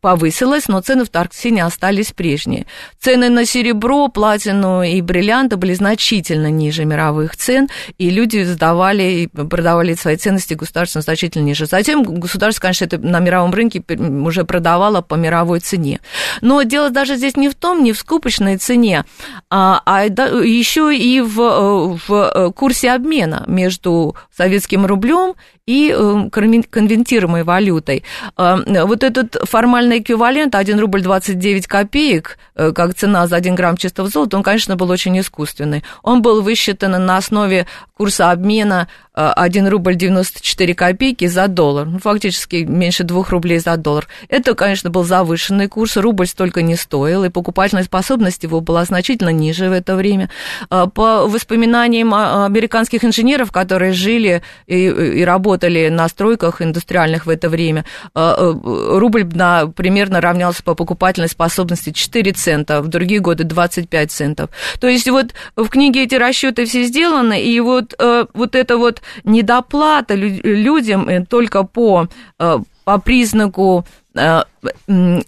повысилась, 0.00 0.68
но 0.68 0.80
цены 0.80 1.04
в 1.04 1.08
Тарксине 1.10 1.64
остались 1.64 2.12
прежние. 2.12 2.66
Цены 3.00 3.28
на 3.28 3.44
серебро, 3.44 4.08
платину 4.08 4.82
и 4.82 5.00
бриллианты 5.00 5.56
были 5.56 5.74
значительно 5.74 6.50
ниже 6.50 6.84
мировых 6.84 7.36
цен, 7.36 7.68
и 7.98 8.10
люди 8.10 8.42
сдавали 8.42 9.02
и 9.02 9.26
продавали 9.26 9.94
свои 9.94 10.16
ценности 10.16 10.54
государственно 10.54 11.02
значительно 11.02 11.44
ниже. 11.44 11.66
Затем 11.66 12.02
государство 12.02 12.47
государство, 12.48 12.62
конечно, 12.62 12.84
это 12.84 12.98
на 12.98 13.20
мировом 13.20 13.52
рынке 13.52 13.82
уже 14.24 14.44
продавало 14.44 15.00
по 15.02 15.14
мировой 15.14 15.60
цене. 15.60 16.00
Но 16.40 16.62
дело 16.62 16.90
даже 16.90 17.16
здесь 17.16 17.36
не 17.36 17.48
в 17.48 17.54
том, 17.54 17.82
не 17.82 17.92
в 17.92 17.98
скупочной 17.98 18.56
цене, 18.56 19.04
а, 19.50 19.82
а 19.84 20.04
еще 20.04 20.96
и 20.96 21.20
в, 21.20 21.40
э, 21.40 21.98
в 22.06 22.12
э, 22.12 22.52
курсе 22.52 22.92
обмена 22.92 23.44
между 23.46 24.16
советским 24.36 24.86
рублем 24.86 25.34
и 25.68 25.94
э, 25.94 26.30
конвертируемой 26.30 27.44
валютой. 27.44 28.02
Вот 28.36 29.04
этот 29.04 29.36
формальный 29.44 29.98
эквивалент 29.98 30.54
1 30.54 30.80
рубль 30.80 31.02
29 31.02 31.66
копеек, 31.66 32.38
как 32.54 32.94
цена 32.94 33.26
за 33.26 33.36
1 33.36 33.54
грамм 33.54 33.76
чистого 33.76 34.08
золота, 34.08 34.38
он, 34.38 34.42
конечно, 34.42 34.76
был 34.76 34.88
очень 34.90 35.18
искусственный. 35.20 35.84
Он 36.02 36.22
был 36.22 36.40
высчитан 36.40 36.92
на 37.04 37.18
основе 37.18 37.66
курса 37.98 38.30
обмена 38.30 38.88
1 39.12 39.68
рубль 39.68 39.96
94 39.96 40.74
копейки 40.74 41.26
за 41.26 41.48
доллар. 41.48 41.86
Ну, 41.86 41.98
фактически 41.98 42.64
меньше 42.68 43.02
2 43.02 43.24
рублей 43.30 43.58
за 43.58 43.76
доллар. 43.76 44.06
Это, 44.28 44.54
конечно, 44.54 44.90
был 44.90 45.02
завышенный 45.02 45.66
курс, 45.66 45.96
рубль 45.96 46.28
столько 46.28 46.62
не 46.62 46.76
стоил, 46.76 47.24
и 47.24 47.28
покупательная 47.28 47.82
способность 47.82 48.44
его 48.44 48.60
была 48.60 48.84
значительно 48.84 49.30
ниже 49.30 49.68
в 49.68 49.72
это 49.72 49.96
время. 49.96 50.30
А, 50.70 50.86
по 50.86 51.26
воспоминаниям 51.26 52.14
американских 52.14 53.04
инженеров, 53.04 53.50
которые 53.50 53.92
жили 53.92 54.42
и, 54.66 54.86
и 54.86 55.24
работали 55.24 55.57
на 55.66 56.08
стройках 56.08 56.62
индустриальных 56.62 57.26
в 57.26 57.30
это 57.30 57.48
время, 57.48 57.84
а, 58.14 58.34
а, 58.38 58.98
рубль 58.98 59.24
на, 59.24 59.66
примерно 59.66 60.20
равнялся 60.20 60.62
по 60.62 60.74
покупательной 60.74 61.28
способности 61.28 61.90
4 61.90 62.32
цента, 62.32 62.82
в 62.82 62.88
другие 62.88 63.20
годы 63.20 63.44
25 63.44 64.10
центов. 64.10 64.50
То 64.80 64.88
есть 64.88 65.08
вот 65.08 65.34
в 65.56 65.68
книге 65.68 66.04
эти 66.04 66.14
расчеты 66.14 66.64
все 66.64 66.84
сделаны, 66.84 67.42
и 67.42 67.60
вот, 67.60 67.94
э, 67.98 68.26
вот 68.34 68.54
это 68.54 68.76
вот 68.76 69.02
недоплата 69.24 70.14
людям 70.14 71.08
э, 71.08 71.24
только 71.24 71.64
по, 71.64 72.08
э, 72.38 72.58
по 72.84 72.98
признаку 72.98 73.84
э, 74.14 74.42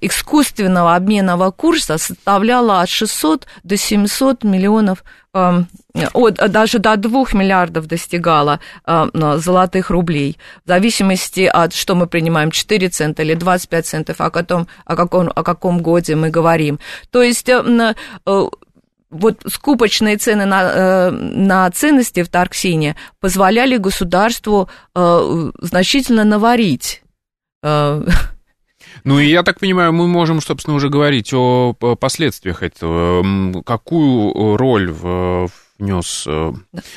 искусственного 0.00 0.96
обменного 0.96 1.50
курса 1.50 1.98
составляла 1.98 2.80
от 2.80 2.88
600 2.88 3.46
до 3.62 3.76
700 3.76 4.44
миллионов, 4.44 5.04
от, 5.32 6.34
даже 6.52 6.78
до 6.78 6.96
2 6.96 7.24
миллиардов 7.32 7.86
достигала 7.86 8.60
золотых 8.84 9.90
рублей, 9.90 10.38
в 10.64 10.68
зависимости 10.68 11.42
от, 11.42 11.72
что 11.72 11.94
мы 11.94 12.06
принимаем, 12.06 12.50
4 12.50 12.88
цента 12.88 13.22
или 13.22 13.34
25 13.34 13.86
центов, 13.86 14.20
о, 14.20 14.30
каком, 14.30 14.66
о, 14.84 14.96
каком, 14.96 15.30
о 15.34 15.42
каком 15.42 15.82
годе 15.82 16.16
мы 16.16 16.30
говорим. 16.30 16.78
То 17.10 17.22
есть 17.22 17.48
вот 19.10 19.42
скупочные 19.46 20.16
цены 20.16 20.46
на, 20.46 20.62
э, 20.62 21.10
на 21.10 21.70
ценности 21.70 22.22
в 22.22 22.28
Тарксине 22.28 22.96
позволяли 23.18 23.76
государству 23.76 24.68
э, 24.94 25.50
значительно 25.60 26.24
наварить. 26.24 27.02
Э. 29.00 29.08
Ну 29.08 29.18
и 29.18 29.26
я 29.26 29.42
так 29.42 29.60
понимаю, 29.60 29.92
мы 29.92 30.06
можем, 30.06 30.40
собственно, 30.40 30.76
уже 30.76 30.88
говорить 30.88 31.32
о 31.32 31.74
последствиях 31.74 32.62
этого. 32.62 33.62
Какую 33.62 34.56
роль 34.56 34.90
в 34.90 35.50
внес, 35.80 36.24
э, 36.26 36.52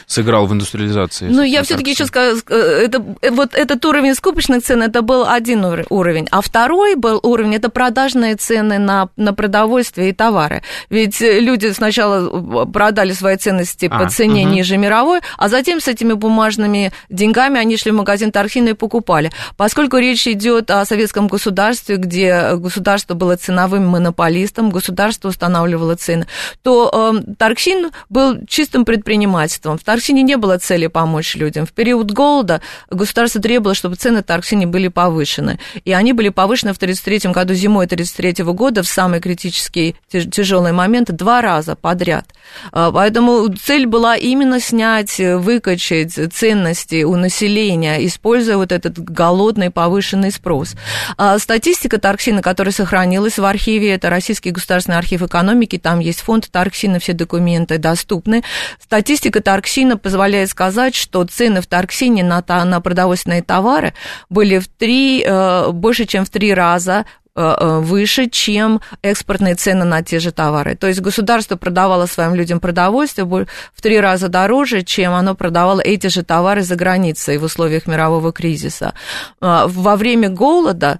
сыграл 0.06 0.46
в 0.46 0.54
индустриализации. 0.54 1.28
Ну, 1.30 1.42
я 1.42 1.64
все-таки 1.64 1.92
еще 1.92 2.06
скажу, 2.06 2.42
э, 2.50 2.56
это, 2.56 3.04
э, 3.22 3.32
вот 3.32 3.56
этот 3.56 3.84
уровень 3.86 4.14
скупочных 4.14 4.64
цен, 4.64 4.84
это 4.84 5.02
был 5.02 5.26
один 5.28 5.66
уровень, 5.90 6.28
а 6.32 6.42
второй 6.42 6.96
был 6.96 7.20
уровень, 7.24 7.56
это 7.56 7.70
продажные 7.70 8.36
цены 8.36 8.78
на, 8.78 9.10
на 9.16 9.34
продовольствие 9.34 10.10
и 10.10 10.14
товары. 10.14 10.62
Ведь 10.90 11.22
люди 11.22 11.72
сначала 11.72 12.66
продали 12.66 13.14
свои 13.14 13.38
ценности 13.38 13.88
а, 13.90 14.00
по 14.00 14.10
цене 14.10 14.46
угу. 14.46 14.54
ниже 14.54 14.78
мировой, 14.78 15.22
а 15.38 15.48
затем 15.50 15.80
с 15.80 15.88
этими 15.88 16.14
бумажными 16.14 16.92
деньгами 17.10 17.60
они 17.60 17.78
шли 17.78 17.92
в 17.92 17.96
магазин 17.96 18.32
Тархина 18.32 18.70
и 18.70 18.74
покупали. 18.74 19.32
Поскольку 19.58 19.98
речь 19.98 20.28
идет 20.28 20.70
о 20.70 20.86
советском 20.86 21.28
государстве, 21.28 21.96
где 21.96 22.56
государство 22.56 23.14
было 23.14 23.38
ценовым 23.38 23.88
монополистом, 23.88 24.70
государство 24.70 25.30
устанавливало 25.30 25.96
цены, 25.96 26.28
то 26.62 27.14
э, 27.16 27.34
Тархин 27.38 27.92
был 28.10 28.46
чисто 28.48 28.73
чистым 28.74 28.86
предпринимательством. 28.86 29.78
В 29.78 29.84
Тарксине 29.84 30.24
не 30.24 30.36
было 30.36 30.58
цели 30.58 30.88
помочь 30.88 31.36
людям. 31.36 31.68
В 31.68 31.74
период 31.74 32.10
голода 32.10 32.60
государство 32.90 33.40
требовало, 33.40 33.76
чтобы 33.76 33.98
цены 33.98 34.24
Тарксине 34.24 34.66
были 34.66 34.88
повышены. 34.88 35.60
И 35.86 35.92
они 35.94 36.12
были 36.14 36.30
повышены 36.30 36.74
в 36.74 36.78
1933 36.78 37.32
году, 37.32 37.54
зимой 37.54 37.86
1933 37.86 38.52
года, 38.54 38.82
в 38.82 38.88
самый 38.88 39.20
критический 39.20 39.96
тяжелый 40.10 40.72
момент, 40.72 41.12
два 41.12 41.42
раза 41.42 41.76
подряд. 41.76 42.26
А, 42.72 42.92
поэтому 42.92 43.48
цель 43.54 43.86
была 43.86 44.16
именно 44.16 44.60
снять, 44.60 45.20
выкачать 45.20 46.34
ценности 46.34 47.04
у 47.04 47.16
населения, 47.16 48.04
используя 48.08 48.58
вот 48.58 48.72
этот 48.72 48.98
голодный 48.98 49.70
повышенный 49.70 50.32
спрос. 50.32 50.74
А, 51.18 51.38
статистика 51.38 52.00
Тарксина, 52.00 52.42
которая 52.42 52.74
сохранилась 52.74 53.38
в 53.38 53.46
архиве, 53.46 53.92
это 53.94 54.10
Российский 54.10 54.50
государственный 54.50 54.98
архив 54.98 55.22
экономики, 55.22 55.78
там 55.78 56.00
есть 56.00 56.22
фонд 56.22 56.50
Тарксина, 56.52 56.98
все 56.98 57.14
документы 57.14 57.78
доступны. 57.78 58.42
Статистика 58.80 59.42
Тарксина 59.42 59.98
позволяет 59.98 60.50
сказать, 60.50 60.96
что 60.96 61.24
цены 61.26 61.62
в 61.62 61.68
Тарксине 61.68 62.24
на, 62.24 62.44
на 62.48 62.82
продовольственные 62.82 63.42
товары 63.44 63.94
были 64.30 64.60
в 64.60 64.68
три, 64.68 65.24
э, 65.26 65.72
больше, 65.72 66.06
чем 66.06 66.26
в 66.26 66.30
три 66.30 66.54
раза 66.54 67.06
выше, 67.36 68.30
чем 68.30 68.80
экспортные 69.02 69.56
цены 69.56 69.86
на 69.86 70.04
те 70.04 70.20
же 70.20 70.32
товары. 70.32 70.76
То 70.76 70.88
есть 70.88 71.02
государство 71.02 71.56
продавало 71.56 72.06
своим 72.06 72.36
людям 72.36 72.60
продовольствие 72.60 73.26
в 73.26 73.82
три 73.82 74.00
раза 74.00 74.28
дороже, 74.28 74.84
чем 74.84 75.14
оно 75.14 75.34
продавало 75.34 75.82
эти 75.82 76.08
же 76.08 76.24
товары 76.24 76.62
за 76.62 76.76
границей 76.76 77.38
в 77.38 77.44
условиях 77.44 77.88
мирового 77.88 78.32
кризиса. 78.32 78.94
Во 79.40 79.96
время 79.96 80.30
голода, 80.30 81.00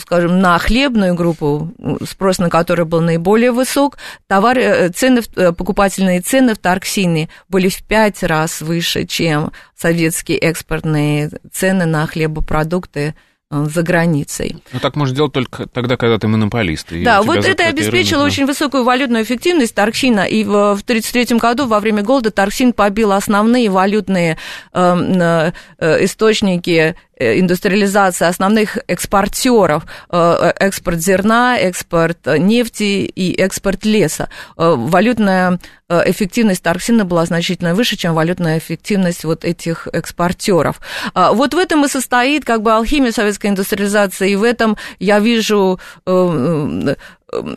скажем, 0.00 0.40
на 0.40 0.58
хлебную 0.58 1.14
группу, 1.14 1.72
спрос 2.08 2.38
на 2.38 2.50
которую 2.50 2.86
был 2.86 3.00
наиболее 3.00 3.52
высок, 3.52 3.98
товары, 4.26 4.88
цены, 4.88 5.22
покупательные 5.22 6.20
цены 6.20 6.54
в 6.54 6.58
Тарксине 6.58 7.28
были 7.48 7.68
в 7.68 7.82
пять 7.84 8.22
раз 8.22 8.60
выше, 8.60 9.06
чем 9.06 9.52
советские 9.76 10.38
экспортные 10.38 11.30
цены 11.52 11.86
на 11.86 12.06
хлебопродукты 12.06 13.14
Э, 13.14 13.29
за 13.50 13.82
границей. 13.82 14.62
Ну, 14.72 14.78
так 14.78 14.94
можно 14.94 15.16
делать 15.16 15.32
только 15.32 15.66
тогда, 15.66 15.96
когда 15.96 16.18
ты 16.18 16.28
монополист. 16.28 16.88
да, 17.02 17.20
вот 17.22 17.44
это 17.44 17.66
обеспечило 17.66 18.20
рынок, 18.20 18.32
очень 18.32 18.46
высокую 18.46 18.84
валютную 18.84 19.24
эффективность 19.24 19.74
Тарксина, 19.74 20.20
и 20.20 20.44
в 20.44 20.80
1933 20.82 21.38
году 21.38 21.66
во 21.66 21.80
время 21.80 22.02
голода 22.02 22.30
Тарксин 22.30 22.72
побил 22.72 23.10
основные 23.12 23.68
валютные 23.68 24.38
э, 24.72 25.52
э, 25.78 26.04
источники 26.04 26.94
Э, 27.20 27.38
индустриализации 27.38 28.24
основных 28.26 28.78
экспортеров, 28.88 29.84
э, 30.10 30.52
экспорт 30.58 31.00
зерна, 31.00 31.58
экспорт 31.58 32.26
нефти 32.38 33.04
и 33.14 33.34
экспорт 33.34 33.84
леса. 33.84 34.30
Э, 34.56 34.74
валютная 34.74 35.58
эффективность 35.90 36.62
Тарксина 36.62 37.04
была 37.04 37.26
значительно 37.26 37.74
выше, 37.74 37.96
чем 37.96 38.14
валютная 38.14 38.58
эффективность 38.58 39.24
вот 39.24 39.44
этих 39.44 39.88
экспортеров. 39.92 40.80
Вот 41.16 41.52
в 41.52 41.58
этом 41.58 41.84
и 41.84 41.88
состоит 41.88 42.44
как 42.44 42.62
бы 42.62 42.72
алхимия 42.72 43.10
советской 43.10 43.48
индустриализации, 43.48 44.30
и 44.30 44.36
в 44.36 44.44
этом 44.44 44.76
я 45.00 45.18
вижу 45.18 45.80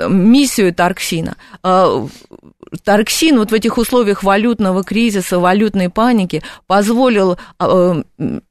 миссию 0.09 0.73
Тарксина. 0.73 1.35
Тарксин 2.83 3.37
вот 3.37 3.51
в 3.51 3.53
этих 3.53 3.77
условиях 3.77 4.23
валютного 4.23 4.83
кризиса, 4.83 5.39
валютной 5.39 5.89
паники 5.89 6.41
позволил 6.67 7.37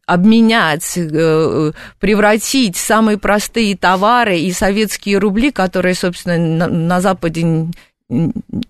обменять, 0.06 0.96
э, 0.96 1.72
превратить 1.98 2.76
самые 2.76 3.18
простые 3.18 3.76
товары 3.76 4.38
и 4.38 4.52
советские 4.52 5.18
рубли, 5.18 5.50
которые, 5.50 5.94
собственно, 5.94 6.38
на, 6.38 6.66
на 6.66 7.00
Западе 7.00 7.68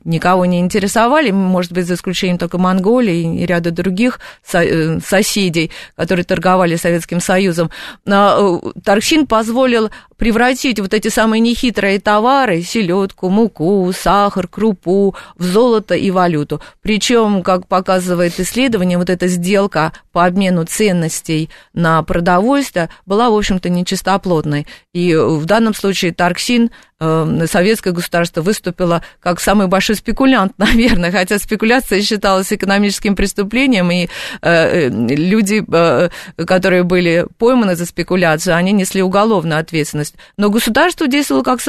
никого 0.04 0.46
не 0.46 0.60
интересовали, 0.60 1.30
может 1.30 1.72
быть, 1.72 1.86
за 1.86 1.94
исключением 1.94 2.38
только 2.38 2.58
Монголии 2.58 3.40
и 3.40 3.46
ряда 3.46 3.70
других 3.70 4.20
э, 4.52 4.98
соседей, 5.00 5.70
которые 5.96 6.24
торговали 6.24 6.76
Советским 6.76 7.20
Союзом. 7.20 7.70
Э, 8.06 8.58
Торксин 8.84 9.26
позволил 9.26 9.90
превратить 10.16 10.78
вот 10.78 10.94
эти 10.94 11.08
самые 11.08 11.40
нехитрые 11.40 11.98
товары, 11.98 12.62
селедку, 12.62 13.28
муку, 13.28 13.92
сахар, 13.92 14.46
крупу, 14.46 15.16
в 15.36 15.42
золото 15.42 15.94
и 15.94 16.10
валюту. 16.10 16.60
Причем, 16.80 17.42
как 17.42 17.66
показывает 17.66 18.38
исследование, 18.38 18.98
вот 18.98 19.10
эта 19.10 19.26
сделка 19.26 19.92
по 20.12 20.24
обмену 20.24 20.64
ценностей 20.64 21.50
на 21.74 22.02
продовольствие 22.02 22.88
была, 23.04 23.30
в 23.30 23.34
общем-то, 23.34 23.68
нечистоплотной. 23.68 24.66
И 24.92 25.14
в 25.14 25.44
данном 25.44 25.74
случае 25.74 26.12
Тарксин 26.12 26.70
Эм, 27.02 27.48
советское 27.48 27.90
государство 27.90 28.42
выступило 28.42 29.02
как 29.18 29.40
самый 29.40 29.66
большой 29.66 29.91
спекулянт, 29.94 30.52
наверное, 30.58 31.10
хотя 31.10 31.38
спекуляция 31.38 32.02
считалась 32.02 32.52
экономическим 32.52 33.16
преступлением, 33.16 33.90
и 33.90 34.08
э, 34.42 34.88
люди, 34.88 35.64
э, 35.72 36.08
которые 36.44 36.82
были 36.82 37.26
пойманы 37.38 37.76
за 37.76 37.86
спекуляцию, 37.86 38.56
они 38.56 38.72
несли 38.72 39.02
уголовную 39.02 39.60
ответственность. 39.60 40.14
Но 40.36 40.50
государство 40.50 41.06
действовало 41.06 41.42
как 41.42 41.60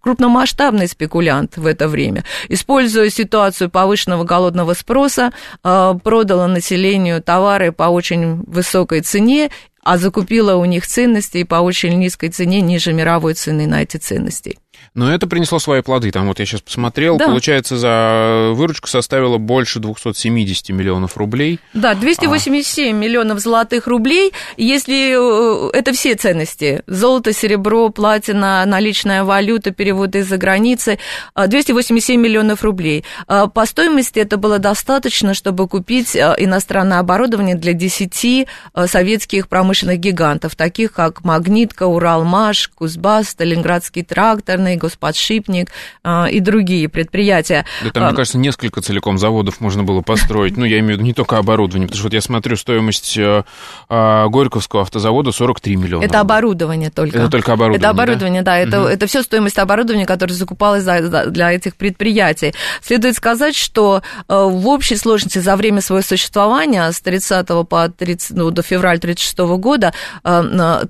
крупномасштабный 0.00 0.88
спекулянт 0.88 1.56
в 1.56 1.66
это 1.66 1.88
время. 1.88 2.24
Используя 2.48 3.10
ситуацию 3.10 3.70
повышенного 3.70 4.24
голодного 4.24 4.74
спроса, 4.74 5.32
э, 5.62 5.94
продало 6.02 6.46
населению 6.46 7.22
товары 7.22 7.72
по 7.72 7.84
очень 7.84 8.42
высокой 8.46 9.00
цене, 9.00 9.50
а 9.86 9.98
закупила 9.98 10.56
у 10.56 10.64
них 10.64 10.84
ценности 10.84 11.44
по 11.44 11.56
очень 11.56 11.96
низкой 11.98 12.28
цене, 12.28 12.60
ниже 12.60 12.92
мировой 12.92 13.34
цены 13.34 13.68
на 13.68 13.82
эти 13.82 13.98
ценности. 13.98 14.58
Но 14.96 15.12
это 15.12 15.28
принесло 15.28 15.60
свои 15.60 15.82
плоды. 15.82 16.10
Там 16.10 16.26
вот 16.26 16.40
я 16.40 16.46
сейчас 16.46 16.60
посмотрел, 16.60 17.16
да. 17.16 17.26
получается, 17.26 17.76
за 17.76 18.52
выручку 18.52 18.88
составила 18.88 19.38
больше 19.38 19.78
270 19.78 20.70
миллионов 20.70 21.16
рублей. 21.16 21.60
Да, 21.72 21.94
287 21.94 22.88
а... 22.88 22.98
миллионов 22.98 23.38
золотых 23.38 23.86
рублей. 23.86 24.32
Если 24.56 25.14
э, 25.14 25.70
это 25.72 25.92
все 25.92 26.16
ценности, 26.16 26.82
золото, 26.88 27.32
серебро, 27.32 27.88
платина, 27.90 28.64
наличная 28.66 29.22
валюта, 29.22 29.70
переводы 29.70 30.18
из-за 30.18 30.36
границы, 30.36 30.98
287 31.36 32.18
а, 32.18 32.22
миллионов 32.22 32.64
рублей. 32.64 33.04
А, 33.28 33.46
по 33.46 33.66
стоимости 33.66 34.18
это 34.18 34.36
было 34.36 34.58
достаточно, 34.58 35.34
чтобы 35.34 35.68
купить 35.68 36.16
э, 36.16 36.34
иностранное 36.38 36.98
оборудование 36.98 37.54
для 37.54 37.74
10 37.74 38.24
э, 38.24 38.86
советских 38.86 39.48
промышленных 39.48 39.98
гигантов, 40.00 40.56
таких 40.56 40.92
как 40.92 41.22
Магнитка, 41.22 41.84
Уралмаш, 41.84 42.70
Кузбасс, 42.74 43.28
Сталинградский 43.28 44.02
трактор, 44.02 44.56
Северный, 44.56 44.76
Господшипник 44.86 45.70
а, 46.04 46.26
и 46.30 46.40
другие 46.40 46.88
предприятия. 46.88 47.64
Да 47.82 47.90
там, 47.90 48.04
мне 48.04 48.12
а, 48.12 48.14
кажется, 48.14 48.38
несколько 48.38 48.80
целиком 48.80 49.18
заводов 49.18 49.60
можно 49.60 49.82
было 49.82 50.00
построить. 50.00 50.56
Ну, 50.56 50.64
я 50.64 50.78
имею 50.78 50.92
в 50.94 50.98
виду 50.98 51.04
не 51.04 51.12
только 51.12 51.38
оборудование, 51.38 51.86
потому 51.88 51.98
что 51.98 52.04
вот 52.04 52.14
я 52.14 52.20
смотрю 52.20 52.56
стоимость 52.56 53.18
э, 53.18 53.42
а, 53.88 54.28
Горьковского 54.28 54.82
автозавода 54.82 55.32
43 55.32 55.76
миллиона. 55.76 56.04
Это 56.04 56.20
оборудование 56.20 56.90
только. 56.90 57.18
Это 57.18 57.28
только 57.28 57.52
оборудование, 57.52 57.78
Это 57.78 57.90
оборудование, 57.90 58.42
да, 58.42 58.52
да 58.52 58.58
это, 58.58 58.80
угу. 58.80 58.88
это 58.88 59.06
все 59.06 59.22
стоимость 59.22 59.58
оборудования, 59.58 60.06
которое 60.06 60.34
закупалось 60.34 60.84
для 60.84 61.52
этих 61.52 61.76
предприятий. 61.76 62.54
Следует 62.80 63.16
сказать, 63.16 63.56
что 63.56 64.02
э, 64.28 64.34
в 64.34 64.68
общей 64.68 64.96
сложности 64.96 65.38
за 65.38 65.56
время 65.56 65.80
своего 65.80 66.02
существования 66.02 66.90
с 66.90 67.00
30 67.00 67.46
по 67.68 67.88
30, 67.88 68.36
ну, 68.36 68.50
до 68.50 68.62
февраля 68.62 68.98
36 68.98 69.38
года 69.58 69.92
э, 70.24 70.82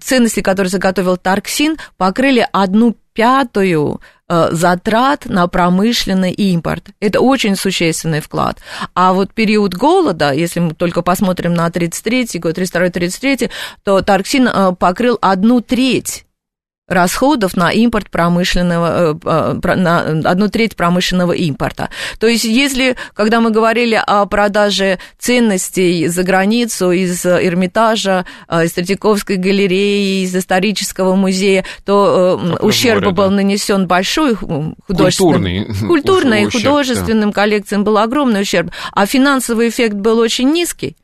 ценности, 0.00 0.40
которые 0.40 0.70
заготовил 0.70 1.16
Тарксин, 1.16 1.76
покрыли 1.96 2.46
одну 2.52 2.96
пятую 3.16 4.00
э, 4.28 4.48
затрат 4.52 5.26
на 5.26 5.48
промышленный 5.48 6.32
импорт. 6.32 6.90
Это 7.00 7.20
очень 7.20 7.56
существенный 7.56 8.20
вклад. 8.20 8.58
А 8.94 9.12
вот 9.12 9.32
период 9.32 9.74
голода, 9.74 10.32
если 10.32 10.60
мы 10.60 10.74
только 10.74 11.02
посмотрим 11.02 11.54
на 11.54 11.70
33 11.70 12.38
год, 12.38 12.58
32-33, 12.58 13.50
то 13.82 14.02
Тарксин 14.02 14.48
э, 14.48 14.72
покрыл 14.78 15.18
одну 15.20 15.60
треть 15.60 16.25
расходов 16.88 17.56
на 17.56 17.72
импорт 17.72 18.10
промышленного, 18.10 19.18
э, 19.24 19.58
э, 19.62 19.74
на 19.74 20.00
одну 20.30 20.48
треть 20.48 20.76
промышленного 20.76 21.32
импорта. 21.32 21.90
То 22.20 22.28
есть, 22.28 22.44
если, 22.44 22.96
когда 23.14 23.40
мы 23.40 23.50
говорили 23.50 24.00
о 24.06 24.24
продаже 24.26 24.98
ценностей 25.18 26.06
за 26.06 26.22
границу 26.22 26.92
из 26.92 27.26
Эрмитажа, 27.26 28.24
э, 28.48 28.66
из 28.66 28.72
Третьяковской 28.72 29.36
галереи, 29.36 30.22
из 30.22 30.36
исторического 30.36 31.16
музея, 31.16 31.64
то 31.84 32.40
как 32.52 32.62
ущерб 32.62 33.00
говоря, 33.00 33.16
был 33.16 33.28
да. 33.30 33.36
нанесен 33.36 33.86
большой 33.88 34.36
художественный, 34.36 35.64
культурный, 35.64 35.88
культурный 35.88 36.42
и 36.42 36.50
художественным 36.50 37.30
да. 37.30 37.34
коллекциям 37.34 37.82
был 37.82 37.98
огромный 37.98 38.42
ущерб, 38.42 38.70
а 38.92 39.06
финансовый 39.06 39.68
эффект 39.70 39.94
был 39.94 40.18
очень 40.18 40.52
низкий. 40.52 40.96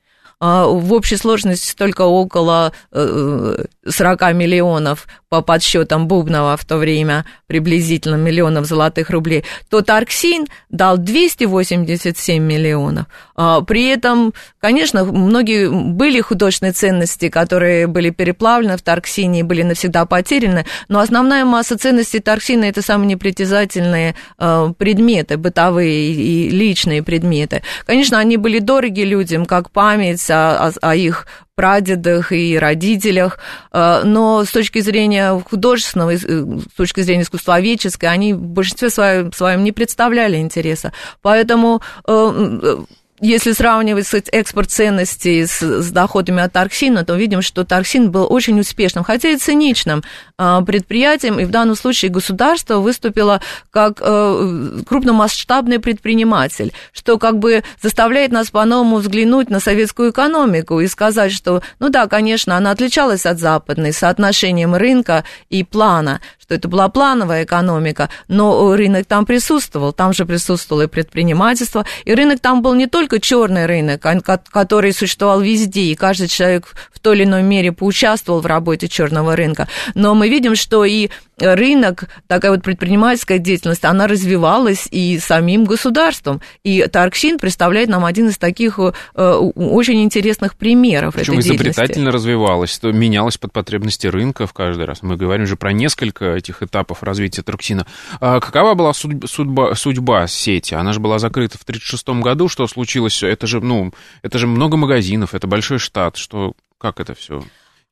А, 0.44 0.66
в 0.66 0.92
общей 0.92 1.16
сложности 1.16 1.72
только 1.76 2.02
около 2.02 2.72
40 2.90 4.34
миллионов 4.34 5.06
по 5.28 5.40
подсчетам 5.40 6.08
Бубнова 6.08 6.56
в 6.56 6.64
то 6.64 6.78
время 6.78 7.24
приблизительно 7.46 8.16
миллионов 8.16 8.66
золотых 8.66 9.08
рублей, 9.10 9.44
то 9.70 9.80
Тарксин 9.82 10.46
дал 10.68 10.98
287 10.98 12.42
миллионов. 12.42 13.06
А, 13.36 13.60
при 13.60 13.86
этом, 13.86 14.34
конечно, 14.60 15.04
многие 15.04 15.70
были 15.70 16.20
художественные 16.20 16.72
ценности, 16.72 17.28
которые 17.28 17.86
были 17.86 18.10
переплавлены 18.10 18.76
в 18.76 18.82
Тарксине 18.82 19.40
и 19.40 19.42
были 19.44 19.62
навсегда 19.62 20.06
потеряны, 20.06 20.66
но 20.88 20.98
основная 20.98 21.44
масса 21.44 21.78
ценностей 21.78 22.18
Тарксина– 22.18 22.64
это 22.66 22.82
самые 22.82 23.10
непритязательные 23.10 24.16
а, 24.38 24.72
предметы, 24.72 25.36
бытовые 25.36 26.12
и 26.12 26.50
личные 26.50 27.04
предметы. 27.04 27.62
Конечно, 27.86 28.18
они 28.18 28.38
были 28.38 28.58
дороги 28.58 29.02
людям, 29.02 29.46
как 29.46 29.70
память 29.70 30.31
о, 30.32 30.68
о, 30.68 30.72
о 30.80 30.94
их 30.94 31.26
прадедах 31.54 32.32
и 32.32 32.58
родителях, 32.58 33.38
э, 33.72 34.02
но 34.04 34.44
с 34.44 34.50
точки 34.50 34.80
зрения 34.80 35.38
художественного, 35.48 36.14
э, 36.14 36.16
с 36.16 36.76
точки 36.76 37.00
зрения 37.02 37.22
искусствоведческой, 37.22 38.08
они 38.08 38.32
в 38.34 38.40
большинстве 38.40 38.90
своем, 38.90 39.32
своем 39.32 39.62
не 39.62 39.72
представляли 39.72 40.38
интереса. 40.38 40.92
Поэтому 41.20 41.82
э, 42.06 42.76
если 43.22 43.52
сравнивать 43.52 44.06
экспорт 44.32 44.70
ценностей 44.70 45.46
с, 45.46 45.62
с 45.62 45.90
доходами 45.92 46.42
от 46.42 46.52
Тарксина, 46.52 47.04
то 47.04 47.14
видим, 47.14 47.40
что 47.40 47.64
Тарксин 47.64 48.10
был 48.10 48.26
очень 48.28 48.58
успешным, 48.58 49.04
хотя 49.04 49.30
и 49.30 49.36
циничным 49.36 50.02
а, 50.36 50.60
предприятием, 50.62 51.38
и 51.38 51.44
в 51.44 51.50
данном 51.50 51.76
случае 51.76 52.10
государство 52.10 52.78
выступило 52.78 53.40
как 53.70 54.00
э, 54.00 54.82
крупномасштабный 54.88 55.78
предприниматель, 55.78 56.72
что 56.92 57.16
как 57.16 57.38
бы 57.38 57.62
заставляет 57.80 58.32
нас 58.32 58.50
по-новому 58.50 58.96
взглянуть 58.96 59.50
на 59.50 59.60
советскую 59.60 60.10
экономику 60.10 60.80
и 60.80 60.88
сказать, 60.88 61.30
что, 61.30 61.62
ну 61.78 61.90
да, 61.90 62.08
конечно, 62.08 62.56
она 62.56 62.72
отличалась 62.72 63.24
от 63.24 63.38
западной 63.38 63.92
соотношением 63.92 64.74
рынка 64.74 65.22
и 65.48 65.62
плана, 65.62 66.20
что 66.40 66.54
это 66.56 66.66
была 66.66 66.88
плановая 66.88 67.44
экономика, 67.44 68.10
но 68.26 68.74
рынок 68.74 69.06
там 69.06 69.26
присутствовал, 69.26 69.92
там 69.92 70.12
же 70.12 70.26
присутствовало 70.26 70.82
и 70.82 70.86
предпринимательство, 70.88 71.86
и 72.04 72.14
рынок 72.14 72.40
там 72.40 72.62
был 72.62 72.74
не 72.74 72.88
только 72.88 73.11
черный 73.20 73.66
рынок, 73.66 74.06
который 74.50 74.92
существовал 74.92 75.40
везде, 75.40 75.82
и 75.82 75.94
каждый 75.94 76.28
человек 76.28 76.74
в 76.92 77.00
той 77.00 77.16
или 77.16 77.24
иной 77.24 77.42
мере 77.42 77.72
поучаствовал 77.72 78.40
в 78.40 78.46
работе 78.46 78.88
черного 78.88 79.36
рынка, 79.36 79.68
но 79.94 80.14
мы 80.14 80.28
видим, 80.28 80.54
что 80.54 80.84
и 80.84 81.10
рынок, 81.42 82.04
такая 82.26 82.52
вот 82.52 82.62
предпринимательская 82.62 83.38
деятельность, 83.38 83.84
она 83.84 84.06
развивалась 84.06 84.86
и 84.90 85.18
самим 85.18 85.64
государством. 85.64 86.40
И 86.62 86.86
Тарксин 86.86 87.38
представляет 87.38 87.88
нам 87.88 88.04
один 88.04 88.28
из 88.28 88.38
таких 88.38 88.78
э, 88.78 88.92
очень 89.14 90.02
интересных 90.02 90.56
примеров 90.56 91.14
Причем 91.14 91.38
этой 91.38 91.56
изобретательно 91.56 92.10
развивалась, 92.10 92.78
то 92.78 92.92
менялась 92.92 93.38
под 93.38 93.52
потребности 93.52 94.06
рынка 94.06 94.46
в 94.46 94.52
каждый 94.52 94.84
раз. 94.84 95.02
Мы 95.02 95.16
говорим 95.16 95.46
же 95.46 95.56
про 95.56 95.72
несколько 95.72 96.36
этих 96.36 96.62
этапов 96.62 97.02
развития 97.02 97.42
Тарксина. 97.42 97.86
А 98.20 98.40
какова 98.40 98.74
была 98.74 98.92
судьба, 98.92 99.26
судьба, 99.26 99.74
судьба 99.74 100.26
сети? 100.26 100.74
Она 100.74 100.92
же 100.92 101.00
была 101.00 101.18
закрыта 101.18 101.58
в 101.58 101.62
1936 101.62 102.22
году. 102.22 102.48
Что 102.48 102.66
случилось? 102.66 103.01
Это 103.08 103.46
же, 103.46 103.60
ну, 103.60 103.92
это 104.22 104.38
же 104.38 104.46
много 104.46 104.76
магазинов, 104.76 105.34
это 105.34 105.46
большой 105.46 105.78
штат. 105.78 106.16
Что, 106.16 106.52
как 106.78 107.00
это 107.00 107.14
все? 107.14 107.42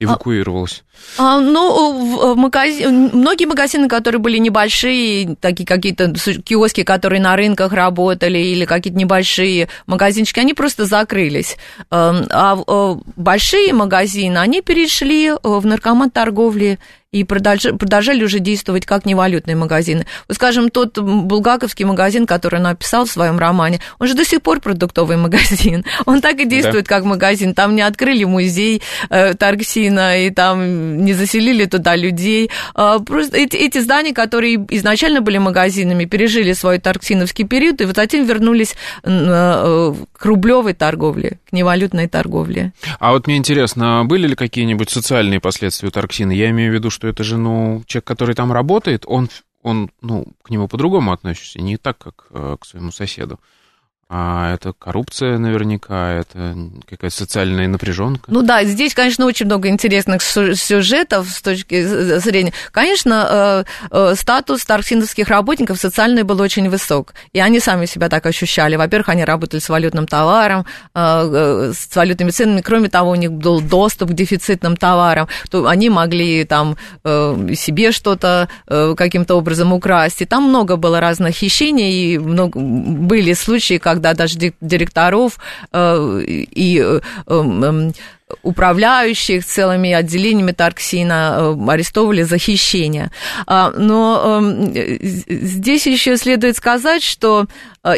эвакуировалась? 0.01 0.83
А, 1.19 1.37
а, 1.37 1.41
ну, 1.41 2.35
в 2.35 2.37
магазин, 2.37 3.11
многие 3.13 3.45
магазины, 3.45 3.87
которые 3.89 4.21
были 4.21 4.39
небольшие, 4.39 5.37
такие 5.37 5.67
какие-то 5.67 6.13
киоски, 6.43 6.83
которые 6.83 7.21
на 7.21 7.37
рынках 7.37 7.73
работали, 7.73 8.39
или 8.39 8.65
какие-то 8.65 8.99
небольшие 8.99 9.69
магазинчики, 9.87 10.41
они 10.41 10.55
просто 10.55 10.87
закрылись. 10.87 11.57
Эм, 11.91 12.27
а, 12.31 12.59
а 12.67 12.99
большие 13.17 13.73
магазины, 13.75 14.39
они 14.39 14.63
перешли 14.63 15.29
э, 15.29 15.37
в 15.43 15.65
наркомат 15.67 16.13
торговли 16.15 16.79
и 17.13 17.25
продолжали, 17.25 17.77
продолжали 17.77 18.23
уже 18.23 18.39
действовать 18.39 18.87
как 18.87 19.05
невалютные 19.05 19.57
магазины. 19.57 20.07
Вот, 20.29 20.37
скажем, 20.37 20.71
тот 20.71 20.97
булгаковский 20.97 21.85
магазин, 21.85 22.25
который 22.25 22.61
он 22.61 22.69
описал 22.69 23.05
в 23.05 23.11
своем 23.11 23.39
романе, 23.39 23.81
он 23.99 24.07
же 24.07 24.15
до 24.15 24.25
сих 24.25 24.43
пор 24.43 24.61
продуктовый 24.61 25.17
магазин. 25.17 25.85
Он 26.07 26.21
так 26.21 26.39
и 26.41 26.45
действует 26.45 26.87
да. 26.87 26.97
как 26.97 27.05
магазин. 27.05 27.55
Там 27.55 27.75
не 27.75 27.83
открыли 27.83 28.25
музей 28.25 28.83
э, 29.11 29.35
Тарксина, 29.35 30.25
и 30.25 30.31
там 30.31 31.05
не 31.05 31.13
заселили 31.13 31.65
туда 31.67 31.97
людей. 31.97 32.51
Э, 32.75 32.99
просто 33.05 33.37
эти, 33.37 33.57
эти 33.57 33.79
здания, 33.79 34.13
которые 34.13 34.55
изначально 34.71 35.21
были 35.21 35.39
магазинами, 35.39 36.05
пережили 36.05 36.53
свой 36.53 36.79
тарксиновский 36.79 37.47
период, 37.47 37.81
и 37.81 37.85
вот 37.85 37.97
затем 37.97 38.25
вернулись 38.25 38.75
э, 39.03 39.95
к 40.13 40.25
рублевой 40.25 40.75
торговле, 40.75 41.39
к 41.49 41.53
невалютной 41.53 42.09
торговле. 42.09 42.73
А 42.99 43.13
вот 43.13 43.27
мне 43.27 43.37
интересно, 43.37 44.05
были 44.05 44.29
ли 44.29 44.35
какие-нибудь 44.35 44.91
социальные 44.91 45.41
последствия 45.41 45.89
у 45.89 45.91
Тарксина? 45.91 46.33
Я 46.33 46.51
имею 46.51 46.73
в 46.73 46.75
виду, 46.75 46.91
что 46.91 47.00
это 47.09 47.25
же, 47.25 47.37
ну, 47.37 47.83
человек, 47.87 48.07
который 48.07 48.35
там 48.35 48.53
работает, 48.53 49.05
он, 49.07 49.29
он 49.63 49.91
ну, 50.01 50.27
к 50.43 50.51
нему 50.51 50.69
по-другому 50.69 51.13
относится, 51.13 51.61
не 51.61 51.77
так, 51.77 51.99
как 51.99 52.27
э, 52.31 52.57
к 52.61 52.67
своему 52.67 52.93
соседу. 52.93 53.41
А 54.13 54.55
это 54.55 54.73
коррупция 54.73 55.39
наверняка, 55.39 56.15
это 56.15 56.57
какая-то 56.89 57.17
социальная 57.17 57.69
напряженка. 57.69 58.25
Ну 58.27 58.43
да, 58.43 58.65
здесь, 58.65 58.93
конечно, 58.93 59.25
очень 59.25 59.47
много 59.47 59.69
интересных 59.69 60.21
сюжетов 60.21 61.29
с 61.29 61.41
точки 61.41 62.19
зрения. 62.19 62.53
Конечно, 62.73 63.29
э, 63.31 63.65
э, 63.93 64.15
статус 64.17 64.65
тарксиновских 64.65 65.29
работников 65.29 65.79
социальный 65.79 66.25
был 66.25 66.41
очень 66.41 66.69
высок, 66.69 67.15
и 67.33 67.39
они 67.39 67.61
сами 67.61 67.87
себя 67.87 68.09
так 68.09 68.27
ощущали. 68.27 68.75
Во-первых, 68.75 69.11
они 69.11 69.25
работали 69.25 69.61
с 69.61 69.69
валютным 69.69 70.09
товаром, 70.09 70.67
э, 70.93 71.73
с 71.73 71.95
валютными 71.95 72.31
ценами. 72.31 72.63
Кроме 72.63 72.89
того, 72.89 73.13
у 73.13 73.15
них 73.15 73.31
был 73.31 73.61
доступ 73.61 74.11
к 74.11 74.15
дефицитным 74.15 74.77
товарам, 74.77 75.29
то 75.51 75.69
они 75.69 75.89
могли 75.89 76.45
там 76.45 76.77
себе 77.05 77.93
что-то 77.93 78.49
каким-то 78.67 79.37
образом 79.37 79.73
украсть. 79.73 80.21
И 80.23 80.25
там 80.25 80.49
много 80.49 80.77
было 80.77 80.99
разных 80.99 81.37
хищений, 81.37 82.15
и 82.15 82.19
много, 82.19 82.59
были 82.59 83.35
случаи, 83.35 83.79
как 83.79 84.00
когда 84.01 84.15
даже 84.15 84.39
директоров 84.61 85.39
э, 85.73 86.23
и 86.27 86.81
э, 86.83 87.01
эм, 87.27 87.93
управляющих 88.43 89.45
целыми 89.45 89.93
отделениями 89.93 90.53
Тарксина 90.53 91.37
э, 91.39 91.71
арестовывали 91.71 92.23
за 92.23 92.39
хищение. 92.39 93.11
А, 93.47 93.71
но 93.77 94.41
эм, 94.41 94.73
здесь 95.29 95.87
еще 95.87 96.17
следует 96.17 96.57
сказать, 96.57 97.03
что 97.03 97.47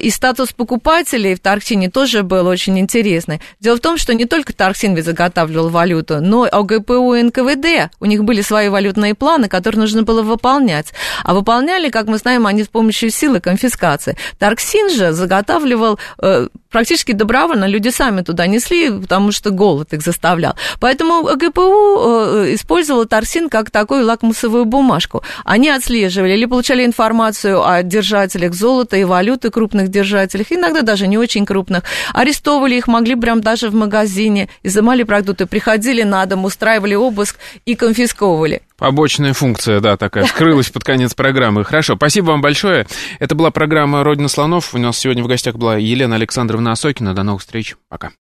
и 0.01 0.11
статус 0.11 0.53
покупателей 0.53 1.35
в 1.35 1.41
Тарксине 1.41 1.91
тоже 1.91 2.22
был 2.22 2.47
очень 2.47 2.78
интересный. 2.78 3.41
Дело 3.61 3.76
в 3.76 3.80
том, 3.80 3.99
что 3.99 4.14
не 4.14 4.26
только 4.26 4.53
Тарксин 4.53 4.95
ведь 4.95 5.05
заготавливал 5.05 5.70
валюту, 5.70 6.20
но 6.20 6.45
ОГПУ 6.51 7.14
и 7.14 7.22
НКВД. 7.22 7.93
У 7.99 8.07
них 8.07 8.22
были 8.22 8.43
свои 8.43 8.68
валютные 8.68 9.14
планы, 9.14 9.49
которые 9.49 9.80
нужно 9.80 10.05
было 10.05 10.22
выполнять. 10.22 10.93
А 11.24 11.35
выполняли, 11.35 11.89
как 11.89 12.07
мы 12.07 12.18
знаем, 12.18 12.47
они 12.47 12.62
с 12.62 12.68
помощью 12.68 13.11
силы 13.11 13.41
конфискации. 13.41 14.16
Тарксин 14.39 14.89
же 14.89 15.12
заготавливал 15.12 15.99
э, 16.22 16.49
практически 16.70 17.12
добровольно, 17.12 17.66
люди 17.66 17.91
сами 17.91 18.22
туда 18.22 18.47
несли, 18.47 18.91
потому 18.91 19.33
что 19.33 19.51
голод 19.51 19.93
их 19.93 20.03
заставлял. 20.03 20.55
Поэтому 20.80 21.24
ГПУ 21.24 21.61
э, 21.61 22.55
использовал 22.55 23.07
Торсин 23.07 23.49
как 23.49 23.70
такую 23.70 24.07
лакмусовую 24.07 24.64
бумажку. 24.64 25.22
Они 25.45 25.68
отслеживали 25.68 26.35
или 26.35 26.47
получали 26.47 26.85
информацию 26.85 27.64
о 27.66 27.83
держателях 27.83 28.55
золота 28.55 28.97
и 28.97 29.05
валюты, 29.05 29.51
крупных 29.51 29.72
держателях, 29.73 30.51
иногда 30.51 30.83
даже 30.83 31.07
не 31.07 31.18
очень 31.18 31.47
крупных. 31.47 31.85
Арестовывали 32.12 32.75
их, 32.77 32.89
могли 32.89 33.14
прям 33.14 33.41
даже 33.41 33.68
в 33.70 33.75
магазине, 33.75 34.49
изымали 34.62 35.05
продукты, 35.05 35.47
приходили 35.47 36.03
на 36.03 36.27
дом, 36.27 36.45
устраивали 36.45 36.95
обыск 36.95 37.37
и 37.64 37.75
конфисковывали. 37.75 38.62
Побочная 38.77 39.33
функция, 39.33 39.79
да, 39.79 39.97
такая, 39.97 40.27
скрылась 40.27 40.68
под 40.68 40.83
конец 40.83 41.14
программы. 41.14 41.64
Хорошо, 41.64 41.95
спасибо 41.95 42.27
вам 42.27 42.41
большое. 42.41 42.87
Это 43.20 43.37
была 43.37 43.53
программа 43.53 44.03
«Родина 44.03 44.27
слонов». 44.27 44.75
У 44.75 44.79
нас 44.79 44.99
сегодня 44.99 45.23
в 45.23 45.29
гостях 45.29 45.55
была 45.55 45.77
Елена 45.77 46.16
Александровна 46.16 46.73
Осокина. 46.73 47.14
До 47.14 47.23
новых 47.23 47.43
встреч. 47.43 47.77
Пока. 47.89 48.11